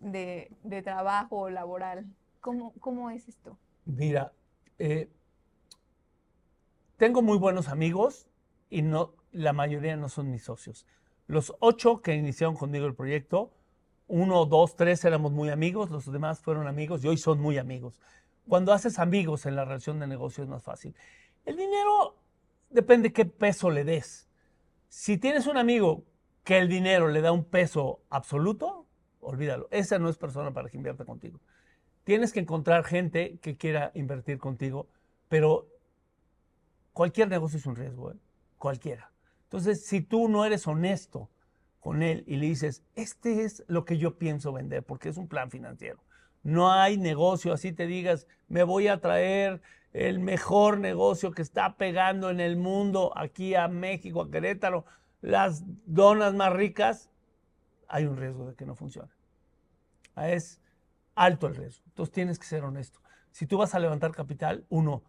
de, 0.00 0.50
trabajo 0.84 1.50
laboral? 1.50 2.06
¿Cómo, 2.40 2.72
¿Cómo 2.80 3.10
es 3.10 3.28
esto? 3.28 3.56
Mira, 3.84 4.32
eh, 4.78 5.08
tengo 6.96 7.22
muy 7.22 7.38
buenos 7.38 7.68
amigos 7.68 8.28
y 8.70 8.82
no, 8.82 9.14
la 9.32 9.52
mayoría 9.52 9.96
no 9.96 10.08
son 10.08 10.30
mis 10.30 10.44
socios. 10.44 10.86
Los 11.26 11.54
ocho 11.60 12.02
que 12.02 12.14
iniciaron 12.14 12.56
conmigo 12.56 12.86
el 12.86 12.94
proyecto, 12.94 13.52
uno, 14.06 14.44
dos, 14.44 14.76
tres 14.76 15.04
éramos 15.04 15.32
muy 15.32 15.48
amigos, 15.48 15.90
los 15.90 16.10
demás 16.10 16.40
fueron 16.40 16.66
amigos 16.66 17.04
y 17.04 17.08
hoy 17.08 17.16
son 17.16 17.40
muy 17.40 17.58
amigos. 17.58 18.00
Cuando 18.48 18.72
haces 18.72 18.98
amigos 18.98 19.46
en 19.46 19.56
la 19.56 19.64
relación 19.64 19.98
de 20.00 20.06
negocio 20.06 20.44
es 20.44 20.50
más 20.50 20.62
fácil. 20.62 20.94
El 21.44 21.56
dinero 21.56 22.16
depende 22.70 23.12
qué 23.12 23.24
peso 23.24 23.70
le 23.70 23.84
des. 23.84 24.28
Si 24.88 25.18
tienes 25.18 25.46
un 25.46 25.56
amigo 25.56 26.04
que 26.44 26.58
el 26.58 26.68
dinero 26.68 27.08
le 27.08 27.20
da 27.20 27.32
un 27.32 27.44
peso 27.44 28.02
absoluto, 28.10 28.86
olvídalo. 29.20 29.68
Esa 29.70 29.98
no 29.98 30.08
es 30.08 30.18
persona 30.18 30.52
para 30.52 30.68
que 30.68 30.76
invierta 30.76 31.04
contigo. 31.04 31.40
Tienes 32.04 32.32
que 32.32 32.40
encontrar 32.40 32.84
gente 32.84 33.38
que 33.40 33.56
quiera 33.56 33.90
invertir 33.94 34.38
contigo, 34.38 34.88
pero 35.28 35.68
cualquier 36.92 37.28
negocio 37.28 37.58
es 37.58 37.66
un 37.66 37.76
riesgo, 37.76 38.12
¿eh? 38.12 38.16
cualquiera. 38.58 39.10
Entonces, 39.44 39.86
si 39.86 40.02
tú 40.02 40.28
no 40.28 40.44
eres 40.44 40.66
honesto 40.66 41.30
con 41.80 42.02
él 42.02 42.24
y 42.26 42.36
le 42.36 42.46
dices, 42.46 42.82
este 42.94 43.44
es 43.44 43.64
lo 43.68 43.84
que 43.84 43.98
yo 43.98 44.18
pienso 44.18 44.52
vender, 44.52 44.82
porque 44.82 45.08
es 45.08 45.16
un 45.16 45.28
plan 45.28 45.50
financiero. 45.50 46.00
No 46.44 46.72
hay 46.72 46.96
negocio, 46.96 47.52
así 47.52 47.72
te 47.72 47.86
digas, 47.86 48.28
me 48.48 48.62
voy 48.62 48.86
a 48.86 49.00
traer 49.00 49.60
el 49.92 50.20
mejor 50.20 50.78
negocio 50.78 51.32
que 51.32 51.42
está 51.42 51.76
pegando 51.76 52.30
en 52.30 52.38
el 52.38 52.56
mundo, 52.56 53.12
aquí 53.16 53.54
a 53.54 53.66
México, 53.66 54.22
a 54.22 54.30
Querétaro, 54.30 54.84
las 55.20 55.64
donas 55.86 56.34
más 56.34 56.52
ricas, 56.52 57.10
hay 57.88 58.06
un 58.06 58.16
riesgo 58.16 58.46
de 58.46 58.54
que 58.54 58.66
no 58.66 58.74
funcione. 58.74 59.10
Es 60.16 60.60
alto 61.14 61.46
el 61.46 61.56
riesgo. 61.56 61.84
Entonces 61.86 62.12
tienes 62.12 62.38
que 62.38 62.46
ser 62.46 62.64
honesto. 62.64 63.00
Si 63.30 63.46
tú 63.46 63.58
vas 63.58 63.74
a 63.74 63.78
levantar 63.78 64.12
capital, 64.12 64.64
uno, 64.68 65.02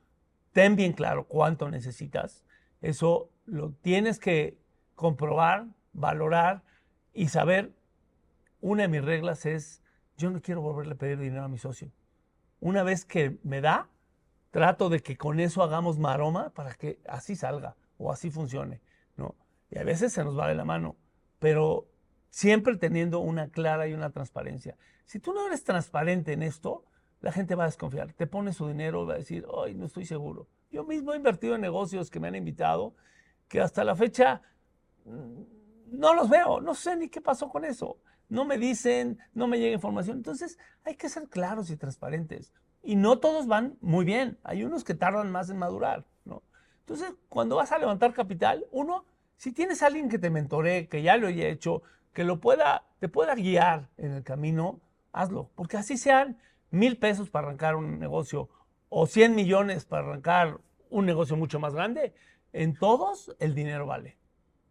ten 0.51 0.75
bien 0.75 0.93
claro 0.93 1.25
cuánto 1.27 1.69
necesitas. 1.69 2.45
Eso 2.81 3.29
lo 3.45 3.71
tienes 3.71 4.19
que 4.19 4.57
comprobar, 4.95 5.67
valorar 5.93 6.63
y 7.13 7.27
saber. 7.27 7.73
Una 8.61 8.83
de 8.83 8.87
mis 8.87 9.03
reglas 9.03 9.45
es, 9.45 9.83
yo 10.17 10.29
no 10.29 10.41
quiero 10.41 10.61
volverle 10.61 10.93
a 10.93 10.97
pedir 10.97 11.19
dinero 11.19 11.43
a 11.43 11.47
mi 11.47 11.57
socio. 11.57 11.91
Una 12.59 12.83
vez 12.83 13.05
que 13.05 13.37
me 13.43 13.61
da, 13.61 13.89
trato 14.51 14.89
de 14.89 15.01
que 15.01 15.17
con 15.17 15.39
eso 15.39 15.63
hagamos 15.63 15.99
maroma 15.99 16.49
para 16.51 16.73
que 16.73 16.99
así 17.07 17.35
salga 17.35 17.75
o 17.97 18.11
así 18.11 18.31
funcione, 18.31 18.81
¿no? 19.17 19.35
Y 19.69 19.77
a 19.77 19.83
veces 19.83 20.13
se 20.13 20.23
nos 20.23 20.37
va 20.37 20.47
de 20.47 20.55
la 20.55 20.65
mano, 20.65 20.95
pero 21.39 21.87
siempre 22.29 22.77
teniendo 22.77 23.19
una 23.19 23.49
clara 23.49 23.87
y 23.87 23.93
una 23.93 24.11
transparencia. 24.11 24.77
Si 25.05 25.19
tú 25.19 25.33
no 25.33 25.47
eres 25.47 25.63
transparente 25.63 26.33
en 26.33 26.43
esto, 26.43 26.85
la 27.21 27.31
gente 27.31 27.55
va 27.55 27.63
a 27.63 27.67
desconfiar. 27.67 28.13
Te 28.13 28.27
pone 28.27 28.53
su 28.53 28.67
dinero 28.67 29.03
y 29.03 29.05
va 29.07 29.13
a 29.15 29.17
decir, 29.17 29.45
ay, 29.63 29.73
no 29.73 29.85
estoy 29.85 30.05
seguro. 30.05 30.47
Yo 30.71 30.83
mismo 30.83 31.13
he 31.13 31.17
invertido 31.17 31.55
en 31.55 31.61
negocios 31.61 32.09
que 32.09 32.19
me 32.19 32.27
han 32.27 32.35
invitado, 32.35 32.93
que 33.47 33.61
hasta 33.61 33.83
la 33.83 33.95
fecha 33.95 34.41
mm, 35.05 35.97
no 35.97 36.13
los 36.13 36.29
veo, 36.29 36.61
no 36.61 36.75
sé 36.75 36.95
ni 36.95 37.09
qué 37.09 37.21
pasó 37.21 37.49
con 37.49 37.65
eso. 37.65 37.97
No 38.29 38.45
me 38.45 38.57
dicen, 38.57 39.19
no 39.33 39.47
me 39.47 39.59
llega 39.59 39.73
información. 39.73 40.17
Entonces 40.17 40.57
hay 40.83 40.95
que 40.95 41.09
ser 41.09 41.27
claros 41.29 41.69
y 41.69 41.77
transparentes. 41.77 42.53
Y 42.83 42.95
no 42.95 43.19
todos 43.19 43.47
van 43.47 43.77
muy 43.81 44.05
bien. 44.05 44.37
Hay 44.43 44.63
unos 44.63 44.83
que 44.83 44.93
tardan 44.93 45.31
más 45.31 45.49
en 45.49 45.57
madurar. 45.57 46.05
¿no? 46.25 46.43
Entonces, 46.79 47.13
cuando 47.29 47.55
vas 47.55 47.71
a 47.71 47.79
levantar 47.79 48.13
capital, 48.13 48.65
uno, 48.71 49.05
si 49.37 49.51
tienes 49.51 49.81
alguien 49.81 50.09
que 50.09 50.19
te 50.19 50.29
mentoree, 50.29 50.87
que 50.87 51.01
ya 51.01 51.17
lo 51.17 51.27
haya 51.27 51.47
hecho, 51.47 51.81
que 52.13 52.23
lo 52.23 52.39
pueda, 52.39 52.83
te 52.99 53.09
pueda 53.09 53.35
guiar 53.35 53.89
en 53.97 54.11
el 54.11 54.23
camino, 54.23 54.79
hazlo. 55.11 55.49
Porque 55.55 55.77
así 55.77 55.97
sean 55.97 56.37
mil 56.69 56.97
pesos 56.97 57.29
para 57.29 57.47
arrancar 57.47 57.75
un 57.75 57.99
negocio 57.99 58.49
o 58.89 59.07
100 59.07 59.35
millones 59.35 59.85
para 59.85 60.07
arrancar 60.07 60.59
un 60.89 61.05
negocio 61.05 61.35
mucho 61.35 61.59
más 61.59 61.73
grande, 61.73 62.13
en 62.53 62.75
todos 62.75 63.35
el 63.39 63.55
dinero 63.55 63.85
vale. 63.85 64.17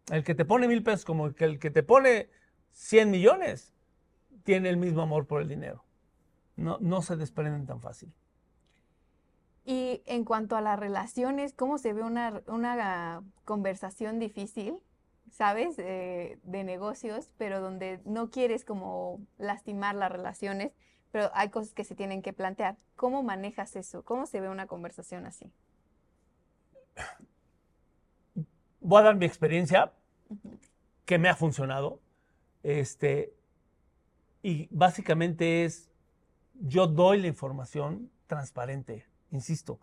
El 0.09 0.23
que 0.23 0.35
te 0.35 0.45
pone 0.45 0.67
mil 0.67 0.83
pesos 0.83 1.05
como 1.05 1.27
el 1.27 1.59
que 1.59 1.69
te 1.69 1.83
pone 1.83 2.29
100 2.75 3.09
millones 3.09 3.73
tiene 4.43 4.69
el 4.69 4.77
mismo 4.77 5.01
amor 5.01 5.25
por 5.25 5.41
el 5.41 5.47
dinero. 5.47 5.83
No, 6.55 6.77
no 6.79 7.01
se 7.01 7.15
desprenden 7.15 7.65
tan 7.65 7.81
fácil. 7.81 8.13
Y 9.65 10.03
en 10.05 10.25
cuanto 10.25 10.55
a 10.55 10.61
las 10.61 10.79
relaciones, 10.79 11.53
¿cómo 11.53 11.77
se 11.77 11.93
ve 11.93 12.03
una, 12.03 12.43
una 12.47 13.23
conversación 13.45 14.19
difícil 14.19 14.77
¿sabes? 15.31 15.75
de 15.77 16.39
negocios, 16.43 17.31
pero 17.37 17.61
donde 17.61 17.99
no 18.05 18.29
quieres 18.29 18.63
como 18.63 19.19
lastimar 19.37 19.95
las 19.95 20.11
relaciones, 20.11 20.71
pero 21.11 21.31
hay 21.33 21.49
cosas 21.49 21.73
que 21.73 21.83
se 21.83 21.95
tienen 21.95 22.21
que 22.21 22.33
plantear. 22.33 22.77
¿Cómo 22.95 23.23
manejas 23.23 23.75
eso? 23.75 24.03
¿Cómo 24.03 24.27
se 24.27 24.41
ve 24.41 24.49
una 24.49 24.67
conversación 24.67 25.25
así? 25.25 25.51
Voy 28.81 29.01
a 29.01 29.05
dar 29.05 29.15
mi 29.15 29.25
experiencia 29.25 29.93
que 31.05 31.17
me 31.17 31.29
ha 31.29 31.35
funcionado. 31.35 31.99
Este, 32.65 33.31
y 34.41 34.67
básicamente 34.71 35.65
es, 35.65 35.91
yo 36.55 36.87
doy 36.87 37.21
la 37.21 37.27
información 37.27 38.09
transparente, 38.25 39.05
insisto. 39.29 39.79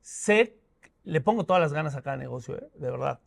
Sé, 0.00 0.58
le 1.04 1.20
pongo 1.20 1.46
todas 1.46 1.62
las 1.62 1.72
ganas 1.72 1.94
a 1.94 2.02
cada 2.02 2.16
negocio, 2.16 2.58
¿eh? 2.58 2.68
de 2.74 2.90
verdad. 2.90 3.20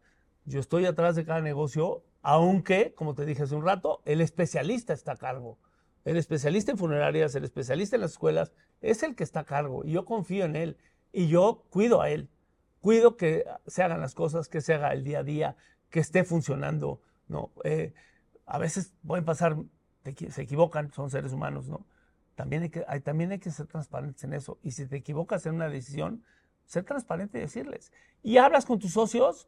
Yo 0.44 0.60
estoy 0.60 0.86
atrás 0.86 1.16
de 1.16 1.24
cada 1.24 1.40
negocio, 1.40 2.04
aunque, 2.22 2.94
como 2.94 3.16
te 3.16 3.26
dije 3.26 3.44
hace 3.44 3.56
un 3.56 3.64
rato, 3.64 4.02
el 4.04 4.20
especialista 4.20 4.92
está 4.92 5.14
a 5.14 5.18
cargo. 5.18 5.58
El 6.04 6.18
especialista 6.18 6.72
en 6.72 6.78
funerarias, 6.78 7.36
el 7.36 7.46
especialista 7.46 7.96
en 7.96 8.02
las 8.02 8.12
escuelas, 8.12 8.52
es 8.82 9.02
el 9.02 9.16
que 9.16 9.24
está 9.24 9.42
a 9.42 9.46
cargo. 9.46 9.86
Y 9.86 9.94
yo 9.94 10.04
confío 10.04 10.44
en 10.44 10.58
él. 10.58 10.78
Y 11.14 11.30
yo 11.30 11.64
cuido 11.70 12.02
a 12.02 12.10
él. 12.10 12.30
Cuido 12.82 13.16
que 13.16 13.46
se 13.66 13.82
hagan 13.82 14.02
las 14.02 14.14
cosas, 14.14 14.50
que 14.50 14.60
se 14.60 14.74
haga 14.74 14.92
el 14.92 15.06
día 15.06 15.20
a 15.20 15.24
día, 15.24 15.56
que 15.90 16.02
esté 16.02 16.26
funcionando. 16.26 17.00
¿no? 17.30 17.52
Eh, 17.64 17.94
a 18.48 18.58
veces 18.58 18.94
pueden 19.06 19.26
pasar, 19.26 19.58
se 20.30 20.42
equivocan, 20.42 20.92
son 20.92 21.12
seres 21.12 21.34
humanos, 21.34 21.68
¿no? 21.68 21.86
También 22.36 22.64
hay, 22.64 22.70
que, 22.70 22.82
también 23.04 23.32
hay 23.32 23.40
que 23.40 23.52
ser 23.52 23.68
transparentes 23.68 24.24
en 24.24 24.34
eso. 24.34 24.58
Y 24.64 24.72
si 24.72 24.88
te 24.88 24.96
equivocas 24.96 25.46
en 25.46 25.56
una 25.56 25.70
decisión, 25.70 26.24
ser 26.66 26.86
transparente 26.86 27.38
y 27.38 27.42
decirles. 27.42 27.92
Y 28.24 28.38
hablas 28.38 28.66
con 28.66 28.80
tus 28.80 28.94
socios 28.94 29.48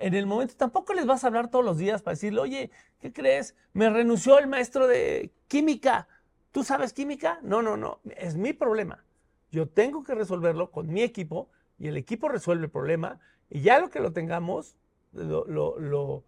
en 0.00 0.14
el 0.14 0.26
momento, 0.26 0.54
tampoco 0.56 0.94
les 0.94 1.04
vas 1.04 1.24
a 1.24 1.26
hablar 1.26 1.50
todos 1.50 1.64
los 1.64 1.76
días 1.76 2.02
para 2.02 2.14
decirle, 2.14 2.40
oye, 2.40 2.70
¿qué 3.00 3.12
crees? 3.12 3.54
Me 3.72 3.90
renunció 3.90 4.38
el 4.38 4.46
maestro 4.46 4.86
de 4.86 5.32
química. 5.48 6.08
¿Tú 6.52 6.64
sabes 6.64 6.92
química? 6.92 7.40
No, 7.42 7.60
no, 7.62 7.76
no, 7.76 8.00
es 8.16 8.36
mi 8.36 8.52
problema. 8.52 9.04
Yo 9.50 9.68
tengo 9.68 10.04
que 10.04 10.14
resolverlo 10.14 10.70
con 10.70 10.88
mi 10.88 11.02
equipo 11.02 11.50
y 11.78 11.88
el 11.88 11.96
equipo 11.96 12.28
resuelve 12.28 12.66
el 12.66 12.70
problema 12.70 13.18
y 13.50 13.60
ya 13.60 13.80
lo 13.80 13.90
que 13.90 14.00
lo 14.00 14.12
tengamos, 14.12 14.76
lo, 15.12 15.44
lo 15.46 16.24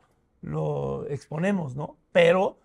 exponemos, 1.08 1.76
¿no? 1.76 1.96
Pero 2.12 2.58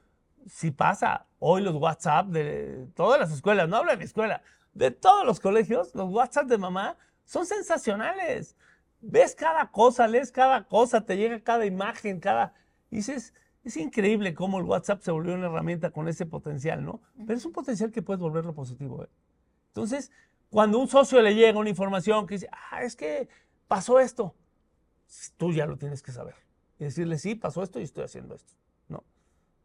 si 0.47 0.71
pasa, 0.71 1.25
hoy 1.39 1.61
los 1.61 1.75
WhatsApp 1.75 2.27
de 2.27 2.87
todas 2.95 3.19
las 3.19 3.31
escuelas, 3.31 3.67
no 3.67 3.77
hablo 3.77 3.91
de 3.91 3.97
mi 3.97 4.03
escuela, 4.03 4.41
de 4.73 4.91
todos 4.91 5.25
los 5.25 5.39
colegios, 5.39 5.93
los 5.95 6.11
WhatsApp 6.11 6.47
de 6.47 6.57
mamá 6.57 6.97
son 7.23 7.45
sensacionales. 7.45 8.55
Ves 9.01 9.35
cada 9.35 9.71
cosa, 9.71 10.07
lees 10.07 10.31
cada 10.31 10.65
cosa, 10.65 11.05
te 11.05 11.17
llega 11.17 11.39
cada 11.39 11.65
imagen, 11.65 12.19
cada... 12.19 12.53
dices, 12.89 13.33
es 13.63 13.77
increíble 13.77 14.33
cómo 14.33 14.59
el 14.59 14.65
WhatsApp 14.65 15.01
se 15.01 15.11
volvió 15.11 15.33
una 15.33 15.47
herramienta 15.47 15.89
con 15.89 16.07
ese 16.07 16.25
potencial, 16.25 16.83
¿no? 16.85 17.01
Pero 17.25 17.37
es 17.37 17.45
un 17.45 17.51
potencial 17.51 17.91
que 17.91 18.01
puedes 18.01 18.21
volverlo 18.21 18.53
positivo. 18.53 19.03
¿eh? 19.03 19.09
Entonces, 19.67 20.11
cuando 20.49 20.77
un 20.77 20.87
socio 20.87 21.21
le 21.21 21.33
llega 21.33 21.57
una 21.57 21.69
información 21.69 22.27
que 22.27 22.35
dice, 22.35 22.49
ah, 22.51 22.83
es 22.83 22.95
que 22.95 23.27
pasó 23.67 23.99
esto, 23.99 24.35
tú 25.37 25.51
ya 25.51 25.65
lo 25.65 25.77
tienes 25.77 26.03
que 26.03 26.11
saber. 26.11 26.44
Y 26.79 26.85
decirle, 26.85 27.17
sí, 27.17 27.35
pasó 27.35 27.63
esto 27.63 27.79
y 27.79 27.83
estoy 27.83 28.03
haciendo 28.03 28.35
esto. 28.35 28.53
¿no? 28.87 29.03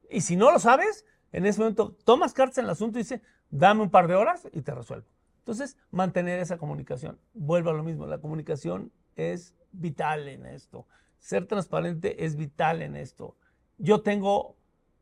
Y 0.08 0.20
si 0.20 0.36
no 0.36 0.50
lo 0.52 0.58
sabes, 0.58 1.04
en 1.32 1.46
ese 1.46 1.60
momento 1.60 1.96
tomas 2.04 2.32
cartas 2.32 2.58
en 2.58 2.64
el 2.64 2.70
asunto 2.70 2.98
y 2.98 3.02
dice, 3.02 3.22
dame 3.50 3.82
un 3.82 3.90
par 3.90 4.08
de 4.08 4.14
horas 4.14 4.48
y 4.52 4.62
te 4.62 4.74
resuelvo. 4.74 5.06
Entonces, 5.38 5.76
mantener 5.90 6.38
esa 6.40 6.58
comunicación. 6.58 7.18
Vuelvo 7.34 7.70
a 7.70 7.72
lo 7.72 7.82
mismo, 7.82 8.06
la 8.06 8.18
comunicación 8.18 8.92
es 9.16 9.54
vital 9.72 10.28
en 10.28 10.46
esto. 10.46 10.86
Ser 11.18 11.46
transparente 11.46 12.24
es 12.24 12.36
vital 12.36 12.82
en 12.82 12.96
esto. 12.96 13.36
Yo 13.78 14.02
tengo 14.02 14.56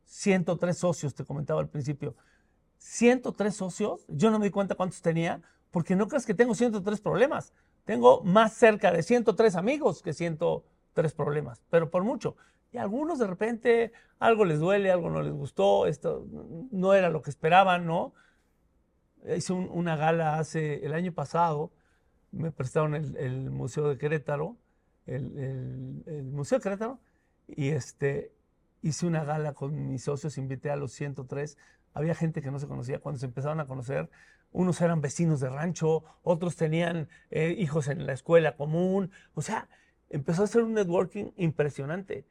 103 0.05 0.77
socios, 0.77 1.15
te 1.15 1.25
comentaba 1.25 1.61
al 1.61 1.69
principio. 1.69 2.17
103 2.79 3.55
socios, 3.55 4.05
yo 4.09 4.31
no 4.31 4.39
me 4.39 4.47
di 4.47 4.51
cuenta 4.51 4.75
cuántos 4.75 5.03
tenía, 5.03 5.43
porque 5.71 5.97
no 5.97 6.09
crees 6.09 6.25
que 6.25 6.35
tengo 6.35 6.55
103 6.55 7.01
problemas. 7.01 7.53
Tengo 7.85 8.23
más 8.23 8.53
cerca 8.53 8.93
de 8.93 9.03
103 9.03 9.57
amigos 9.57 10.03
que 10.03 10.13
103 10.13 10.78
problemas, 11.15 11.63
pero 11.71 11.91
por 11.91 12.05
mucho. 12.05 12.37
Y 12.73 12.79
algunos 12.79 13.19
de 13.19 13.27
repente 13.27 13.93
algo 14.19 14.45
les 14.45 14.59
duele, 14.59 14.91
algo 14.91 15.11
no 15.11 15.23
les 15.23 15.33
gustó, 15.33 15.87
esto 15.87 16.27
no 16.71 16.95
era 16.95 17.09
lo 17.09 17.23
que 17.23 17.31
esperaban, 17.31 17.87
¿no? 17.87 18.13
Hice 19.37 19.53
una 19.53 19.97
gala 19.97 20.39
hace 20.39 20.85
el 20.85 20.95
año 20.95 21.13
pasado, 21.13 21.73
me 22.31 22.51
prestaron 22.51 22.95
el, 22.95 23.51
Museo 23.51 23.89
de 23.89 23.99
Querétaro, 23.99 24.57
el, 25.07 26.03
el, 26.07 26.25
Museo 26.25 26.59
de 26.59 26.63
Querétaro, 26.63 27.01
y 27.47 27.71
este, 27.71 28.33
hice 28.83 29.07
una 29.07 29.25
gala 29.25 29.55
con 29.55 29.89
mis 29.89 30.05
socios, 30.05 30.39
invité 30.39 30.71
a 30.71 30.77
los 30.77 30.93
103. 30.93 31.57
Había 31.95 32.15
gente 32.15 32.43
que 32.43 32.51
no 32.51 32.59
se 32.59 32.67
conocía. 32.67 33.01
Cuando 33.01 33.19
se 33.19 33.27
empezaron 33.27 33.61
a 33.61 33.67
conocer, 33.67 34.11
unos 34.53 34.81
eran 34.81 35.01
vecinos 35.01 35.41
de 35.41 35.49
rancho, 35.49 36.05
otros 36.23 36.57
tenían 36.57 37.09
eh, 37.31 37.55
hijos 37.59 37.89
en 37.89 38.07
la 38.07 38.13
escuela 38.13 38.57
común. 38.57 39.11
O 39.35 39.43
sea, 39.43 39.69
empezó 40.11 40.45
a 40.45 40.47
ser 40.47 40.63
un 40.63 40.75
networking 40.75 41.33
impresionante. 41.37 42.27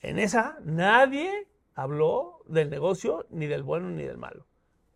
En 0.00 0.18
esa 0.18 0.58
nadie 0.64 1.48
habló 1.74 2.42
del 2.46 2.70
negocio, 2.70 3.26
ni 3.30 3.46
del 3.46 3.62
bueno 3.62 3.90
ni 3.90 4.02
del 4.02 4.18
malo. 4.18 4.46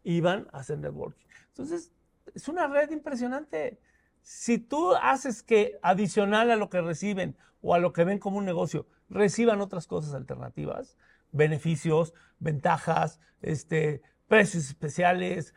Iban 0.03 0.49
a 0.53 0.59
hacer 0.59 0.79
networking. 0.79 1.27
Entonces, 1.49 1.93
es 2.35 2.49
una 2.49 2.67
red 2.67 2.91
impresionante. 2.91 3.81
Si 4.23 4.59
tú 4.59 4.95
haces 4.95 5.43
que 5.43 5.79
adicional 5.83 6.51
a 6.51 6.57
lo 6.57 6.69
que 6.69 6.81
reciben 6.81 7.37
o 7.61 7.75
a 7.75 7.79
lo 7.79 7.93
que 7.93 8.05
ven 8.05 8.19
como 8.19 8.39
un 8.39 8.45
negocio, 8.45 8.87
reciban 9.09 9.61
otras 9.61 9.87
cosas 9.87 10.15
alternativas, 10.15 10.97
beneficios, 11.33 12.15
ventajas, 12.39 13.21
este, 13.41 14.03
precios 14.29 14.67
especiales, 14.67 15.55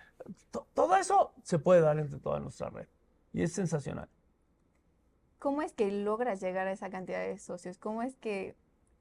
todo 0.74 0.96
eso 0.96 1.34
se 1.44 1.60
puede 1.60 1.82
dar 1.82 1.98
entre 2.00 2.20
toda 2.20 2.40
nuestra 2.40 2.70
red. 2.70 2.88
Y 3.34 3.42
es 3.44 3.54
sensacional. 3.54 4.10
¿Cómo 5.40 5.62
es 5.62 5.72
que 5.72 5.90
logras 5.90 6.42
llegar 6.42 6.68
a 6.68 6.72
esa 6.74 6.90
cantidad 6.90 7.22
de 7.22 7.38
socios? 7.40 7.78
¿Cómo 7.78 8.04
es 8.04 8.16
que 8.18 8.56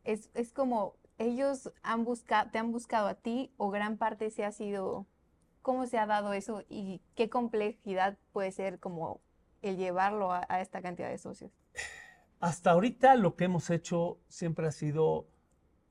es, 0.04 0.30
es 0.34 0.52
como 0.52 0.94
ellos 1.18 1.72
han 1.82 2.04
buscado, 2.04 2.48
te 2.50 2.58
han 2.58 2.70
buscado 2.70 3.08
a 3.08 3.14
ti 3.14 3.52
o 3.56 3.70
gran 3.70 3.96
parte 3.98 4.30
se 4.30 4.44
ha 4.44 4.52
sido, 4.52 5.06
cómo 5.62 5.86
se 5.86 5.98
ha 5.98 6.06
dado 6.06 6.32
eso 6.32 6.62
y 6.68 7.02
qué 7.16 7.28
complejidad 7.28 8.16
puede 8.32 8.52
ser 8.52 8.78
como 8.78 9.20
el 9.62 9.76
llevarlo 9.76 10.32
a, 10.32 10.46
a 10.48 10.60
esta 10.60 10.80
cantidad 10.80 11.10
de 11.10 11.18
socios? 11.18 11.50
Hasta 12.38 12.70
ahorita 12.70 13.16
lo 13.16 13.34
que 13.34 13.44
hemos 13.44 13.68
hecho 13.68 14.20
siempre 14.28 14.68
ha 14.68 14.72
sido 14.72 15.26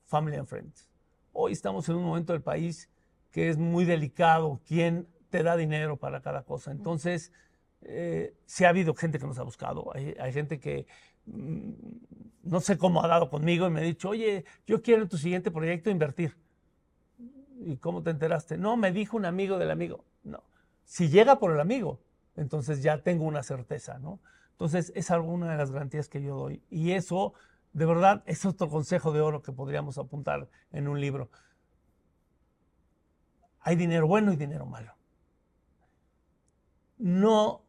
family 0.06 0.38
and 0.38 0.48
friends. 0.48 0.90
Hoy 1.34 1.52
estamos 1.52 1.90
en 1.90 1.98
un 1.98 2.06
momento 2.06 2.32
del 2.32 2.42
país 2.42 2.90
que 3.32 3.50
es 3.50 3.58
muy 3.58 3.84
delicado, 3.84 4.62
quién 4.66 5.10
te 5.30 5.44
da 5.44 5.58
dinero 5.58 5.98
para 5.98 6.22
cada 6.22 6.44
cosa. 6.44 6.72
Entonces, 6.72 7.34
eh, 7.82 8.36
ha 8.64 8.70
habido 8.70 8.94
gente 8.96 9.20
que 9.20 9.26
nos 9.26 9.38
ha 9.40 9.44
buscado, 9.44 9.92
hay, 9.94 10.34
gente 10.34 10.60
que 10.60 10.88
mm, 11.26 11.72
no 12.44 12.62
sé 12.62 12.78
cómo 12.78 13.04
ha 13.04 13.08
dado 13.08 13.30
conmigo 13.30 13.68
y 13.68 13.70
me 13.70 13.82
ha 13.82 13.84
dicho, 13.84 14.10
oye, 14.10 14.46
yo 14.66 14.82
quiero 14.82 15.04
en 15.04 15.10
tu 15.10 15.18
siguiente 15.18 15.52
proyecto 15.52 15.90
invertir. 15.90 16.38
¿Y 17.60 17.78
cómo 17.78 18.04
te 18.04 18.12
enteraste? 18.12 18.58
No, 18.58 18.78
me 18.78 18.92
dijo 18.92 19.18
un 19.18 19.26
amigo 19.26 19.58
del 19.58 19.72
amigo. 19.72 20.06
No, 20.24 20.44
si 20.84 21.10
llega 21.10 21.40
por 21.40 21.52
el 21.52 21.60
amigo, 21.60 22.00
entonces 22.36 22.84
ya 22.84 23.02
tengo 23.02 23.26
una 23.26 23.44
certeza, 23.44 24.00
¿no? 24.00 24.20
Entonces, 24.52 24.92
es 24.96 25.12
alguna 25.12 25.52
de 25.52 25.58
las 25.58 25.72
garantías 25.72 26.10
que 26.10 26.22
yo 26.22 26.36
doy. 26.36 26.64
Y 26.70 26.92
eso, 26.92 27.34
de 27.74 27.86
verdad, 27.86 28.24
es 28.26 28.46
otro 28.46 28.70
consejo 28.70 29.12
de 29.12 29.22
oro 29.22 29.44
que 29.44 29.52
podríamos 29.52 29.98
apuntar 29.98 30.50
en 30.72 30.88
un 30.88 31.00
libro. 31.00 31.30
Hay 33.60 33.76
dinero 33.76 34.08
bueno 34.08 34.34
y 34.34 34.36
dinero 34.36 34.66
malo 34.66 34.98
no, 36.98 37.62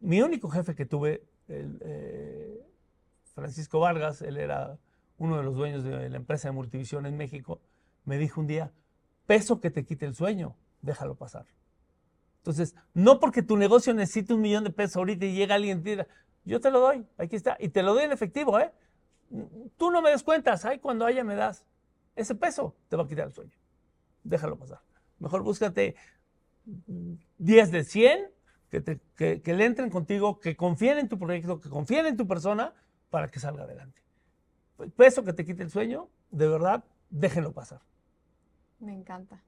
mi 0.00 0.22
único 0.22 0.48
jefe 0.48 0.74
que 0.74 0.86
tuve, 0.86 1.22
eh, 1.48 2.66
Francisco 3.34 3.80
Vargas, 3.80 4.22
él 4.22 4.36
era 4.36 4.78
uno 5.18 5.36
de 5.36 5.42
los 5.42 5.54
dueños 5.54 5.84
de 5.84 6.08
la 6.08 6.16
empresa 6.16 6.48
de 6.48 6.52
Multivisión 6.52 7.06
en 7.06 7.16
México, 7.16 7.60
me 8.04 8.18
dijo 8.18 8.40
un 8.40 8.46
día, 8.46 8.72
peso 9.26 9.60
que 9.60 9.70
te 9.70 9.84
quite 9.84 10.06
el 10.06 10.14
sueño, 10.14 10.56
déjalo 10.82 11.14
pasar. 11.14 11.46
Entonces, 12.38 12.76
no 12.94 13.18
porque 13.18 13.42
tu 13.42 13.56
negocio 13.56 13.92
necesite 13.92 14.32
un 14.32 14.40
millón 14.40 14.64
de 14.64 14.70
pesos 14.70 14.96
ahorita 14.96 15.26
y 15.26 15.34
llega 15.34 15.56
alguien 15.56 15.78
y 15.78 15.82
te 15.82 15.90
diga, 15.90 16.06
yo 16.44 16.60
te 16.60 16.70
lo 16.70 16.80
doy, 16.80 17.06
aquí 17.18 17.34
está, 17.34 17.56
y 17.58 17.68
te 17.68 17.82
lo 17.82 17.94
doy 17.94 18.04
en 18.04 18.12
efectivo, 18.12 18.58
¿eh? 18.60 18.72
Tú 19.76 19.90
no 19.90 20.00
me 20.00 20.10
des 20.10 20.22
cuentas, 20.22 20.64
ahí 20.64 20.78
cuando 20.78 21.04
haya 21.04 21.24
me 21.24 21.34
das. 21.34 21.64
Ese 22.14 22.34
peso 22.34 22.76
te 22.88 22.96
va 22.96 23.02
a 23.02 23.08
quitar 23.08 23.26
el 23.26 23.34
sueño. 23.34 23.58
Déjalo 24.22 24.56
pasar. 24.56 24.80
Mejor 25.18 25.42
búscate 25.42 25.96
10 27.38 27.70
de 27.70 27.84
100 27.84 28.30
que, 28.82 29.40
que, 29.42 29.54
le 29.54 29.64
entren 29.64 29.90
contigo, 29.90 30.40
que 30.40 30.56
confíen 30.56 30.98
en 30.98 31.08
tu 31.08 31.18
proyecto, 31.18 31.60
que 31.60 31.68
confíen 31.68 32.06
en 32.06 32.16
tu 32.16 32.26
persona 32.26 32.74
para 33.10 33.28
que 33.28 33.40
salga 33.40 33.64
adelante. 33.64 34.02
Eso 34.98 35.24
que 35.24 35.32
te 35.32 35.44
quite 35.44 35.62
el 35.62 35.70
sueño, 35.70 36.08
de 36.30 36.48
verdad, 36.48 36.84
déjenlo 37.10 37.52
pasar. 37.52 37.80
Me 38.78 38.92
encanta. 38.92 39.42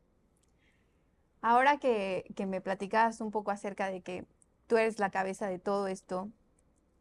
Ahora 1.40 1.78
que, 1.78 2.24
que 2.34 2.46
me 2.46 2.60
platicabas 2.60 3.20
un 3.20 3.30
poco 3.30 3.50
acerca 3.50 3.88
de 3.88 4.00
que 4.00 4.24
tú 4.66 4.76
eres 4.76 4.98
la 4.98 5.10
cabeza 5.10 5.46
de 5.46 5.58
todo 5.58 5.86
esto, 5.86 6.30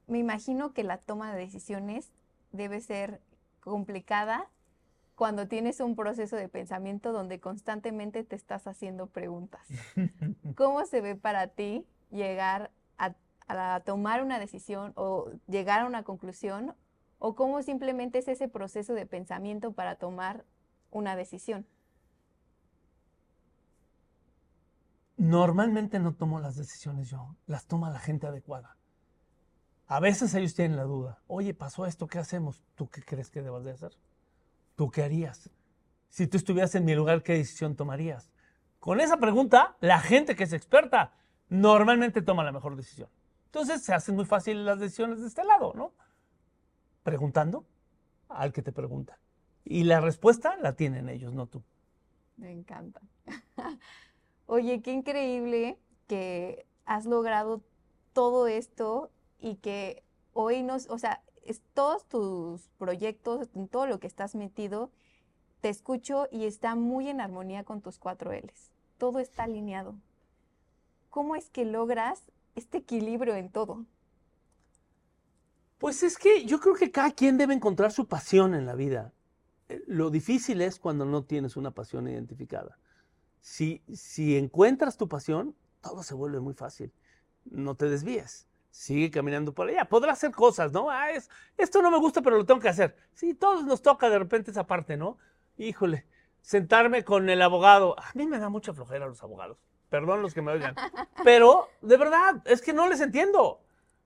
me 0.08 0.20
imagino 0.20 0.74
que 0.74 0.84
la 0.84 0.98
toma 0.98 1.34
de 1.34 1.40
decisiones 1.40 2.12
debe 2.52 2.82
ser 2.82 3.22
complicada 3.60 4.50
cuando 5.16 5.48
tienes 5.48 5.80
un 5.80 5.96
proceso 5.96 6.36
de 6.36 6.48
pensamiento 6.48 7.12
donde 7.12 7.40
constantemente 7.40 8.24
te 8.24 8.36
estás 8.36 8.68
haciendo 8.68 9.08
preguntas. 9.08 9.68
¿Cómo 10.56 10.86
se 10.86 11.02
ve 11.02 11.16
para 11.16 11.48
ti 11.48 11.86
llegar 12.12 12.72
a, 12.98 13.80
tomar 13.86 14.24
una 14.24 14.40
decisión 14.40 14.92
o 14.96 15.32
llegar 15.48 15.82
a 15.82 15.86
una 15.86 16.04
conclusión? 16.04 16.76
¿O 17.20 17.34
cómo 17.34 17.62
simplemente 17.64 18.20
es 18.20 18.28
ese 18.28 18.48
proceso 18.48 18.94
de 18.94 19.06
pensamiento 19.06 19.72
para 19.72 19.96
tomar 19.96 20.46
una 20.92 21.16
decisión? 21.16 21.66
Normalmente 25.16 26.00
no 26.00 26.14
tomo 26.14 26.40
las 26.40 26.56
decisiones 26.56 27.10
yo, 27.10 27.36
las 27.48 27.66
toma 27.66 27.90
la 27.90 28.00
gente 28.00 28.28
adecuada. 28.28 28.78
A 29.88 30.00
veces 30.00 30.34
ellos 30.36 30.54
tienen 30.54 30.78
la 30.78 30.84
duda, 30.84 31.22
oye, 31.28 31.54
pasó 31.54 31.86
esto, 31.86 32.08
¿qué 32.08 32.20
hacemos? 32.20 32.64
¿Tú 32.76 32.90
qué 32.90 33.02
crees 33.02 33.32
que 33.32 33.42
debas 33.42 33.64
de 33.64 33.72
hacer? 33.72 33.98
¿tú 34.78 34.92
qué 34.92 35.04
harías? 35.04 35.50
Si 36.08 36.28
tú 36.28 36.38
estuvieras 36.38 36.74
en 36.76 36.86
mi 36.86 36.96
lugar, 36.96 37.22
¿qué 37.24 37.34
decisión 37.34 37.76
tomarías? 37.76 38.32
Con 38.80 39.02
esa 39.02 39.18
pregunta, 39.18 39.76
la 39.82 40.00
gente 40.00 40.38
que 40.38 40.46
es 40.46 40.54
experta 40.54 41.14
normalmente 41.50 42.22
toma 42.22 42.44
la 42.44 42.52
mejor 42.52 42.76
decisión. 42.76 43.10
Entonces 43.46 43.84
se 43.84 43.94
hacen 43.94 44.16
muy 44.16 44.26
fácil 44.26 44.66
las 44.66 44.80
decisiones 44.80 45.22
de 45.22 45.28
este 45.28 45.44
lado, 45.44 45.74
¿no? 45.76 45.94
Preguntando 47.04 47.66
al 48.30 48.52
que 48.52 48.62
te 48.62 48.72
pregunta. 48.72 49.20
Y 49.64 49.84
la 49.84 50.02
respuesta 50.02 50.56
la 50.58 50.74
tienen 50.74 51.10
ellos, 51.10 51.34
no 51.34 51.48
tú. 51.48 51.64
Me 52.36 52.52
encanta. 52.52 53.02
Oye, 54.46 54.82
qué 54.82 54.92
increíble 54.94 55.80
que 56.08 56.66
has 56.86 57.06
logrado 57.06 57.62
todo 58.14 58.48
esto 58.48 59.12
y 59.40 59.56
que 59.56 60.04
hoy 60.34 60.64
nos, 60.64 60.90
o 60.90 60.98
sea, 60.98 61.22
todos 61.74 62.06
tus 62.06 62.70
proyectos, 62.78 63.50
en 63.56 63.68
todo 63.68 63.88
lo 63.88 64.00
que 64.00 64.08
estás 64.08 64.36
metido, 64.36 64.92
te 65.62 65.70
escucho 65.70 66.28
y 66.32 66.46
está 66.46 66.76
muy 66.76 67.10
en 67.10 67.22
armonía 67.22 67.64
con 67.64 67.82
tus 67.82 67.98
cuatro 67.98 68.32
L's. 68.32 68.72
Todo 68.98 69.20
está 69.20 69.44
alineado. 69.44 69.96
¿Cómo 71.18 71.36
es 71.36 71.50
que 71.50 71.66
logras 71.66 72.22
este 72.54 72.78
equilibrio 72.78 73.34
en 73.34 73.50
todo? 73.50 73.88
Pues 75.80 76.04
es 76.04 76.16
que 76.16 76.46
yo 76.46 76.60
creo 76.60 76.76
que 76.76 76.92
cada 76.92 77.10
quien 77.10 77.40
debe 77.40 77.56
encontrar 77.56 77.92
su 77.92 78.08
pasión 78.08 78.54
en 78.54 78.68
la 78.68 78.76
vida. 78.76 79.14
Eh, 79.68 79.82
lo 79.88 80.12
difícil 80.12 80.62
es 80.62 80.78
cuando 80.78 81.06
no 81.06 81.24
tienes 81.24 81.58
una 81.58 81.72
pasión 81.72 82.08
identificada. 82.08 82.78
Si, 83.42 83.82
si 83.92 84.38
encuentras 84.38 84.96
tu 84.96 85.10
pasión, 85.10 85.56
todo 85.82 86.04
se 86.04 86.14
vuelve 86.14 86.40
muy 86.40 86.54
fácil. 86.54 86.94
No 87.46 87.74
te 87.74 87.90
desvíes. 87.90 88.46
Sigue 88.70 89.10
caminando 89.10 89.56
por 89.56 89.70
allá. 89.70 89.86
Podrás 89.86 90.20
hacer 90.20 90.34
cosas, 90.34 90.72
¿no? 90.72 90.92
Ah, 90.92 91.10
es, 91.10 91.32
esto 91.58 91.82
no 91.82 91.90
me 91.90 91.98
gusta, 91.98 92.22
pero 92.22 92.38
lo 92.38 92.46
tengo 92.46 92.60
que 92.60 92.70
hacer. 92.70 92.96
Sí, 93.16 93.34
todos 93.34 93.66
nos 93.66 93.82
toca 93.82 94.12
de 94.12 94.20
repente 94.20 94.52
esa 94.52 94.68
parte, 94.68 94.98
¿no? 94.98 95.18
Híjole, 95.58 96.06
sentarme 96.44 97.04
con 97.04 97.28
el 97.28 97.42
abogado. 97.42 97.98
A 97.98 98.12
mí 98.14 98.28
me 98.28 98.38
da 98.38 98.50
mucha 98.50 98.72
flojera 98.72 99.08
los 99.08 99.24
abogados. 99.24 99.58
Perdón 99.90 100.22
los 100.22 100.34
que 100.34 100.42
me 100.42 100.52
oigan. 100.52 100.76
Pero, 101.24 101.70
de 101.82 101.98
verdad, 101.98 102.42
es 102.46 102.62
que 102.62 102.74
no 102.74 102.88
les 102.88 103.02
entiendo. 103.02 103.62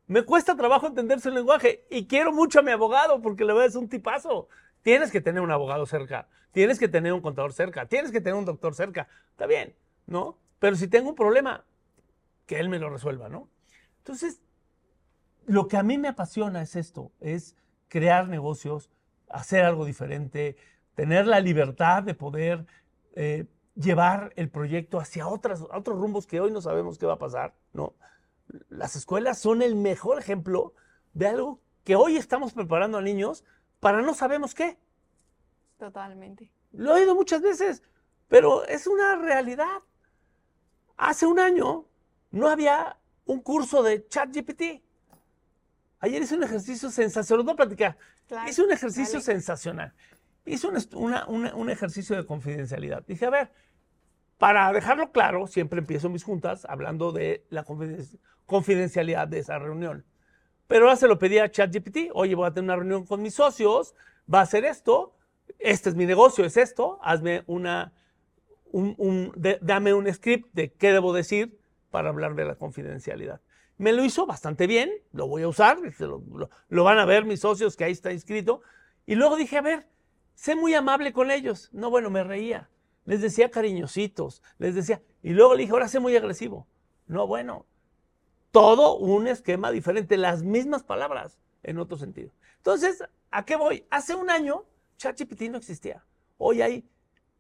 Me 0.08 0.24
cuesta 0.24 0.56
trabajo 0.56 0.88
entender 0.88 1.20
su 1.20 1.32
lenguaje 1.32 1.86
y 1.90 2.06
quiero 2.06 2.32
mucho 2.32 2.60
a 2.60 2.62
mi 2.62 2.72
abogado 2.72 3.22
porque 3.22 3.46
le 3.46 3.54
decir 3.54 3.80
un 3.80 3.90
tipazo. 3.90 4.48
Tienes 4.82 5.12
que 5.12 5.22
tener 5.22 5.42
un 5.42 5.52
abogado 5.52 5.86
cerca, 5.86 6.28
tienes 6.52 6.80
que 6.80 6.88
tener 6.88 7.14
un 7.14 7.22
contador 7.22 7.54
cerca, 7.54 7.86
tienes 7.86 8.12
que 8.12 8.20
tener 8.20 8.38
un 8.38 8.46
doctor 8.46 8.76
cerca. 8.76 9.08
Está 9.30 9.46
bien, 9.46 9.76
¿no? 10.08 10.38
Pero 10.60 10.76
si 10.76 10.88
tengo 10.88 11.10
un 11.10 11.16
problema, 11.16 11.64
que 12.46 12.60
él 12.60 12.68
me 12.68 12.80
lo 12.80 12.90
resuelva, 12.90 13.30
¿no? 13.30 13.48
Entonces, 14.00 14.42
lo 15.46 15.68
que 15.68 15.78
a 15.78 15.84
mí 15.84 15.98
me 15.98 16.10
apasiona 16.10 16.62
es 16.62 16.76
esto, 16.76 17.12
es 17.20 17.56
crear 17.88 18.28
negocios, 18.28 18.90
hacer 19.30 19.64
algo 19.64 19.86
diferente, 19.86 20.58
tener 20.96 21.28
la 21.28 21.40
libertad 21.40 22.04
de 22.04 22.14
poder 22.14 22.66
eh, 23.16 23.46
llevar 23.76 24.34
el 24.36 24.50
proyecto 24.50 25.00
hacia 25.00 25.28
otras, 25.28 25.62
otros 25.62 25.98
rumbos 25.98 26.28
que 26.28 26.40
hoy 26.40 26.52
no 26.52 26.62
sabemos 26.62 26.98
qué 26.98 27.06
va 27.06 27.14
a 27.14 27.20
pasar, 27.20 27.54
¿no? 27.74 27.94
Las 28.70 28.96
escuelas 28.96 29.40
son 29.40 29.62
el 29.62 29.76
mejor 29.76 30.20
ejemplo 30.20 30.74
de 31.14 31.28
algo 31.28 31.62
que 31.84 31.96
hoy 31.96 32.18
estamos 32.18 32.54
preparando 32.54 32.98
a 32.98 33.02
niños 33.02 33.44
para 33.80 34.02
no 34.02 34.14
sabemos 34.14 34.54
qué. 34.54 34.78
Totalmente. 35.78 36.52
Lo 36.74 36.92
he 36.92 37.02
oído 37.02 37.16
muchas 37.16 37.42
veces, 37.42 37.82
pero 38.28 38.66
es 38.66 38.88
una 38.88 39.16
realidad. 39.16 39.82
Hace 40.98 41.26
un 41.26 41.40
año 41.40 41.86
no 42.30 42.50
había 42.50 42.98
un 43.26 43.42
curso 43.42 43.84
de 43.84 44.08
ChatGPT. 44.08 44.84
Ayer 46.00 46.22
hice 46.22 46.36
un 46.36 46.44
ejercicio 46.44 46.90
sensacional, 46.90 47.46
no 47.46 47.56
platicar, 47.56 47.98
hice 48.48 48.64
un 48.64 48.72
ejercicio 48.72 49.22
sensacional. 49.22 49.94
Hice 50.46 50.68
un, 50.68 51.70
ejercicio 51.70 52.16
de 52.16 52.26
confidencialidad. 52.26 53.04
Dije, 53.06 53.26
a 53.26 53.30
ver, 53.30 53.52
para 54.38 54.72
dejarlo 54.74 55.12
claro, 55.12 55.48
siempre 55.48 55.80
empiezo 55.80 56.10
mis 56.10 56.24
juntas 56.24 56.66
hablando 56.68 57.12
de 57.12 57.46
la 57.50 57.64
confidencialidad 58.46 59.28
de 59.28 59.40
esa 59.40 59.60
reunión. 59.60 60.04
Pero 60.68 60.86
ahora 60.86 60.96
se 60.96 61.08
lo 61.08 61.20
pedí 61.20 61.38
a 61.38 61.52
ChatGPT, 61.52 62.12
oye, 62.14 62.34
voy 62.34 62.48
a 62.48 62.54
tener 62.54 62.64
una 62.64 62.76
reunión 62.78 63.06
con 63.06 63.22
mis 63.22 63.36
socios, 63.36 63.94
va 64.34 64.40
a 64.40 64.44
hacer 64.44 64.66
esto, 64.66 65.14
este 65.60 65.90
es 65.90 65.96
mi 65.96 66.06
negocio, 66.06 66.46
es 66.46 66.58
esto, 66.58 66.98
hazme 67.04 67.44
una, 67.46 67.94
dame 69.62 69.94
un 69.94 70.12
script 70.14 70.50
de 70.54 70.72
qué 70.72 70.92
debo 70.92 71.14
decir 71.14 71.60
para 71.90 72.10
hablar 72.10 72.36
de 72.36 72.46
la 72.46 72.56
confidencialidad. 72.56 73.42
Me 73.78 73.94
lo 73.94 74.04
hizo 74.04 74.26
bastante 74.26 74.68
bien, 74.68 74.92
lo 75.12 75.28
voy 75.28 75.42
a 75.42 75.48
usar, 75.48 75.78
lo, 76.70 76.84
van 76.84 77.00
a 77.00 77.06
ver 77.06 77.26
mis 77.26 77.42
socios 77.42 77.76
que 77.76 77.84
ahí 77.84 77.92
está 77.92 78.12
inscrito. 78.12 78.62
Y 79.06 79.16
luego 79.16 79.36
dije, 79.36 79.58
a 79.58 79.62
ver, 79.62 79.88
sé 80.42 80.56
muy 80.56 80.74
amable 80.74 81.14
con 81.14 81.30
ellos. 81.30 81.70
No, 81.72 81.92
bueno, 81.92 82.10
me 82.10 82.24
reía. 82.24 82.68
Les 83.06 83.22
decía 83.22 83.52
cariñositos, 83.52 84.42
les 84.58 84.74
decía. 84.74 85.04
Y 85.22 85.34
luego 85.34 85.54
le 85.54 85.62
dije, 85.62 85.72
ahora 85.72 85.88
sé 85.88 86.00
muy 86.00 86.16
agresivo. 86.16 86.68
No, 87.06 87.28
bueno, 87.28 87.68
todo 88.50 88.98
un 88.98 89.28
esquema 89.28 89.70
diferente, 89.70 90.18
las 90.18 90.42
mismas 90.42 90.82
palabras 90.82 91.38
en 91.62 91.78
otro 91.78 91.96
sentido. 91.96 92.32
Entonces, 92.58 93.04
¿a 93.30 93.46
qué 93.46 93.56
voy? 93.56 93.86
Hace 93.92 94.16
un 94.16 94.32
año, 94.32 94.66
ChatGPT 94.98 95.44
no 95.44 95.60
existía. 95.60 96.04
Hoy 96.40 96.64
hay 96.64 96.90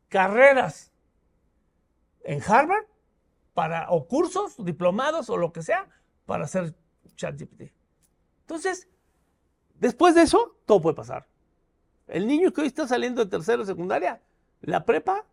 carreras 0.07 0.91
en 2.23 2.39
Harvard 2.45 2.85
para, 3.55 3.89
o 3.89 4.07
cursos, 4.07 4.63
diplomados 4.63 5.27
o 5.31 5.37
lo 5.37 5.51
que 5.51 5.63
sea, 5.63 5.89
para 6.27 6.43
hacer 6.43 6.75
ChatGPT. 7.15 7.73
Entonces, 8.41 8.87
después 9.73 10.13
de 10.13 10.21
eso, 10.21 10.55
todo 10.67 10.81
puede 10.81 10.95
pasar. 10.95 11.30
El 12.11 12.27
niño 12.27 12.51
que 12.51 12.61
hoy 12.61 12.67
está 12.67 12.87
saliendo 12.87 13.23
de 13.23 13.31
tercero 13.31 13.65
secundaria, 13.65 14.21
la 14.59 14.85
prepa, 14.85 15.25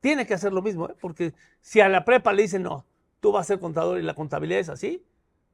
tiene 0.00 0.26
que 0.26 0.34
hacer 0.34 0.52
lo 0.52 0.60
mismo, 0.60 0.90
¿eh? 0.90 0.96
porque 1.00 1.32
si 1.62 1.80
a 1.80 1.88
la 1.88 2.04
prepa 2.04 2.34
le 2.34 2.42
dicen, 2.42 2.62
no, 2.62 2.84
tú 3.20 3.32
vas 3.32 3.46
a 3.46 3.48
ser 3.48 3.58
contador 3.58 3.98
y 3.98 4.02
la 4.02 4.14
contabilidad 4.14 4.60
es 4.60 4.68
así, 4.68 5.02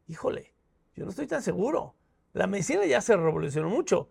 híjole, 0.09 0.53
yo 0.97 1.05
no 1.05 1.11
estoy 1.11 1.29
tan 1.29 1.41
seguro. 1.41 1.95
La 2.33 2.49
medicina 2.49 2.85
ya 2.85 3.01
se 3.01 3.16
revolucionó 3.16 3.69
mucho. 3.69 4.11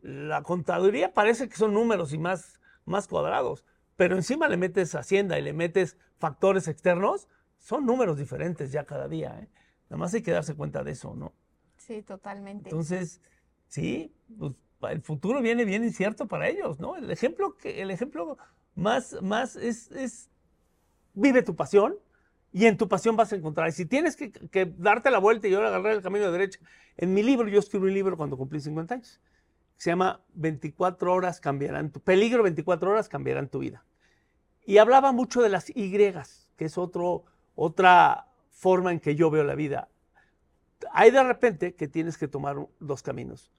La 0.00 0.42
contaduría 0.42 1.12
parece 1.12 1.50
que 1.50 1.56
son 1.56 1.74
números 1.74 2.14
y 2.14 2.18
más, 2.18 2.58
más 2.86 3.06
cuadrados, 3.06 3.66
pero 3.96 4.16
encima 4.16 4.48
le 4.48 4.56
metes 4.56 4.94
hacienda 4.94 5.38
y 5.38 5.42
le 5.42 5.52
metes 5.52 5.98
factores 6.18 6.66
externos, 6.66 7.28
son 7.58 7.84
números 7.84 8.16
diferentes 8.16 8.72
ya 8.72 8.86
cada 8.86 9.06
día. 9.06 9.38
¿eh? 9.38 9.48
Nada 9.90 9.98
más 9.98 10.14
hay 10.14 10.22
que 10.22 10.32
darse 10.32 10.54
cuenta 10.54 10.82
de 10.82 10.92
eso, 10.92 11.14
¿no? 11.14 11.34
Sí, 11.76 12.00
totalmente. 12.02 12.70
Entonces, 12.70 13.20
sí, 13.68 14.14
pues, 14.38 14.54
el 14.90 15.02
futuro 15.02 15.40
viene 15.40 15.64
bien 15.64 15.84
incierto 15.84 16.26
para 16.26 16.48
ellos, 16.48 16.78
¿no? 16.80 16.96
El 16.96 17.10
ejemplo, 17.10 17.56
que, 17.56 17.82
el 17.82 17.90
ejemplo 17.90 18.38
más, 18.74 19.16
más 19.22 19.56
es, 19.56 19.90
es, 19.92 20.30
vive 21.14 21.42
tu 21.42 21.56
pasión 21.56 21.96
y 22.52 22.66
en 22.66 22.76
tu 22.76 22.88
pasión 22.88 23.16
vas 23.16 23.32
a 23.32 23.36
encontrar. 23.36 23.68
Y 23.68 23.72
si 23.72 23.86
tienes 23.86 24.16
que, 24.16 24.32
darte 24.78 25.10
la 25.10 25.18
vuelta 25.18 25.48
y 25.48 25.54
ahora 25.54 25.68
agarrar 25.68 25.92
el 25.92 26.02
camino 26.02 26.26
de 26.26 26.32
derecha, 26.32 26.60
en 26.96 27.12
mi 27.12 27.22
libro, 27.22 27.48
yo 27.48 27.58
escribí 27.58 27.86
un 27.86 27.94
libro 27.94 28.16
cuando 28.16 28.36
cumplí 28.36 28.60
50 28.60 28.94
años, 28.94 29.20
se 29.76 29.90
llama 29.90 30.22
24 30.34 31.12
horas 31.12 31.40
cambiarán 31.40 31.90
tu, 31.90 32.00
peligro 32.00 32.42
24 32.42 32.90
horas 32.90 33.08
cambiarán 33.08 33.48
tu 33.48 33.58
vida. 33.58 33.84
Y 34.64 34.78
hablaba 34.78 35.12
mucho 35.12 35.42
de 35.42 35.50
las 35.50 35.70
Y, 35.70 35.90
que 36.56 36.64
es 36.64 36.78
otro 36.78 37.24
otra 37.54 38.28
forma 38.50 38.92
en 38.92 39.00
que 39.00 39.16
yo 39.16 39.30
veo 39.30 39.42
la 39.42 39.54
vida. 39.54 39.88
Hay 40.92 41.10
de 41.10 41.24
repente 41.24 41.74
que 41.74 41.88
tienes 41.88 42.16
que 42.16 42.28
tomar 42.28 42.56
dos 42.78 43.02
caminos. 43.02 43.50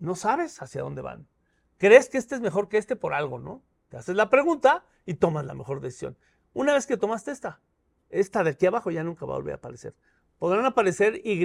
No 0.00 0.16
sabes 0.16 0.60
hacia 0.60 0.82
dónde 0.82 1.02
van. 1.02 1.28
Crees 1.78 2.08
que 2.08 2.18
este 2.18 2.34
es 2.34 2.40
mejor 2.40 2.68
que 2.68 2.78
este 2.78 2.96
por 2.96 3.14
algo, 3.14 3.38
¿no? 3.38 3.62
Te 3.88 3.96
haces 3.96 4.16
la 4.16 4.30
pregunta 4.30 4.84
y 5.06 5.14
tomas 5.14 5.44
la 5.44 5.54
mejor 5.54 5.80
decisión. 5.80 6.16
Una 6.52 6.74
vez 6.74 6.86
que 6.86 6.96
tomaste 6.96 7.30
esta, 7.30 7.60
esta 8.08 8.42
de 8.42 8.50
aquí 8.50 8.66
abajo 8.66 8.90
ya 8.90 9.04
nunca 9.04 9.24
va 9.24 9.34
a 9.34 9.36
volver 9.36 9.54
a 9.54 9.56
aparecer. 9.56 9.94
Podrán 10.38 10.64
aparecer 10.64 11.20
Y 11.24 11.38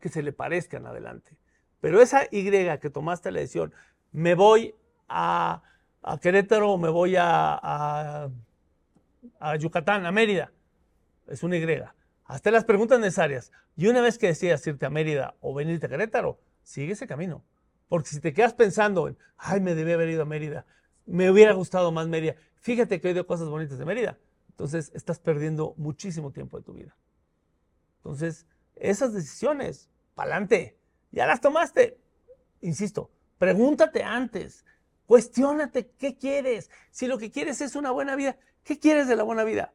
que 0.00 0.08
se 0.08 0.22
le 0.22 0.32
parezcan 0.32 0.86
adelante. 0.86 1.36
Pero 1.80 2.00
esa 2.00 2.24
Y 2.30 2.50
que 2.50 2.90
tomaste 2.90 3.30
la 3.30 3.40
decisión, 3.40 3.72
me 4.12 4.34
voy 4.34 4.74
a, 5.08 5.62
Querétaro 6.20 6.72
o 6.72 6.78
me 6.78 6.88
voy 6.88 7.16
a, 7.16 8.30
a 9.40 9.56
Yucatán, 9.56 10.06
a 10.06 10.12
Mérida, 10.12 10.52
es 11.26 11.42
una 11.42 11.56
Y. 11.56 11.94
Hasta 12.24 12.50
las 12.50 12.64
preguntas 12.64 12.98
necesarias. 13.00 13.52
Y 13.76 13.88
una 13.88 14.00
vez 14.00 14.18
que 14.18 14.28
decidas 14.28 14.66
irte 14.66 14.86
a 14.86 14.90
Mérida 14.90 15.34
o 15.40 15.54
venirte 15.54 15.86
a 15.86 15.88
Querétaro, 15.88 16.38
sigue 16.62 16.92
ese 16.92 17.06
camino. 17.06 17.44
Porque 17.88 18.08
si 18.08 18.20
te 18.20 18.32
quedas 18.32 18.54
pensando 18.54 19.08
en, 19.08 19.16
ay, 19.36 19.60
me 19.60 19.74
debí 19.74 19.92
haber 19.92 20.08
ido 20.08 20.22
a 20.22 20.26
Mérida, 20.26 20.66
me 21.06 21.30
hubiera 21.30 21.52
gustado 21.52 21.92
más 21.92 22.08
Mérida, 22.08 22.34
fíjate 22.56 23.00
que 23.00 23.08
he 23.08 23.10
oído 23.12 23.26
cosas 23.26 23.48
bonitas 23.48 23.78
de 23.78 23.84
Mérida. 23.84 24.18
Entonces 24.50 24.90
estás 24.94 25.18
perdiendo 25.18 25.74
muchísimo 25.76 26.30
tiempo 26.30 26.58
de 26.58 26.64
tu 26.64 26.74
vida. 26.74 26.96
Entonces, 27.98 28.46
esas 28.76 29.12
decisiones, 29.12 29.88
pa'lante, 30.14 30.78
ya 31.10 31.26
las 31.26 31.40
tomaste. 31.40 31.98
Insisto, 32.60 33.10
pregúntate 33.38 34.02
antes, 34.02 34.64
cuestiónate 35.06 35.90
qué 35.98 36.16
quieres. 36.16 36.70
Si 36.90 37.06
lo 37.06 37.18
que 37.18 37.30
quieres 37.30 37.60
es 37.60 37.76
una 37.76 37.90
buena 37.90 38.16
vida, 38.16 38.36
¿qué 38.62 38.78
quieres 38.78 39.08
de 39.08 39.16
la 39.16 39.22
buena 39.22 39.44
vida? 39.44 39.72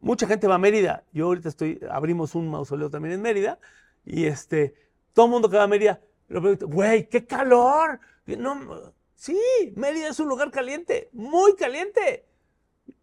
mucha 0.00 0.26
gente 0.26 0.46
va 0.46 0.56
a 0.56 0.58
Mérida. 0.58 1.04
Yo 1.12 1.26
ahorita 1.26 1.48
estoy, 1.48 1.80
abrimos 1.90 2.34
un 2.34 2.48
mausoleo 2.48 2.90
también 2.90 3.14
en 3.14 3.22
Mérida. 3.22 3.58
Y 4.04 4.26
este, 4.26 4.74
todo 5.12 5.26
el 5.26 5.32
mundo 5.32 5.50
que 5.50 5.56
va 5.56 5.64
a 5.64 5.68
Mérida, 5.68 6.00
güey, 6.28 7.08
qué 7.08 7.26
calor. 7.26 8.00
No, 8.26 8.92
sí, 9.14 9.40
Mérida 9.76 10.08
es 10.08 10.20
un 10.20 10.28
lugar 10.28 10.50
caliente, 10.50 11.08
muy 11.12 11.54
caliente. 11.56 12.26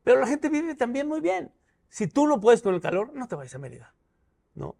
Pero 0.03 0.19
la 0.19 0.27
gente 0.27 0.49
vive 0.49 0.75
también 0.75 1.07
muy 1.07 1.21
bien. 1.21 1.51
Si 1.89 2.07
tú 2.07 2.27
no 2.27 2.39
puedes 2.39 2.61
con 2.61 2.73
el 2.73 2.81
calor, 2.81 3.13
no 3.13 3.27
te 3.27 3.35
vayas 3.35 3.55
a 3.55 3.59
Mérida. 3.59 3.93
¿No? 4.55 4.75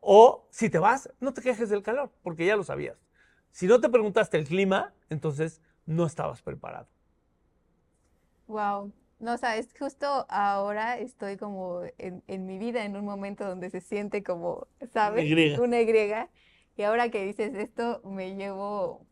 O 0.00 0.46
si 0.50 0.70
te 0.70 0.78
vas, 0.78 1.10
no 1.20 1.34
te 1.34 1.42
quejes 1.42 1.68
del 1.68 1.82
calor, 1.82 2.10
porque 2.22 2.46
ya 2.46 2.56
lo 2.56 2.64
sabías. 2.64 2.96
Si 3.50 3.66
no 3.66 3.80
te 3.80 3.88
preguntaste 3.88 4.38
el 4.38 4.46
clima, 4.46 4.94
entonces 5.08 5.60
no 5.86 6.06
estabas 6.06 6.40
preparado. 6.42 6.88
Wow, 8.46 8.92
no, 9.18 9.38
sabes, 9.38 9.68
justo 9.78 10.26
ahora 10.28 10.98
estoy 10.98 11.36
como 11.36 11.82
en, 11.98 12.22
en, 12.26 12.46
mi 12.46 12.58
vida 12.58 12.84
en 12.84 12.96
un 12.96 13.04
momento 13.04 13.46
donde 13.46 13.70
se 13.70 13.80
siente 13.80 14.22
como, 14.22 14.66
¿sabes? 14.92 15.58
Una 15.58 15.80
Y. 15.80 15.86
Y 16.80 16.82
ahora 16.82 17.10
que 17.10 17.26
dices 17.26 17.52
esto, 17.56 18.00
me 18.04 18.36
llevo 18.36 19.06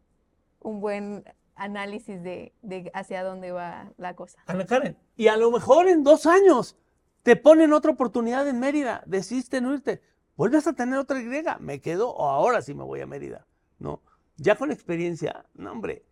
un 0.58 0.80
buen 0.80 1.22
análisis 1.54 2.22
de, 2.22 2.54
de, 2.62 2.90
hacia 2.94 3.22
dónde 3.22 3.52
va 3.52 3.92
la 3.98 4.16
cosa. 4.16 4.38
Ana 4.46 4.64
Karen, 4.64 4.96
y 5.16 5.28
a 5.28 5.36
lo 5.36 5.50
mejor 5.50 5.86
en 5.86 6.02
dos 6.02 6.24
años 6.24 6.78
te 7.22 7.36
ponen 7.36 7.74
otra 7.74 7.90
oportunidad 7.90 8.48
en 8.48 8.58
Mérida, 8.58 9.02
decidiste 9.04 9.60
no 9.60 9.74
irte. 9.74 10.00
vuelves 10.34 10.66
a 10.66 10.72
tener 10.72 10.98
otra 10.98 11.20
Y, 11.20 11.58
me 11.60 11.82
quedo 11.82 12.08
o 12.08 12.30
ahora 12.30 12.62
sí 12.62 12.72
me 12.72 12.84
voy 12.84 13.02
a 13.02 13.06
Mérida, 13.06 13.46
¿no? 13.78 14.00
Ya 14.38 14.56
con 14.56 14.72
experiencia, 14.72 15.44
no 15.52 15.70
hombre, 15.70 16.06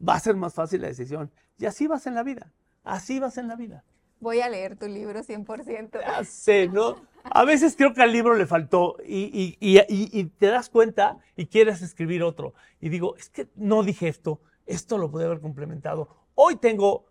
va 0.00 0.14
a 0.14 0.20
ser 0.20 0.34
más 0.34 0.54
fácil 0.54 0.80
la 0.80 0.88
decisión. 0.88 1.30
Y 1.58 1.66
así 1.66 1.88
vas 1.88 2.06
en 2.06 2.14
la 2.14 2.22
vida, 2.22 2.54
así 2.84 3.20
vas 3.20 3.36
en 3.36 3.48
la 3.48 3.56
vida. 3.56 3.84
Voy 4.18 4.40
a 4.40 4.48
leer 4.48 4.76
tu 4.76 4.86
libro 4.86 5.20
100%. 5.22 6.00
Ya 6.00 6.24
sé, 6.24 6.68
¿no? 6.68 6.94
A 7.24 7.44
veces 7.44 7.76
creo 7.76 7.94
que 7.94 8.02
al 8.02 8.12
libro 8.12 8.34
le 8.34 8.46
faltó 8.46 8.96
y, 9.06 9.56
y, 9.60 10.24
te 10.24 10.46
das 10.46 10.68
cuenta 10.68 11.18
y 11.36 11.46
quieres 11.46 11.82
escribir 11.82 12.22
otro. 12.22 12.54
Y 12.80 12.88
digo, 12.88 13.16
es 13.16 13.28
que 13.28 13.48
no 13.54 13.82
dije 13.82 14.08
esto, 14.08 14.40
esto 14.66 14.98
lo 14.98 15.10
pude 15.10 15.24
haber 15.24 15.40
complementado. 15.40 16.08
Hoy 16.34 16.56
tengo, 16.56 17.06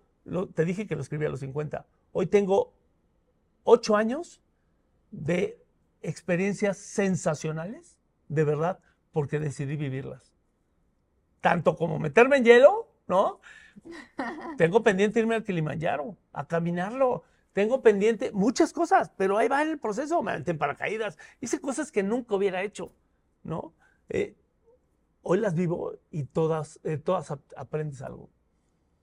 te 0.53 0.66
dije 0.66 0.88
que 0.88 0.95
lo 0.95 1.01
escribí 1.01 1.26
a 1.26 1.30
los 1.30 1.39
50, 1.39 1.86
hoy 2.12 2.28
tengo 2.28 2.74
ocho 3.64 3.95
años 3.95 4.41
de 5.12 5.62
experiencias 6.01 6.78
sensacionales, 6.78 7.99
de 8.28 8.43
verdad, 8.43 8.80
porque 9.12 9.39
decidí 9.39 9.76
vivirlas. 9.76 10.34
Tanto 11.41 11.76
como 11.76 11.99
meterme 11.99 12.38
en 12.38 12.45
hielo, 12.45 12.88
¿no? 13.07 13.39
Tengo 14.57 14.84
pendiente 14.84 15.20
irme 15.20 15.36
al 15.36 15.43
Kilimanjaro, 15.43 16.18
a 16.34 16.47
caminarlo. 16.47 17.24
Tengo 17.53 17.81
pendiente 17.81 18.31
muchas 18.31 18.71
cosas, 18.71 19.11
pero 19.17 19.37
ahí 19.37 19.47
va 19.47 19.61
el 19.61 19.79
proceso. 19.79 20.21
Me 20.23 20.31
aventé 20.31 20.51
en 20.51 20.57
paracaídas, 20.57 21.17
hice 21.41 21.59
cosas 21.59 21.91
que 21.91 22.03
nunca 22.03 22.35
hubiera 22.35 22.63
hecho, 22.63 22.93
¿no? 23.43 23.73
Eh, 24.09 24.35
hoy 25.21 25.39
las 25.39 25.53
vivo 25.55 25.93
y 26.09 26.23
todas, 26.23 26.79
eh, 26.83 26.97
todas 26.97 27.31
aprendes 27.57 28.01
algo. 28.01 28.29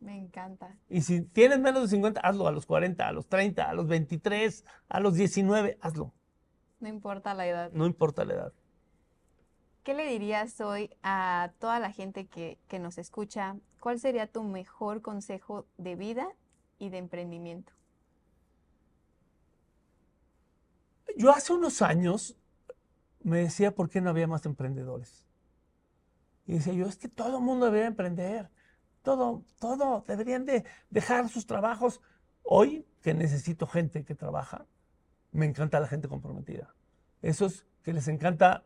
Me 0.01 0.17
encanta. 0.17 0.77
Y 0.89 1.03
si 1.03 1.23
tienes 1.23 1.59
menos 1.59 1.83
de 1.83 1.89
50, 1.89 2.21
hazlo 2.21 2.47
a 2.47 2.53
los 2.53 2.67
40, 2.67 3.07
a 3.07 3.13
los 3.13 3.27
30, 3.29 3.69
a 3.69 3.75
los 3.75 3.87
23, 3.89 4.65
a 4.89 5.01
los 5.01 5.15
19, 5.15 5.79
hazlo. 5.81 6.13
No 6.81 6.89
importa 6.89 7.35
la 7.35 7.47
edad. 7.47 7.71
No 7.73 7.85
importa 7.87 8.25
la 8.25 8.35
edad. 8.35 8.53
¿Qué 9.83 9.95
le 9.95 10.07
dirías 10.07 10.61
hoy 10.61 10.91
a 11.03 11.53
toda 11.59 11.81
la 11.81 11.91
gente 11.91 12.27
que, 12.27 12.59
que 12.69 12.79
nos 12.79 12.99
escucha? 12.99 13.57
¿Cuál 13.81 13.99
sería 13.99 14.27
tu 14.27 14.45
mejor 14.45 15.03
consejo 15.03 15.67
de 15.79 15.97
vida 15.97 16.29
y 16.79 16.91
de 16.91 16.99
emprendimiento? 16.99 17.73
Yo 21.19 21.33
hace 21.33 21.53
unos 21.53 21.83
años 21.83 22.37
me 23.25 23.39
decía 23.39 23.75
por 23.75 23.91
qué 23.91 24.01
no 24.01 24.09
había 24.09 24.29
más 24.29 24.47
emprendedores. 24.47 25.27
Y 26.47 26.53
decía 26.53 26.73
yo, 26.75 26.87
es 26.87 26.97
que 26.97 27.09
todo 27.09 27.39
el 27.39 27.43
mundo 27.43 27.67
debería 27.67 27.89
emprender. 27.89 28.49
Todo, 29.03 29.43
todo, 29.59 30.05
deberían 30.07 30.47
de 30.47 30.65
dejar 30.91 31.29
sus 31.29 31.45
trabajos. 31.45 32.01
Hoy, 32.45 32.87
que 33.03 33.15
necesito 33.15 33.67
gente 33.67 34.05
que 34.05 34.15
trabaja, 34.15 34.65
me 35.33 35.45
encanta 35.45 35.81
la 35.81 35.89
gente 35.89 36.07
comprometida. 36.07 36.73
Esos 37.21 37.67
que 37.83 37.93
les 37.93 38.07
encanta, 38.07 38.65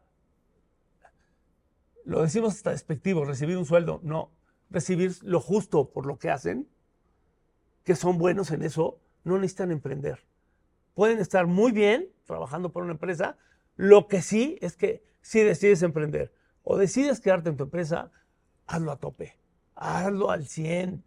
lo 2.04 2.20
decimos 2.20 2.56
hasta 2.56 2.72
despectivo, 2.72 3.24
recibir 3.24 3.56
un 3.56 3.64
sueldo. 3.64 3.98
No, 4.02 4.30
recibir 4.68 5.16
lo 5.22 5.40
justo 5.40 5.90
por 5.90 6.04
lo 6.04 6.18
que 6.18 6.28
hacen, 6.28 6.68
que 7.82 7.96
son 7.96 8.18
buenos 8.18 8.50
en 8.50 8.62
eso, 8.62 9.00
no 9.24 9.38
necesitan 9.38 9.70
emprender. 9.70 10.20
Pueden 10.94 11.18
estar 11.18 11.46
muy 11.46 11.72
bien 11.72 12.08
trabajando 12.24 12.70
por 12.72 12.82
una 12.82 12.92
empresa. 12.92 13.36
Lo 13.76 14.08
que 14.08 14.22
sí 14.22 14.58
es 14.60 14.76
que 14.76 15.02
si 15.20 15.40
decides 15.40 15.82
emprender 15.82 16.32
o 16.62 16.76
decides 16.76 17.20
quedarte 17.20 17.48
en 17.48 17.56
tu 17.56 17.64
empresa, 17.64 18.10
hazlo 18.66 18.92
a 18.92 18.98
tope, 18.98 19.38
hazlo 19.74 20.30
al 20.30 20.46
100. 20.46 21.04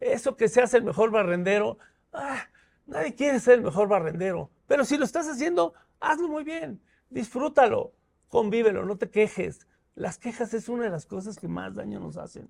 Eso 0.00 0.36
que 0.36 0.48
seas 0.48 0.74
el 0.74 0.84
mejor 0.84 1.10
barrendero, 1.10 1.78
ah, 2.12 2.44
nadie 2.86 3.14
quiere 3.14 3.40
ser 3.40 3.54
el 3.54 3.62
mejor 3.62 3.88
barrendero, 3.88 4.50
pero 4.66 4.84
si 4.84 4.96
lo 4.96 5.04
estás 5.04 5.28
haciendo, 5.28 5.74
hazlo 6.00 6.28
muy 6.28 6.44
bien, 6.44 6.80
disfrútalo, 7.10 7.94
convívelo, 8.28 8.84
no 8.84 8.96
te 8.96 9.10
quejes. 9.10 9.66
Las 9.94 10.18
quejas 10.18 10.52
es 10.54 10.68
una 10.68 10.84
de 10.84 10.90
las 10.90 11.06
cosas 11.06 11.38
que 11.38 11.48
más 11.48 11.74
daño 11.74 12.00
nos 12.00 12.16
hacen. 12.16 12.48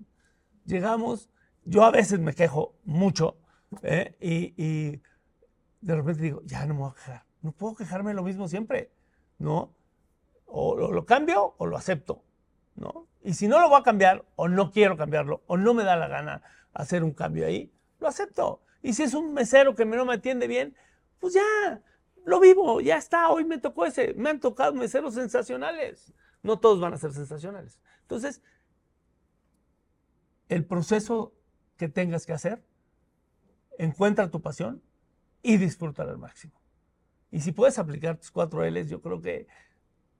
Llegamos, 0.65 1.29
yo 1.63 1.83
a 1.83 1.91
veces 1.91 2.19
me 2.19 2.33
quejo 2.33 2.75
mucho 2.83 3.37
¿eh? 3.83 4.15
y, 4.19 5.01
de 5.85 5.95
repente 5.95 6.23
digo, 6.23 6.41
ya 6.45 6.65
no 6.65 6.73
me 6.73 6.79
voy 6.79 6.89
a 6.89 6.95
quejar, 6.95 7.25
no 7.41 7.51
puedo 7.51 7.75
quejarme 7.75 8.15
lo 8.15 8.23
mismo 8.23 8.47
siempre, 8.47 8.91
¿no? 9.37 9.71
O 10.47 10.75
lo 10.75 11.05
cambio 11.05 11.53
o 11.57 11.67
lo 11.67 11.77
acepto. 11.77 12.23
¿no? 12.75 13.07
Y 13.23 13.33
si 13.33 13.47
no 13.47 13.59
lo 13.59 13.69
voy 13.69 13.79
a 13.79 13.83
cambiar, 13.83 14.25
o 14.35 14.47
no 14.47 14.71
quiero 14.71 14.97
cambiarlo, 14.97 15.43
o 15.47 15.57
no 15.57 15.73
me 15.73 15.83
da 15.83 15.95
la 15.95 16.07
gana 16.07 16.41
hacer 16.73 17.03
un 17.03 17.11
cambio 17.11 17.45
ahí, 17.45 17.71
lo 17.99 18.07
acepto. 18.07 18.61
Y 18.81 18.93
si 18.93 19.03
es 19.03 19.13
un 19.13 19.33
mesero 19.33 19.75
que 19.75 19.85
no 19.85 20.05
me 20.05 20.15
atiende 20.15 20.47
bien, 20.47 20.75
pues 21.19 21.33
ya, 21.33 21.81
lo 22.25 22.39
vivo, 22.39 22.81
ya 22.81 22.97
está, 22.97 23.29
hoy 23.29 23.45
me 23.45 23.59
tocó 23.59 23.85
ese. 23.85 24.13
Me 24.15 24.29
han 24.29 24.39
tocado 24.39 24.73
meseros 24.73 25.13
sensacionales. 25.13 26.13
No 26.43 26.59
todos 26.59 26.79
van 26.79 26.93
a 26.93 26.97
ser 26.97 27.13
sensacionales. 27.13 27.79
Entonces, 28.01 28.41
el 30.49 30.65
proceso 30.65 31.33
que 31.77 31.89
tengas 31.89 32.25
que 32.25 32.33
hacer, 32.33 32.63
encuentra 33.77 34.31
tu 34.31 34.41
pasión 34.41 34.81
y 35.45 35.57
disfrútala 35.57 36.11
al 36.11 36.17
máximo. 36.17 36.53
Y 37.29 37.41
si 37.41 37.51
puedes 37.51 37.77
aplicar 37.77 38.17
tus 38.17 38.31
cuatro 38.31 38.65
L's, 38.65 38.89
yo 38.89 38.99
creo 38.99 39.21
que 39.21 39.47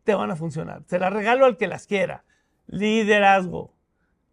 te 0.03 0.13
van 0.13 0.29
a 0.29 0.35
funcionar. 0.35 0.83
Se 0.85 0.99
las 0.99 1.11
regalo 1.11 1.45
al 1.45 1.57
que 1.57 1.67
las 1.67 1.87
quiera 1.87 2.23
liderazgo, 2.67 3.73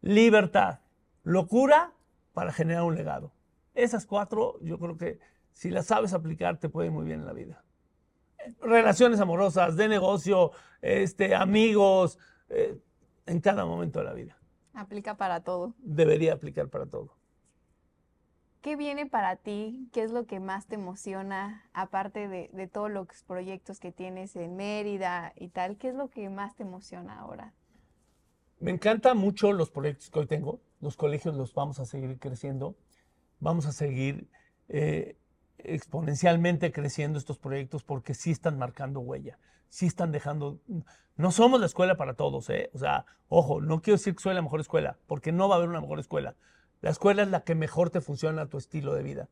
libertad, 0.03 0.81
locura 1.23 1.93
para 2.35 2.53
generar 2.53 2.83
un 2.83 2.95
legado. 2.95 3.33
Esas 3.75 4.07
cuatro 4.07 4.59
yo 4.61 4.79
creo 4.79 4.99
que 4.99 5.19
si 5.53 5.71
las 5.71 5.87
sabes 5.87 6.13
aplicar 6.13 6.59
te 6.59 6.69
puede 6.69 6.89
ir 6.89 6.93
muy 6.93 7.07
bien 7.07 7.21
en 7.21 7.27
la 7.27 7.33
vida. 7.33 7.65
Relaciones 8.61 9.21
amorosas, 9.21 9.77
de 9.77 9.89
negocio, 9.89 10.53
este, 10.83 11.35
amigos, 11.35 12.19
eh, 12.49 12.79
en 13.27 13.41
cada 13.41 13.65
momento 13.65 14.01
de 14.01 14.05
la 14.05 14.13
vida. 14.13 14.37
Aplica 14.75 15.17
para 15.17 15.43
todo. 15.43 15.75
Debería 15.79 16.35
aplicar 16.35 16.69
para 16.69 16.87
todo. 16.87 17.22
¿Qué 18.63 18.77
viene 18.77 19.07
para 19.07 19.35
ti? 19.35 19.89
¿Qué 19.93 20.05
es 20.05 20.13
lo 20.13 20.27
que 20.27 20.39
más 20.39 20.67
te 20.67 20.77
emociona, 20.77 21.69
aparte 21.73 22.29
de, 22.29 22.49
de 22.53 22.69
todos 22.69 22.93
los 22.93 23.09
proyectos 23.27 23.81
que 23.81 23.91
tienes 23.91 24.37
en 24.37 24.55
Mérida 24.55 25.33
y 25.37 25.49
tal? 25.49 25.77
¿Qué 25.77 25.89
es 25.89 25.97
lo 25.97 26.09
que 26.09 26.31
más 26.31 26.55
te 26.55 26.63
emociona 26.63 27.19
ahora? 27.19 27.53
Me 28.61 28.71
encantan 28.71 29.19
mucho 29.19 29.53
los 29.53 29.71
proyectos 29.71 30.11
que 30.11 30.21
hoy 30.21 30.27
tengo. 30.27 30.61
Los 30.81 30.97
colegios 30.97 31.35
los 31.35 31.53
vamos 31.53 31.81
a 31.81 31.85
seguir 31.85 32.21
creciendo. 32.21 32.77
Vamos 33.41 33.67
a 33.67 33.73
seguir 33.73 34.29
eh, 34.69 35.17
exponencialmente 35.59 36.71
creciendo 36.71 37.19
estos 37.19 37.39
proyectos 37.39 37.83
porque 37.83 38.15
sí 38.15 38.31
están 38.31 38.59
marcando 38.59 39.01
huella. 39.01 39.41
Sí 39.69 39.87
están 39.87 40.13
dejando... 40.13 40.61
No 41.17 41.33
somos 41.33 41.59
la 41.59 41.67
escuela 41.67 41.97
para 41.97 42.15
todos, 42.15 42.49
¿eh? 42.51 42.71
O 42.75 42.79
sea, 42.79 43.07
ojo, 43.29 43.61
no 43.61 43.83
quiero 43.83 43.97
decir 43.97 44.15
que 44.15 44.23
soy 44.23 44.35
la 44.35 44.43
mejor 44.43 44.61
escuela, 44.61 44.99
porque 45.09 45.33
no 45.33 45.49
va 45.49 45.57
a 45.57 45.59
haber 45.59 45.69
una 45.69 45.81
mejor 45.81 45.99
escuela. 45.99 46.37
La 46.83 46.91
escuela 46.91 47.23
es 47.23 47.29
la 47.29 47.43
que 47.43 47.55
mejor 47.55 47.89
te 47.89 48.03
funciona 48.03 48.43
a 48.43 48.47
tu 48.47 48.59
estilo 48.59 48.93
de 48.93 49.03
vida. 49.03 49.29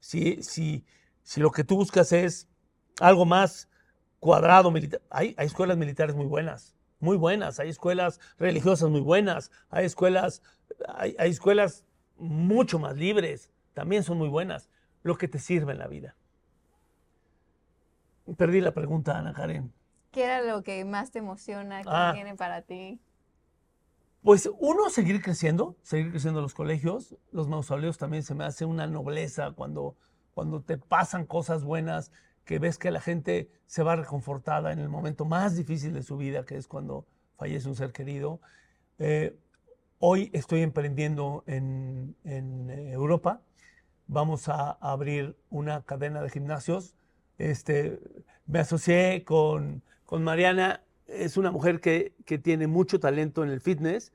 Si, 0.00 0.42
si, 0.42 0.84
si 1.22 1.40
lo 1.40 1.50
que 1.50 1.64
tú 1.64 1.76
buscas 1.76 2.12
es 2.12 2.48
algo 3.00 3.24
más 3.24 3.68
cuadrado, 4.20 4.70
militar, 4.70 5.00
hay, 5.08 5.34
hay 5.38 5.46
escuelas 5.46 5.78
militares 5.78 6.14
muy 6.14 6.26
buenas 6.26 6.76
muy 6.98 7.16
buenas, 7.16 7.60
hay 7.60 7.68
escuelas 7.68 8.20
religiosas 8.38 8.90
muy 8.90 9.00
buenas, 9.00 9.50
hay 9.70 9.86
escuelas, 9.86 10.42
hay, 10.88 11.14
escuelas 11.18 11.84
mucho 12.16 12.78
más 12.78 12.96
libres, 12.96 13.50
también 13.74 14.02
son 14.02 14.18
muy 14.18 14.28
buenas, 14.28 14.70
lo 15.02 15.16
que 15.16 15.28
te 15.28 15.38
sirve 15.38 15.72
en 15.72 15.78
la 15.78 15.88
vida. 15.88 16.16
Perdí 18.36 18.60
la 18.60 18.72
pregunta, 18.72 19.18
Ana 19.18 19.32
Karen. 19.32 19.72
¿Qué 20.10 20.24
era 20.24 20.42
lo 20.42 20.62
que 20.62 20.84
más 20.84 21.10
te 21.10 21.18
emociona, 21.18 21.82
que 21.82 21.88
ah. 21.92 22.10
tiene 22.14 22.34
para 22.34 22.62
ti? 22.62 22.98
Pues 24.26 24.50
uno, 24.58 24.90
seguir 24.90 25.22
creciendo, 25.22 25.76
seguir 25.82 26.10
creciendo 26.10 26.40
los 26.40 26.52
colegios. 26.52 27.14
Los 27.30 27.46
mausoleos 27.46 27.96
también 27.96 28.24
se 28.24 28.34
me 28.34 28.42
hace 28.42 28.64
una 28.64 28.88
nobleza 28.88 29.52
cuando, 29.52 29.94
cuando 30.34 30.62
te 30.62 30.78
pasan 30.78 31.26
cosas 31.26 31.62
buenas 31.62 32.10
que 32.44 32.58
ves 32.58 32.76
que 32.76 32.90
la 32.90 33.00
gente 33.00 33.48
se 33.66 33.84
va 33.84 33.94
reconfortada 33.94 34.72
en 34.72 34.80
el 34.80 34.88
momento 34.88 35.26
más 35.26 35.54
difícil 35.54 35.92
de 35.92 36.02
su 36.02 36.16
vida, 36.16 36.44
que 36.44 36.56
es 36.56 36.66
cuando 36.66 37.06
fallece 37.36 37.68
un 37.68 37.76
ser 37.76 37.92
querido. 37.92 38.40
Eh, 38.98 39.38
hoy 40.00 40.30
estoy 40.32 40.62
emprendiendo 40.62 41.44
en, 41.46 42.16
Europa. 42.24 43.42
Vamos 44.08 44.48
a 44.48 44.72
abrir 44.80 45.36
una 45.50 45.84
cadena 45.84 46.20
de 46.20 46.30
gimnasios. 46.30 46.96
Este, 47.38 48.00
me 48.44 48.58
asocié 48.58 49.22
con, 49.22 49.84
con 50.04 50.24
Mariana, 50.24 50.82
es 51.06 51.36
una 51.36 51.50
mujer 51.50 51.80
que, 51.80 52.14
que 52.24 52.38
tiene 52.38 52.66
mucho 52.66 53.00
talento 53.00 53.44
en 53.44 53.50
el 53.50 53.60
fitness 53.60 54.12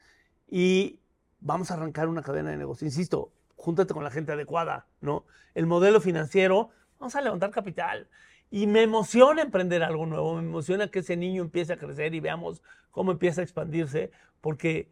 y 0.47 0.99
vamos 1.39 1.71
a 1.71 1.75
arrancar 1.75 2.07
una 2.07 2.21
cadena 2.21 2.51
de 2.51 2.57
negocios. 2.57 2.93
Insisto, 2.93 3.31
júntate 3.55 3.93
con 3.93 4.03
la 4.03 4.11
gente 4.11 4.31
adecuada, 4.31 4.87
¿no? 5.01 5.25
El 5.53 5.67
modelo 5.67 6.01
financiero 6.01 6.69
vamos 6.99 7.15
a 7.15 7.21
levantar 7.21 7.51
capital. 7.51 8.07
Y 8.49 8.67
me 8.67 8.83
emociona 8.83 9.41
emprender 9.41 9.81
algo 9.81 10.05
nuevo, 10.05 10.35
me 10.35 10.47
emociona 10.47 10.89
que 10.89 10.99
ese 10.99 11.15
niño 11.15 11.41
empiece 11.41 11.73
a 11.73 11.77
crecer 11.77 12.13
y 12.13 12.19
veamos 12.19 12.61
cómo 12.91 13.11
empieza 13.13 13.39
a 13.39 13.43
expandirse, 13.45 14.11
porque 14.41 14.91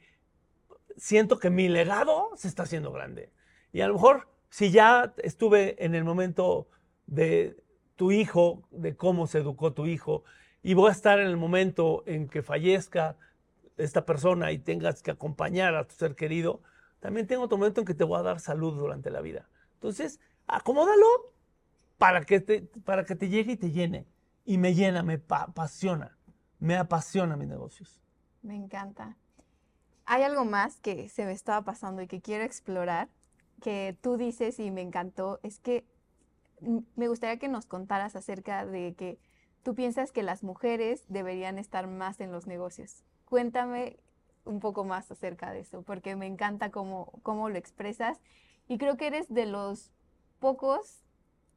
siento 0.96 1.40
que 1.40 1.50
mi 1.50 1.68
legado 1.68 2.30
se 2.36 2.48
está 2.48 2.64
haciendo 2.64 2.92
grande. 2.94 3.32
Y 3.74 3.82
a 3.82 3.88
lo 3.88 3.96
mejor 3.96 4.30
si 4.50 4.72
ya 4.72 5.14
estuve 5.18 5.84
en 5.84 5.94
el 5.94 6.04
momento 6.04 6.68
de 7.06 7.58
tu 7.96 8.12
hijo, 8.12 8.64
de 8.72 8.96
cómo 8.96 9.28
se 9.28 9.40
educó 9.40 9.74
tu 9.74 9.86
hijo, 9.86 10.24
y 10.62 10.74
voy 10.74 10.90
a 10.90 10.92
estar 10.92 11.20
en 11.20 11.28
el 11.28 11.38
momento 11.38 12.04
en 12.06 12.28
que 12.28 12.42
fallezca 12.42 13.16
esta 13.78 14.06
persona 14.06 14.52
y 14.52 14.60
tengas 14.60 15.02
que 15.02 15.12
acompañar 15.12 15.76
a 15.76 15.88
tu 15.88 15.96
ser 15.96 16.16
querido, 16.16 16.62
también 17.00 17.28
tengo 17.28 17.44
otro 17.44 17.58
momento 17.58 17.82
en 17.82 17.86
que 17.88 17.94
te 17.94 18.04
voy 18.04 18.20
a 18.20 18.24
dar 18.24 18.40
salud 18.40 18.78
durante 18.78 19.10
la 19.10 19.22
vida. 19.22 19.48
Entonces, 19.76 20.20
acomódalo 20.48 21.06
para 21.98 22.26
que 22.26 22.42
te, 22.42 22.62
para 22.84 23.06
que 23.06 23.16
te 23.16 23.30
llegue 23.30 23.54
y 23.54 23.58
te 23.58 23.72
llene. 23.72 24.06
Y 24.46 24.58
me 24.58 24.74
llena, 24.74 25.04
me 25.04 25.22
apasiona, 25.30 26.18
me 26.60 26.76
apasiona 26.76 27.38
mis 27.38 27.48
negocios. 27.48 28.02
Me 28.42 28.56
encanta. 28.56 29.16
Hay 30.06 30.24
algo 30.24 30.44
más 30.44 30.80
que 30.80 31.08
se 31.08 31.26
me 31.26 31.32
estaba 31.32 31.64
pasando 31.64 32.02
y 32.02 32.08
que 32.08 32.20
quiero 32.20 32.44
explorar, 32.44 33.10
que 33.62 33.98
tú 34.02 34.18
dices 34.18 34.60
y 34.60 34.72
me 34.72 34.82
encantó, 34.82 35.40
es 35.44 35.60
que 35.60 35.86
me 36.96 37.08
gustaría 37.08 37.38
que 37.38 37.48
nos 37.48 37.66
contaras 37.66 38.16
acerca 38.16 38.66
de 38.66 38.96
que 38.96 39.20
tú 39.64 39.76
piensas 39.76 40.12
que 40.12 40.24
las 40.24 40.44
mujeres 40.44 41.04
deberían 41.08 41.60
estar 41.60 41.88
más 41.88 42.20
en 42.20 42.32
los 42.32 42.48
negocios. 42.48 43.04
Cuéntame 43.26 44.00
un 44.46 44.60
poco 44.60 44.84
más 44.84 45.12
acerca 45.12 45.52
de 45.52 45.60
eso, 45.60 45.84
porque 45.84 46.16
me 46.16 46.26
encanta 46.26 46.72
cómo, 46.72 47.12
cómo 47.24 47.50
lo 47.50 47.58
expresas 47.58 48.20
y 48.68 48.78
creo 48.78 48.98
que 48.98 49.08
eres 49.08 49.32
de 49.34 49.46
los 49.46 49.92
pocos, 50.40 51.04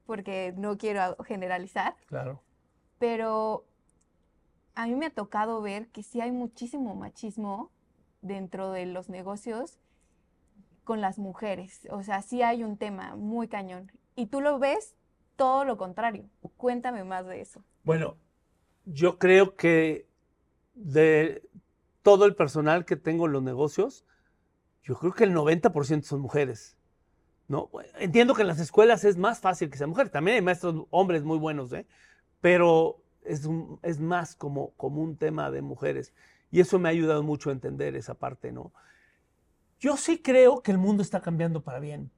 porque 0.06 0.54
no 0.56 0.76
quiero 0.78 1.16
generalizar. 1.24 1.96
Claro. 2.06 2.42
Pero 2.98 3.64
a 4.74 4.86
mí 4.86 4.94
me 4.94 5.06
ha 5.06 5.10
tocado 5.10 5.60
ver 5.60 5.88
que 5.88 6.02
sí 6.02 6.20
hay 6.20 6.32
muchísimo 6.32 6.94
machismo 6.94 7.70
dentro 8.20 8.72
de 8.72 8.86
los 8.86 9.08
negocios 9.08 9.78
con 10.84 11.00
las 11.00 11.18
mujeres. 11.18 11.86
O 11.90 12.02
sea, 12.02 12.22
sí 12.22 12.42
hay 12.42 12.64
un 12.64 12.76
tema 12.76 13.14
muy 13.16 13.48
cañón. 13.48 13.92
Y 14.16 14.26
tú 14.26 14.40
lo 14.40 14.58
ves 14.58 14.96
todo 15.36 15.64
lo 15.64 15.76
contrario. 15.76 16.24
Cuéntame 16.56 17.04
más 17.04 17.26
de 17.26 17.40
eso. 17.40 17.62
Bueno, 17.84 18.16
yo 18.84 19.18
creo 19.18 19.56
que 19.56 20.06
de 20.74 21.42
todo 22.02 22.26
el 22.26 22.34
personal 22.34 22.84
que 22.84 22.96
tengo 22.96 23.26
en 23.26 23.32
los 23.32 23.42
negocios, 23.42 24.04
yo 24.82 24.96
creo 24.96 25.12
que 25.12 25.24
el 25.24 25.34
90% 25.34 26.02
son 26.02 26.20
mujeres. 26.20 26.76
¿no? 27.48 27.70
Entiendo 27.98 28.34
que 28.34 28.42
en 28.42 28.48
las 28.48 28.60
escuelas 28.60 29.04
es 29.04 29.16
más 29.16 29.40
fácil 29.40 29.70
que 29.70 29.76
sean 29.76 29.90
mujeres. 29.90 30.10
También 30.10 30.36
hay 30.36 30.42
maestros 30.42 30.86
hombres 30.90 31.22
muy 31.22 31.38
buenos, 31.38 31.72
¿eh? 31.72 31.86
pero 32.40 33.02
es, 33.24 33.48
es 33.82 34.00
más 34.00 34.34
como, 34.34 34.70
como 34.76 35.02
un 35.02 35.16
tema 35.16 35.50
de 35.50 35.62
mujeres. 35.62 36.12
Y 36.50 36.60
eso 36.60 36.78
me 36.78 36.88
ha 36.88 36.92
ayudado 36.92 37.22
mucho 37.22 37.50
a 37.50 37.52
entender 37.52 37.96
esa 37.96 38.14
parte, 38.14 38.52
¿no? 38.52 38.72
Yo 39.78 39.96
sí 39.96 40.18
creo 40.18 40.62
que 40.62 40.70
el 40.70 40.78
mundo 40.78 41.02
está 41.02 41.20
cambiando 41.20 41.62
para 41.62 41.80
bien. 41.80 42.10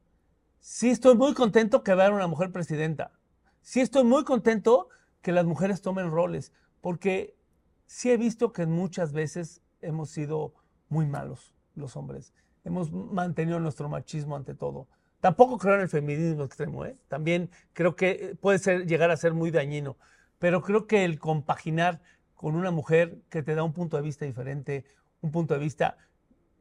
Sí 0.67 0.89
estoy 0.89 1.15
muy 1.15 1.35
contento 1.35 1.85
que 1.85 1.95
vea 1.95 2.11
una 2.11 2.27
mujer 2.27 2.51
presidenta. 2.51 3.13
Sí 3.61 3.83
estoy 3.83 4.03
muy 4.03 4.25
contento 4.25 4.89
que 5.21 5.31
las 5.31 5.45
mujeres 5.45 5.83
tomen 5.83 6.11
roles, 6.11 6.55
porque 6.81 7.37
sí 7.85 8.11
he 8.11 8.17
visto 8.17 8.55
que 8.55 8.65
muchas 8.65 9.13
veces 9.13 9.61
hemos 9.83 10.09
sido 10.09 10.55
muy 10.89 11.05
malos 11.05 11.53
los 11.75 11.99
hombres. 11.99 12.33
Hemos 12.65 12.91
mantenido 12.91 13.61
nuestro 13.61 13.91
machismo 13.91 14.37
ante 14.37 14.55
todo. 14.55 14.89
Tampoco 15.21 15.59
creo 15.59 15.75
en 15.75 15.83
el 15.83 15.91
feminismo 15.91 16.45
extremo, 16.45 16.87
¿eh? 16.87 16.97
También 17.09 17.51
creo 17.75 17.95
que 17.95 18.35
puede 18.41 18.59
ser, 18.59 18.87
llegar 18.87 19.11
a 19.11 19.19
ser 19.19 19.35
muy 19.35 19.51
dañino. 19.51 19.99
Pero 20.39 20.63
creo 20.63 20.87
que 20.87 21.05
el 21.05 21.19
compaginar 21.19 22.01
con 22.33 22.57
una 22.57 22.71
mujer 22.71 23.19
que 23.29 23.43
te 23.43 23.55
da 23.55 23.65
un 23.65 23.75
punto 23.75 23.99
de 23.99 24.03
vista 24.03 24.25
diferente, 24.25 24.87
un 25.21 25.31
punto 25.31 25.53
de 25.53 25.61
vista... 25.61 25.99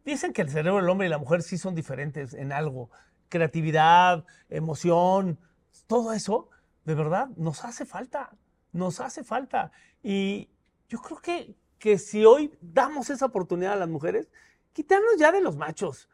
Dicen 0.04 0.34
que 0.34 0.42
el 0.42 0.50
cerebro 0.50 0.82
del 0.82 0.90
hombre 0.90 1.08
y 1.08 1.10
la 1.10 1.18
mujer 1.18 1.42
sí 1.42 1.58
son 1.58 1.74
diferentes 1.74 2.34
en 2.34 2.52
algo. 2.52 2.90
Creatividad, 3.34 4.26
emoción, 4.48 5.40
todo 5.88 6.14
eso, 6.14 6.52
de 6.86 6.94
verdad, 6.94 7.30
nos 7.36 7.66
hace 7.66 7.84
falta. 7.84 8.30
Nos 8.74 9.00
hace 9.00 9.24
falta. 9.24 9.72
Y 10.04 10.52
yo 10.88 11.00
creo 11.02 11.18
que, 11.18 11.56
que 11.80 11.98
si 11.98 12.26
hoy 12.26 12.56
damos 12.62 13.10
esa 13.10 13.26
oportunidad 13.26 13.74
a 13.74 13.78
las 13.78 13.90
mujeres, 13.90 14.30
quitarnos 14.72 15.18
ya 15.18 15.32
de 15.32 15.42
los 15.42 15.58
machos, 15.58 16.10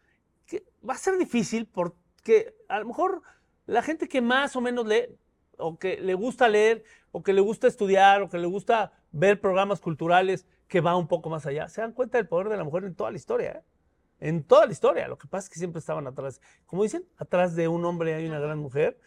que 0.46 0.64
va 0.88 0.94
a 0.94 0.98
ser 0.98 1.18
difícil 1.18 1.66
porque 1.66 2.56
a 2.70 2.80
lo 2.80 2.86
mejor 2.86 3.22
la 3.66 3.82
gente 3.82 4.08
que 4.08 4.22
más 4.22 4.56
o 4.56 4.62
menos 4.62 4.88
lee, 4.88 5.14
o 5.58 5.78
que 5.78 6.00
le 6.00 6.14
gusta 6.14 6.48
leer, 6.48 6.86
o 7.12 7.22
que 7.22 7.34
le 7.34 7.42
gusta 7.42 7.68
estudiar, 7.68 8.22
o 8.22 8.30
que 8.30 8.38
le 8.38 8.48
gusta 8.48 8.94
ver 9.12 9.42
programas 9.42 9.82
culturales 9.82 10.48
que 10.70 10.80
va 10.80 10.96
un 10.96 11.10
poco 11.10 11.30
más 11.30 11.46
allá, 11.46 11.68
se 11.68 11.82
dan 11.82 11.92
cuenta 11.92 12.18
del 12.18 12.30
poder 12.30 12.48
de 12.48 12.56
la 12.56 12.64
mujer 12.64 12.86
en 12.86 12.96
toda 12.96 13.12
la 13.12 13.18
historia. 13.18 13.52
¿eh? 13.52 13.64
En 14.20 14.44
toda 14.44 14.66
la 14.66 14.72
historia. 14.72 15.08
Lo 15.08 15.18
que 15.18 15.28
pasa 15.28 15.46
es 15.46 15.50
que 15.50 15.60
siempre 15.60 15.80
estaban 15.80 16.08
atrás. 16.08 16.42
Como 16.66 16.84
dicen, 16.84 17.06
atrás 17.18 17.56
de 17.56 17.68
un 17.68 17.86
hombre 17.86 18.14
hay 18.14 18.28
una 18.28 18.40
gran 18.40 18.60
mujer. 18.60 19.00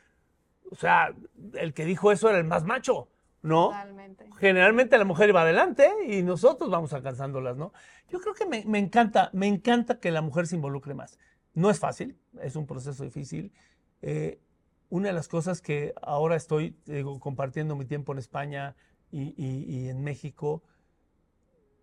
O 0.71 0.75
sea, 0.75 1.15
el 1.55 1.75
que 1.75 1.85
dijo 1.85 2.13
eso 2.13 2.29
era 2.29 2.39
el 2.39 2.45
más 2.45 2.65
macho, 2.65 3.09
¿no? 3.43 3.67
Totalmente. 3.67 4.29
Generalmente 4.39 4.97
la 4.97 5.05
mujer 5.05 5.29
iba 5.29 5.43
adelante 5.43 5.91
y 6.09 6.23
nosotros 6.23 6.71
vamos 6.71 6.93
alcanzándolas, 6.93 7.57
¿no? 7.57 7.73
Yo 8.09 8.21
creo 8.21 8.35
que 8.35 8.47
me, 8.47 8.65
me 8.65 8.79
encanta, 8.79 9.29
me 9.35 9.47
encanta 9.47 10.01
que 10.01 10.11
la 10.11 10.23
mujer 10.23 10.47
se 10.47 10.57
involucre 10.57 10.95
más. 10.95 11.19
No 11.55 11.69
es 11.69 11.79
fácil, 11.79 12.19
es 12.41 12.57
un 12.57 12.67
proceso 12.67 13.05
difícil. 13.05 13.53
Eh, 14.01 14.41
una 14.89 15.09
de 15.09 15.15
las 15.15 15.29
cosas 15.29 15.63
que 15.63 15.95
ahora 16.03 16.37
estoy 16.37 16.77
compartiendo 17.19 17.77
mi 17.77 17.87
tiempo 17.87 18.13
en 18.13 18.19
España 18.19 18.77
y, 19.11 19.89
en 19.89 20.03
México, 20.03 20.63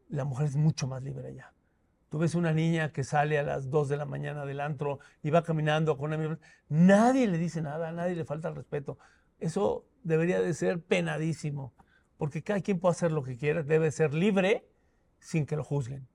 la 0.10 0.26
mujer 0.26 0.48
es 0.48 0.56
mucho 0.56 0.86
más 0.86 1.02
libre 1.02 1.30
allá. 1.30 1.52
Tú 2.10 2.18
ves 2.18 2.36
una 2.36 2.53
niña 2.53 2.91
que 2.91 3.03
sale 3.03 3.38
a 3.38 3.43
las 3.43 3.70
2 3.70 3.89
de 3.89 3.97
la 3.97 4.05
mañana 4.05 4.45
del 4.45 4.60
antro 4.60 4.99
y 5.22 5.30
va 5.30 5.43
caminando 5.43 5.97
con 5.97 6.12
amigos. 6.14 6.39
Nadie 6.68 7.28
le 7.28 7.38
dice 7.38 7.62
nada, 7.62 7.91
nadie 7.91 8.16
le 8.16 8.26
falta 8.26 8.49
el 8.49 8.55
respeto. 8.55 8.97
Eso 9.39 9.86
debería 10.03 10.41
de 10.41 10.53
ser 10.53 10.82
penadísimo, 10.82 11.74
porque 12.18 12.41
cada 12.41 12.62
quien 12.62 12.80
puede 12.80 12.93
hacer 12.93 13.12
lo 13.12 13.24
que 13.24 13.38
quiera, 13.38 13.64
debe 13.64 13.91
ser 13.91 14.14
libre 14.14 14.68
sin 15.20 15.45
que 15.45 15.55
lo 15.55 15.64
juzguen. 15.64 16.07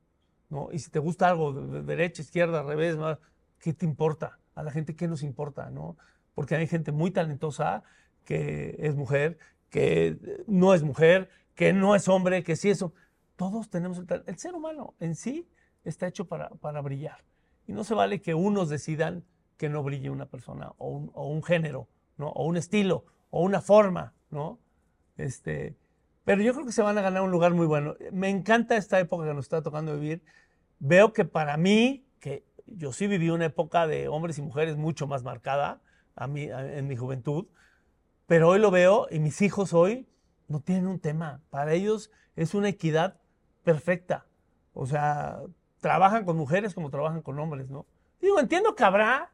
¿no? 0.51 0.69
Y 0.73 0.81
si 0.81 0.91
te 0.91 0.99
gusta 0.99 1.29
algo 1.29 1.53
de 1.53 1.83
derecha, 1.83 2.23
izquierda, 2.23 2.63
revés, 2.63 2.97
¿qué 3.59 3.73
te 3.73 3.87
importa? 3.87 4.39
A 4.55 4.63
la 4.63 4.71
gente, 4.71 4.97
¿qué 4.97 5.09
nos 5.09 5.23
importa? 5.23 5.71
¿no? 5.71 5.97
porque 6.35 6.57
hay 6.57 6.67
gente 6.67 6.93
muy 6.93 7.11
talentosa 7.11 7.83
que 8.25 8.77
es 8.79 8.97
mujer, 8.97 9.39
que 9.71 10.19
no 10.47 10.75
es 10.75 10.83
mujer, 10.83 11.29
que 11.55 11.73
no 11.73 11.95
es 11.95 12.09
hombre, 12.09 12.43
que 12.43 12.57
sí 12.57 12.71
eso. 12.71 12.93
Todos 13.37 13.69
tenemos 13.71 13.99
el. 13.99 14.25
El 14.27 14.39
ser 14.39 14.55
humano 14.55 14.95
en 15.01 15.15
sí 15.15 15.49
está 15.85 16.07
hecho 16.07 16.27
para, 16.27 16.49
para 16.51 16.81
brillar. 16.81 17.25
Y 17.67 17.73
no 17.73 17.85
se 17.85 17.95
vale 17.95 18.21
que 18.21 18.35
unos 18.35 18.69
decidan 18.69 19.25
que 19.57 19.69
no 19.69 19.83
brille 19.83 20.11
una 20.11 20.27
persona 20.27 20.73
o 20.79 20.89
un, 20.89 21.11
o 21.15 21.29
un 21.29 21.43
género, 21.43 21.89
¿no? 22.17 22.29
o 22.29 22.45
un 22.47 22.57
estilo, 22.57 23.05
o 23.31 23.43
una 23.43 23.61
forma, 23.61 24.15
¿no? 24.31 24.59
Este, 25.17 25.77
pero 26.25 26.43
yo 26.43 26.53
creo 26.55 26.67
que 26.67 26.73
se 26.73 26.83
van 26.83 26.99
a 26.99 27.03
ganar 27.03 27.23
un 27.23 27.31
lugar 27.31 27.53
muy 27.53 27.67
bueno. 27.67 27.95
Me 28.13 28.29
encanta 28.31 28.77
esta 28.77 28.99
época 28.99 29.27
que 29.27 29.35
nos 29.35 29.45
está 29.45 29.63
tocando 29.63 29.95
vivir. 29.95 30.23
Veo 30.79 31.13
que 31.13 31.25
para 31.25 31.57
mí, 31.57 32.07
que 32.19 32.45
yo 32.67 32.93
sí 32.93 33.07
viví 33.07 33.31
una 33.31 33.47
época 33.47 33.87
de 33.87 34.09
hombres 34.09 34.39
y 34.39 34.43
mujeres 34.43 34.77
mucho 34.77 35.07
más 35.07 35.23
marcada, 35.23 35.83
a 36.17 36.27
mí, 36.27 36.49
en 36.51 36.87
mi 36.87 36.97
juventud, 36.97 37.47
pero 38.27 38.49
hoy 38.49 38.59
lo 38.59 38.71
veo 38.71 39.07
y 39.11 39.19
mis 39.19 39.43
hijos 39.43 39.73
hoy 39.75 40.09
no 40.49 40.61
tienen 40.61 40.87
un 40.87 41.01
tema. 41.01 41.43
Para 41.51 41.75
ellos 41.75 42.11
es 42.37 42.55
una 42.55 42.69
equidad 42.69 43.21
perfecta. 43.63 44.27
O 44.73 44.87
sea, 44.87 45.41
trabajan 45.85 46.25
con 46.25 46.39
mujeres 46.39 46.73
como 46.73 46.89
trabajan 46.89 47.21
con 47.21 47.39
hombres, 47.39 47.69
¿no? 47.69 47.85
Digo, 48.19 48.41
entiendo 48.41 48.75
que 48.75 48.85
habrá, 48.85 49.31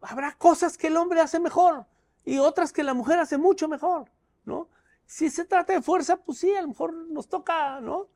habrá 0.00 0.30
cosas 0.38 0.78
que 0.78 0.86
el 0.86 0.96
hombre 0.96 1.20
hace 1.20 1.40
mejor 1.40 1.84
y 2.24 2.38
otras 2.38 2.72
que 2.72 2.84
la 2.84 2.94
mujer 2.94 3.18
hace 3.18 3.38
mucho 3.38 3.66
mejor, 3.66 4.08
¿no? 4.44 4.68
Si 5.04 5.30
se 5.30 5.44
trata 5.44 5.72
de 5.72 5.82
fuerza, 5.82 6.16
pues 6.18 6.38
sí, 6.38 6.54
a 6.54 6.62
lo 6.62 6.68
mejor 6.68 6.94
nos 6.94 7.28
toca, 7.28 7.80
¿no? 7.80 8.06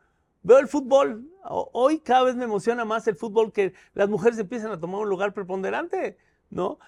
Veo 0.44 0.60
el 0.60 0.68
fútbol. 0.68 1.28
Hoy 1.42 1.98
cada 1.98 2.22
vez 2.22 2.36
me 2.36 2.44
emociona 2.44 2.84
más 2.84 3.08
el 3.08 3.16
fútbol 3.16 3.50
que 3.50 3.74
las 3.92 4.08
mujeres 4.08 4.38
empiezan 4.38 4.70
a 4.70 4.78
tomar 4.78 5.00
un 5.00 5.08
lugar 5.08 5.34
preponderante. 5.34 6.16
¿no? 6.50 6.78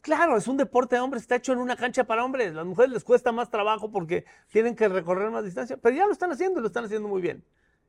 Claro, 0.00 0.36
es 0.36 0.48
un 0.48 0.56
deporte 0.56 0.96
de 0.96 1.02
hombres, 1.02 1.22
está 1.22 1.36
hecho 1.36 1.52
en 1.52 1.60
una 1.60 1.76
cancha 1.76 2.02
para 2.02 2.24
hombres. 2.24 2.52
Las 2.52 2.66
mujeres 2.66 2.90
les 2.90 3.04
cuesta 3.04 3.30
más 3.30 3.48
trabajo 3.48 3.92
porque 3.92 4.24
tienen 4.50 4.74
que 4.74 4.88
recorrer 4.88 5.30
más 5.30 5.44
distancia, 5.44 5.76
pero 5.76 5.94
ya 5.94 6.04
lo 6.04 6.12
están 6.12 6.32
haciendo, 6.32 6.60
lo 6.60 6.66
están 6.66 6.84
haciendo 6.84 7.06
muy 7.06 7.22
bien. 7.22 7.44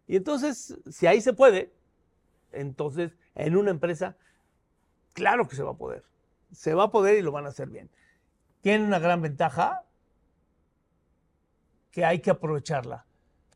Y 0.07 0.17
entonces, 0.17 0.78
si 0.88 1.07
ahí 1.07 1.19
se 1.19 1.34
puede, 1.34 1.74
entonces 2.54 3.16
en 3.36 3.56
una 3.56 3.72
empresa, 3.72 4.18
claro 5.14 5.47
que 5.47 5.56
se 5.56 5.64
va 5.64 5.72
a 5.72 5.78
poder. 5.78 6.04
Se 6.52 6.74
va 6.74 6.84
a 6.84 6.91
poder 6.91 7.18
y 7.18 7.22
lo 7.22 7.32
van 7.32 7.45
a 7.45 7.49
hacer 7.49 7.70
bien. 7.70 7.89
Tiene 8.62 8.86
una 8.86 8.99
gran 8.99 9.22
ventaja 9.22 9.84
que 11.91 12.06
hay 12.06 12.20
que 12.20 12.30
aprovecharla. 12.30 13.06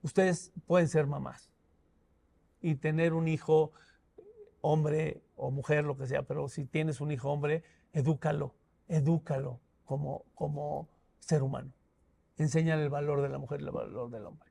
Ustedes 0.02 0.52
pueden 0.68 0.88
ser 0.88 1.08
mamás 1.08 1.50
y 2.62 2.76
tener 2.76 3.14
un 3.14 3.28
hijo 3.28 3.72
hombre 4.62 5.22
o 5.36 5.52
mujer, 5.52 5.86
lo 5.86 5.98
que 5.98 6.08
sea, 6.08 6.24
pero 6.24 6.48
si 6.48 6.66
tienes 6.66 7.02
un 7.02 7.12
hijo 7.12 7.32
hombre, 7.32 7.64
edúcalo, 7.94 8.56
edúcalo 8.88 9.60
como, 9.86 10.26
como 10.34 10.90
ser 11.20 11.44
humano. 11.44 11.72
Enséñale 12.38 12.84
el 12.84 12.90
valor 12.90 13.22
de 13.22 13.30
la 13.30 13.38
mujer 13.38 13.62
y 13.62 13.66
el 13.66 13.72
valor 13.72 14.10
del 14.10 14.26
hombre. 14.26 14.50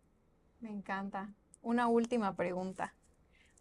Me 0.61 0.71
encanta. 0.71 1.33
Una 1.63 1.89
última 1.89 2.37
pregunta. 2.37 2.95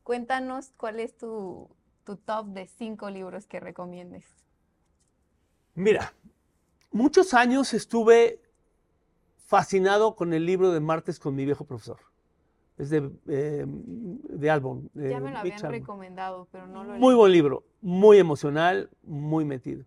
Cuéntanos 0.03 0.73
cuál 0.77 0.99
es 0.99 1.15
tu, 1.17 1.69
tu 2.03 2.17
top 2.17 2.47
de 2.47 2.67
cinco 2.67 3.09
libros 3.09 3.47
que 3.47 3.59
recomiendes. 3.59 4.25
Mira, 5.75 6.13
muchos 6.91 7.33
años 7.33 7.73
estuve 7.73 8.41
fascinado 9.47 10.15
con 10.15 10.33
el 10.33 10.45
libro 10.45 10.71
de 10.71 10.79
Martes 10.79 11.19
con 11.19 11.35
mi 11.35 11.45
viejo 11.45 11.65
profesor. 11.65 11.99
Es 12.77 12.89
de, 12.89 13.11
eh, 13.27 13.65
de 13.67 14.49
Albon. 14.49 14.89
Ya 14.95 15.19
me 15.19 15.31
lo 15.31 15.37
habían 15.37 15.61
recomendado, 15.61 16.47
pero 16.51 16.65
no 16.67 16.83
lo 16.83 16.95
Muy 16.95 17.13
buen 17.13 17.31
libro, 17.31 17.63
muy 17.81 18.17
emocional, 18.17 18.89
muy 19.03 19.45
metido. 19.45 19.85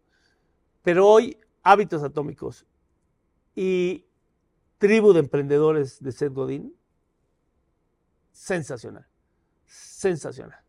Pero 0.83 1.09
hoy, 1.09 1.37
Hábitos 1.65 2.05
Atómicos 2.05 2.65
y 3.57 4.07
Tribu 4.79 5.13
de 5.13 5.21
Emprendedores 5.21 6.01
de 6.01 6.13
Seth 6.13 6.33
Godin, 6.33 6.77
sensacional, 8.31 9.07
sensacional. 9.67 10.61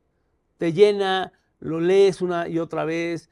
Te 0.58 0.74
llena, 0.74 1.32
lo 1.60 1.80
lees 1.80 2.22
una 2.22 2.48
y 2.48 2.60
otra 2.60 2.86
vez, 2.86 3.30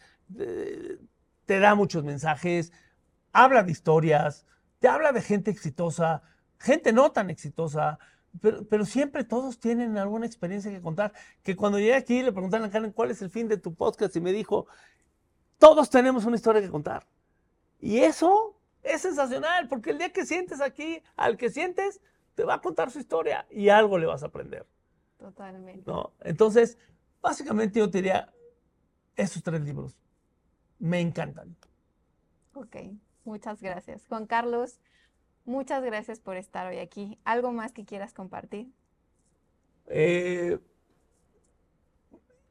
te 1.46 1.60
da 1.60 1.76
muchos 1.76 2.04
mensajes, 2.04 2.72
habla 3.32 3.64
de 3.64 3.72
historias, 3.72 4.46
te 4.80 4.88
habla 4.88 5.12
de 5.12 5.22
gente 5.22 5.52
exitosa, 5.52 6.22
gente 6.60 6.94
no 6.94 7.12
tan 7.12 7.30
exitosa, 7.30 8.00
pero, 8.42 8.86
siempre 8.86 9.24
todos 9.24 9.60
tienen 9.60 9.98
alguna 9.98 10.26
experiencia 10.26 10.70
que 10.72 10.82
contar. 10.82 11.14
Que 11.42 11.56
cuando 11.56 11.80
llegué 11.80 11.96
aquí 11.96 12.22
le 12.22 12.32
preguntaron 12.32 12.68
a 12.68 12.72
Karen 12.72 12.92
cuál 12.92 13.12
es 13.12 13.22
el 13.22 13.30
fin 13.30 13.48
de 13.48 13.58
tu 13.58 13.74
podcast 13.74 14.16
y 14.16 14.22
me 14.22 14.34
dijo, 14.34 14.68
todos 15.58 15.90
tenemos 15.90 16.26
una 16.26 16.36
historia 16.36 16.62
que 16.62 16.70
contar. 16.70 17.08
Y 17.80 18.00
eso 18.00 18.58
es 18.84 19.02
sensacional, 19.02 19.68
porque 19.68 19.92
el 19.92 19.98
día 19.98 20.12
que 20.12 20.26
sientes 20.26 20.62
aquí, 20.62 21.02
al 21.16 21.38
que 21.38 21.50
sientes, 21.50 22.02
te 22.36 22.44
va 22.44 22.56
a 22.56 22.62
contar 22.62 22.92
su 22.92 23.00
historia 23.00 23.46
y 23.50 23.70
algo 23.70 23.98
le 23.98 24.06
vas 24.06 24.24
a 24.24 24.28
aprender. 24.28 24.68
Totalmente. 25.18 25.84
¿no? 25.90 26.14
Entonces, 26.22 26.78
básicamente 27.22 27.80
yo 27.80 27.90
te 27.90 28.00
diría, 28.00 28.34
esos 29.16 29.42
tres 29.44 29.62
libros 29.62 29.98
me 30.80 31.00
encantan. 31.00 31.56
Ok, 32.54 32.78
muchas 33.24 33.62
gracias. 33.62 34.06
Juan 34.08 34.28
Carlos, 34.28 34.80
muchas 35.46 35.84
gracias 35.84 36.20
por 36.20 36.38
estar 36.38 36.68
hoy 36.68 36.80
aquí. 36.80 37.20
¿Algo 37.24 37.52
más 37.52 37.72
que 37.72 37.86
quieras 37.86 38.14
compartir? 38.14 38.72
Eh, 39.88 40.60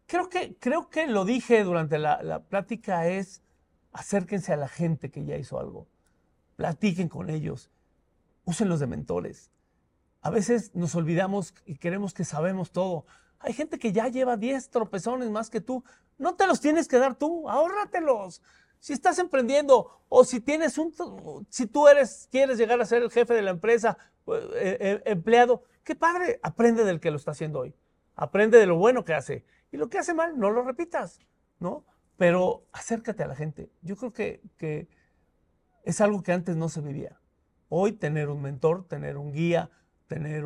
creo, 0.06 0.28
que, 0.28 0.56
creo 0.56 0.88
que 0.88 1.06
lo 1.06 1.24
dije 1.24 1.64
durante 1.64 1.98
la, 1.98 2.22
la 2.22 2.42
plática, 2.42 3.08
es 3.08 3.42
acérquense 3.92 4.52
a 4.52 4.56
la 4.56 4.68
gente 4.68 5.10
que 5.10 5.24
ya 5.24 5.36
hizo 5.36 5.58
algo. 5.58 5.86
Platiquen 6.56 7.08
con 7.08 7.30
ellos. 7.30 7.70
Úsenlos 8.44 8.80
de 8.80 8.86
mentores. 8.86 9.50
A 10.24 10.30
veces 10.30 10.74
nos 10.74 10.94
olvidamos 10.94 11.54
y 11.66 11.76
queremos 11.76 12.14
que 12.14 12.24
sabemos 12.24 12.72
todo. 12.72 13.04
Hay 13.40 13.52
gente 13.52 13.78
que 13.78 13.92
ya 13.92 14.08
lleva 14.08 14.38
10 14.38 14.70
tropezones 14.70 15.28
más 15.28 15.50
que 15.50 15.60
tú. 15.60 15.84
No 16.16 16.34
te 16.34 16.46
los 16.46 16.62
tienes 16.62 16.88
que 16.88 16.96
dar 16.96 17.14
tú, 17.14 17.46
ahórratelos. 17.50 18.40
Si 18.80 18.94
estás 18.94 19.18
emprendiendo 19.18 20.00
o 20.08 20.24
si 20.24 20.40
tienes 20.40 20.78
un, 20.78 20.94
si 21.50 21.66
tú 21.66 21.88
eres, 21.88 22.26
quieres 22.32 22.56
llegar 22.56 22.80
a 22.80 22.86
ser 22.86 23.02
el 23.02 23.10
jefe 23.10 23.34
de 23.34 23.42
la 23.42 23.50
empresa, 23.50 23.98
eh, 24.28 24.78
eh, 24.80 25.02
empleado, 25.04 25.64
qué 25.82 25.94
padre, 25.94 26.40
aprende 26.42 26.84
del 26.84 27.00
que 27.00 27.10
lo 27.10 27.18
está 27.18 27.32
haciendo 27.32 27.58
hoy. 27.58 27.74
Aprende 28.16 28.56
de 28.56 28.64
lo 28.64 28.78
bueno 28.78 29.04
que 29.04 29.12
hace. 29.12 29.44
Y 29.72 29.76
lo 29.76 29.90
que 29.90 29.98
hace 29.98 30.14
mal, 30.14 30.38
no 30.38 30.50
lo 30.50 30.62
repitas, 30.62 31.20
¿no? 31.58 31.84
Pero 32.16 32.64
acércate 32.72 33.24
a 33.24 33.26
la 33.26 33.36
gente. 33.36 33.70
Yo 33.82 33.94
creo 33.96 34.14
que 34.14 34.88
es 35.82 36.00
algo 36.00 36.22
que 36.22 36.32
antes 36.32 36.56
no 36.56 36.70
se 36.70 36.80
vivía. 36.80 37.20
Hoy 37.68 37.92
tener 37.92 38.30
un 38.30 38.40
mentor, 38.40 38.88
tener 38.88 39.18
un 39.18 39.30
guía, 39.30 39.70
tener 40.14 40.44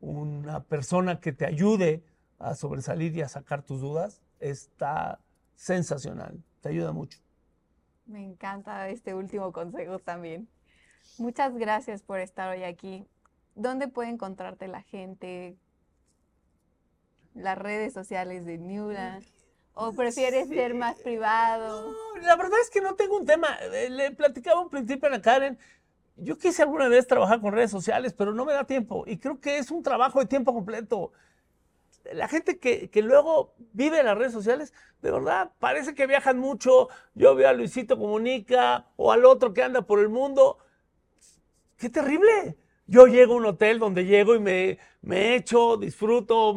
una 0.00 0.64
persona 0.64 1.20
que 1.20 1.30
te 1.30 1.44
ayude 1.44 2.02
a 2.38 2.54
sobresalir 2.54 3.14
y 3.14 3.20
a 3.20 3.28
sacar 3.28 3.62
tus 3.62 3.82
dudas, 3.82 4.22
está 4.40 5.20
sensacional, 5.54 6.42
te 6.62 6.70
ayuda 6.70 6.92
mucho. 6.92 7.18
Me 8.06 8.24
encanta 8.24 8.88
este 8.88 9.12
último 9.12 9.52
consejo 9.52 9.98
también. 9.98 10.48
Muchas 11.18 11.54
gracias 11.58 12.02
por 12.02 12.20
estar 12.20 12.56
hoy 12.56 12.64
aquí. 12.64 13.06
¿Dónde 13.54 13.86
puede 13.86 14.08
encontrarte 14.08 14.66
la 14.66 14.80
gente? 14.80 15.58
Las 17.34 17.58
redes 17.58 17.92
sociales 17.92 18.46
de 18.46 18.56
Newland. 18.56 19.26
¿O 19.74 19.92
prefieres 19.92 20.48
ser 20.48 20.72
más 20.72 20.96
privado? 21.00 21.94
la 22.22 22.34
verdad 22.36 22.58
es 22.62 22.70
que 22.70 22.80
no 22.80 22.94
tengo 22.94 23.18
un 23.18 23.26
tema. 23.26 23.58
Eh, 23.74 23.90
le 23.90 24.10
platicaba 24.12 24.62
un 24.62 24.70
principio 24.70 25.12
a 25.12 25.20
Karen 25.20 25.58
yo 26.16 26.38
quise 26.38 26.62
alguna 26.62 26.88
vez 26.88 27.06
trabajar 27.06 27.40
con 27.40 27.52
redes 27.52 27.70
sociales, 27.70 28.14
pero 28.14 28.32
no 28.32 28.44
me 28.44 28.52
da 28.52 28.64
tiempo. 28.64 29.04
Y 29.06 29.18
creo 29.18 29.40
que 29.40 29.58
es 29.58 29.70
un 29.70 29.82
trabajo 29.82 30.20
de 30.20 30.26
tiempo 30.26 30.54
completo. 30.54 31.12
La 32.12 32.28
gente 32.28 32.58
que, 32.58 32.90
luego 33.02 33.54
vive 33.72 34.00
en 34.00 34.06
las 34.06 34.16
redes 34.16 34.32
sociales, 34.32 34.72
de 35.02 35.10
verdad, 35.10 35.52
parece 35.58 35.94
que 35.94 36.06
viajan 36.06 36.38
mucho. 36.38 36.88
Yo 37.14 37.34
veo 37.34 37.48
a 37.48 37.52
Luisito 37.52 37.98
Comunica 37.98 38.86
o 38.96 39.12
al 39.12 39.24
otro 39.24 39.52
que 39.52 39.62
anda 39.62 39.82
por 39.82 39.98
el 39.98 40.08
mundo. 40.08 40.58
¡Qué 41.76 41.90
terrible! 41.90 42.56
Yo 42.86 43.06
llego 43.06 43.34
a 43.34 43.36
un 43.38 43.46
hotel 43.46 43.78
donde 43.78 44.04
llego 44.04 44.36
y 44.36 44.38
me, 44.38 44.78
me 45.02 45.34
echo, 45.34 45.76
disfruto, 45.76 46.56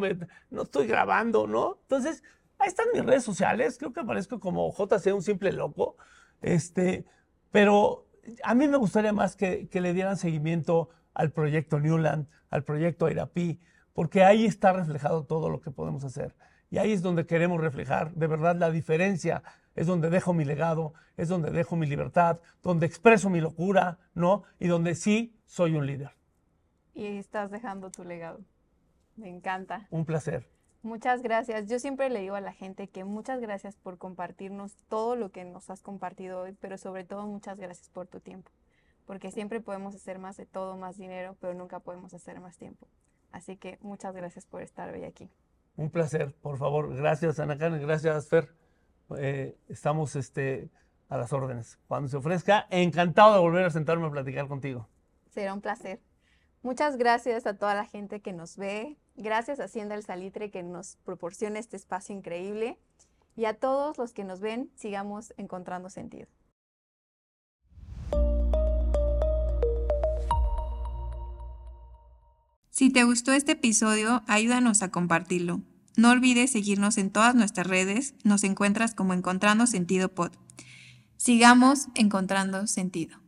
no 0.52 0.62
estoy 0.62 0.86
grabando, 0.86 1.48
¿no? 1.48 1.80
Entonces, 1.82 2.24
ahí 2.60 2.68
están 2.68 2.86
mis 2.94 3.04
redes 3.04 3.24
sociales. 3.24 3.78
Creo 3.80 3.92
que 3.92 4.02
aparezco 4.02 4.40
como 4.40 4.72
JC, 4.72 5.14
un 5.14 5.24
simple 5.24 5.52
loco. 5.52 5.98
Este, 6.42 7.04
pero 7.52 8.06
a 8.44 8.56
mí 8.56 8.68
me 8.68 8.78
gustaría 8.78 9.14
más 9.14 9.36
que, 9.36 9.70
le 9.72 9.94
dieran 9.94 10.18
seguimiento 10.18 10.90
al 11.14 11.32
proyecto 11.32 11.80
Newland, 11.80 12.28
al 12.50 12.64
proyecto 12.64 13.06
Airapi, 13.06 13.60
porque 13.94 14.24
ahí 14.24 14.46
está 14.46 14.74
reflejado 14.74 15.26
todo 15.26 15.50
lo 15.50 15.62
que 15.62 15.72
podemos 15.72 16.04
hacer. 16.04 16.36
Y 16.72 16.78
ahí 16.78 16.92
es 16.92 17.02
donde 17.02 17.26
queremos 17.26 17.60
reflejar 17.60 18.14
de 18.14 18.28
verdad 18.28 18.56
la 18.56 18.72
diferencia. 18.72 19.44
Es 19.76 19.88
donde 19.88 20.10
dejo 20.10 20.34
mi 20.34 20.46
legado, 20.46 20.94
es 21.18 21.30
donde 21.30 21.52
dejo 21.52 21.76
mi 21.76 21.88
libertad, 21.88 22.40
donde 22.62 22.86
expreso 22.86 23.30
mi 23.30 23.42
locura, 23.42 23.98
¿no? 24.14 24.44
Y 24.60 24.68
donde 24.68 24.96
sí 24.96 25.36
soy 25.46 25.76
un 25.76 25.86
líder. 25.86 26.12
Y 26.94 27.06
estás 27.18 27.50
dejando 27.50 27.90
tu 27.92 28.04
legado. 28.04 28.40
Me 29.16 29.30
encanta. 29.30 29.88
Un 29.90 30.06
placer. 30.06 30.50
Muchas 30.82 31.22
gracias. 31.22 31.68
Yo 31.68 31.78
siempre 31.78 32.10
le 32.10 32.22
digo 32.22 32.36
a 32.36 32.42
la 32.42 32.54
gente 32.54 32.88
que 32.88 33.04
muchas 33.04 33.42
gracias 33.42 33.76
por 33.76 33.98
compartirnos 33.98 34.78
todo 34.88 35.16
lo 35.16 35.30
que 35.30 35.44
nos 35.44 35.70
has 35.70 35.82
compartido 35.82 36.42
hoy, 36.42 36.54
pero 36.54 36.78
sobre 36.78 37.04
todo 37.04 37.28
muchas 37.28 37.60
gracias 37.60 37.90
por 37.90 38.08
tu 38.08 38.22
tiempo, 38.22 38.50
porque 39.06 39.32
siempre 39.32 39.60
podemos 39.60 39.94
hacer 39.94 40.20
más 40.20 40.38
de 40.38 40.46
todo, 40.46 40.78
más 40.78 40.98
dinero, 40.98 41.36
pero 41.42 41.54
nunca 41.54 41.80
podemos 41.82 42.14
hacer 42.14 42.40
más 42.40 42.58
tiempo. 42.58 42.88
Así 43.32 43.58
que 43.58 43.78
muchas 43.82 44.16
gracias 44.16 44.46
por 44.46 44.62
estar 44.62 44.92
hoy 44.94 45.04
aquí. 45.04 45.30
Un 45.76 45.90
placer, 45.90 46.34
por 46.42 46.58
favor. 46.58 46.94
Gracias, 46.96 47.40
Ana 47.40 47.58
Karen. 47.58 47.82
Gracias, 47.82 48.28
Fer. 48.28 48.54
Eh, 49.18 49.58
estamos 49.68 50.16
este, 50.16 50.70
a 51.10 51.18
las 51.18 51.34
órdenes. 51.34 51.78
Cuando 51.88 52.08
se 52.08 52.18
ofrezca, 52.18 52.68
encantado 52.70 53.34
de 53.34 53.40
volver 53.40 53.66
a 53.66 53.70
sentarme 53.70 54.08
a 54.08 54.12
platicar 54.12 54.48
contigo. 54.48 54.88
Será 55.30 55.54
un 55.54 55.62
placer. 55.62 56.02
Muchas 56.62 56.98
gracias 56.98 57.46
a 57.46 57.56
toda 57.58 57.76
la 57.76 57.86
gente 57.86 58.22
que 58.22 58.34
nos 58.34 58.58
ve. 58.58 58.98
Gracias 59.22 59.60
a 59.60 59.66
Hacienda 59.66 59.96
El 59.96 60.04
Salitre 60.04 60.50
que 60.50 60.64
nos 60.64 60.96
proporciona 61.04 61.60
este 61.60 61.76
espacio 61.76 62.16
increíble. 62.16 62.80
Y 63.36 63.46
a 63.46 63.54
todos 63.54 63.98
los 63.98 64.14
que 64.14 64.24
nos 64.24 64.40
ven, 64.40 64.72
sigamos 64.76 65.34
encontrando 65.36 65.90
sentido. 65.90 66.28
Si 72.70 72.92
te 72.92 73.04
gustó 73.04 73.34
este 73.34 73.52
episodio, 73.52 74.24
ayúdanos 74.26 74.84
a 74.84 74.90
compartirlo. 74.90 75.60
No 75.98 76.12
olvides 76.12 76.54
seguirnos 76.54 76.98
en 76.98 77.12
todas 77.12 77.36
nuestras 77.36 77.68
redes. 77.68 78.16
Nos 78.24 78.46
encuentras 78.46 78.96
como 78.96 79.14
Encontrando 79.14 79.68
Sentido 79.68 80.08
Pod. 80.08 80.32
Sigamos 81.18 81.88
encontrando 81.96 82.68
sentido. 82.68 83.20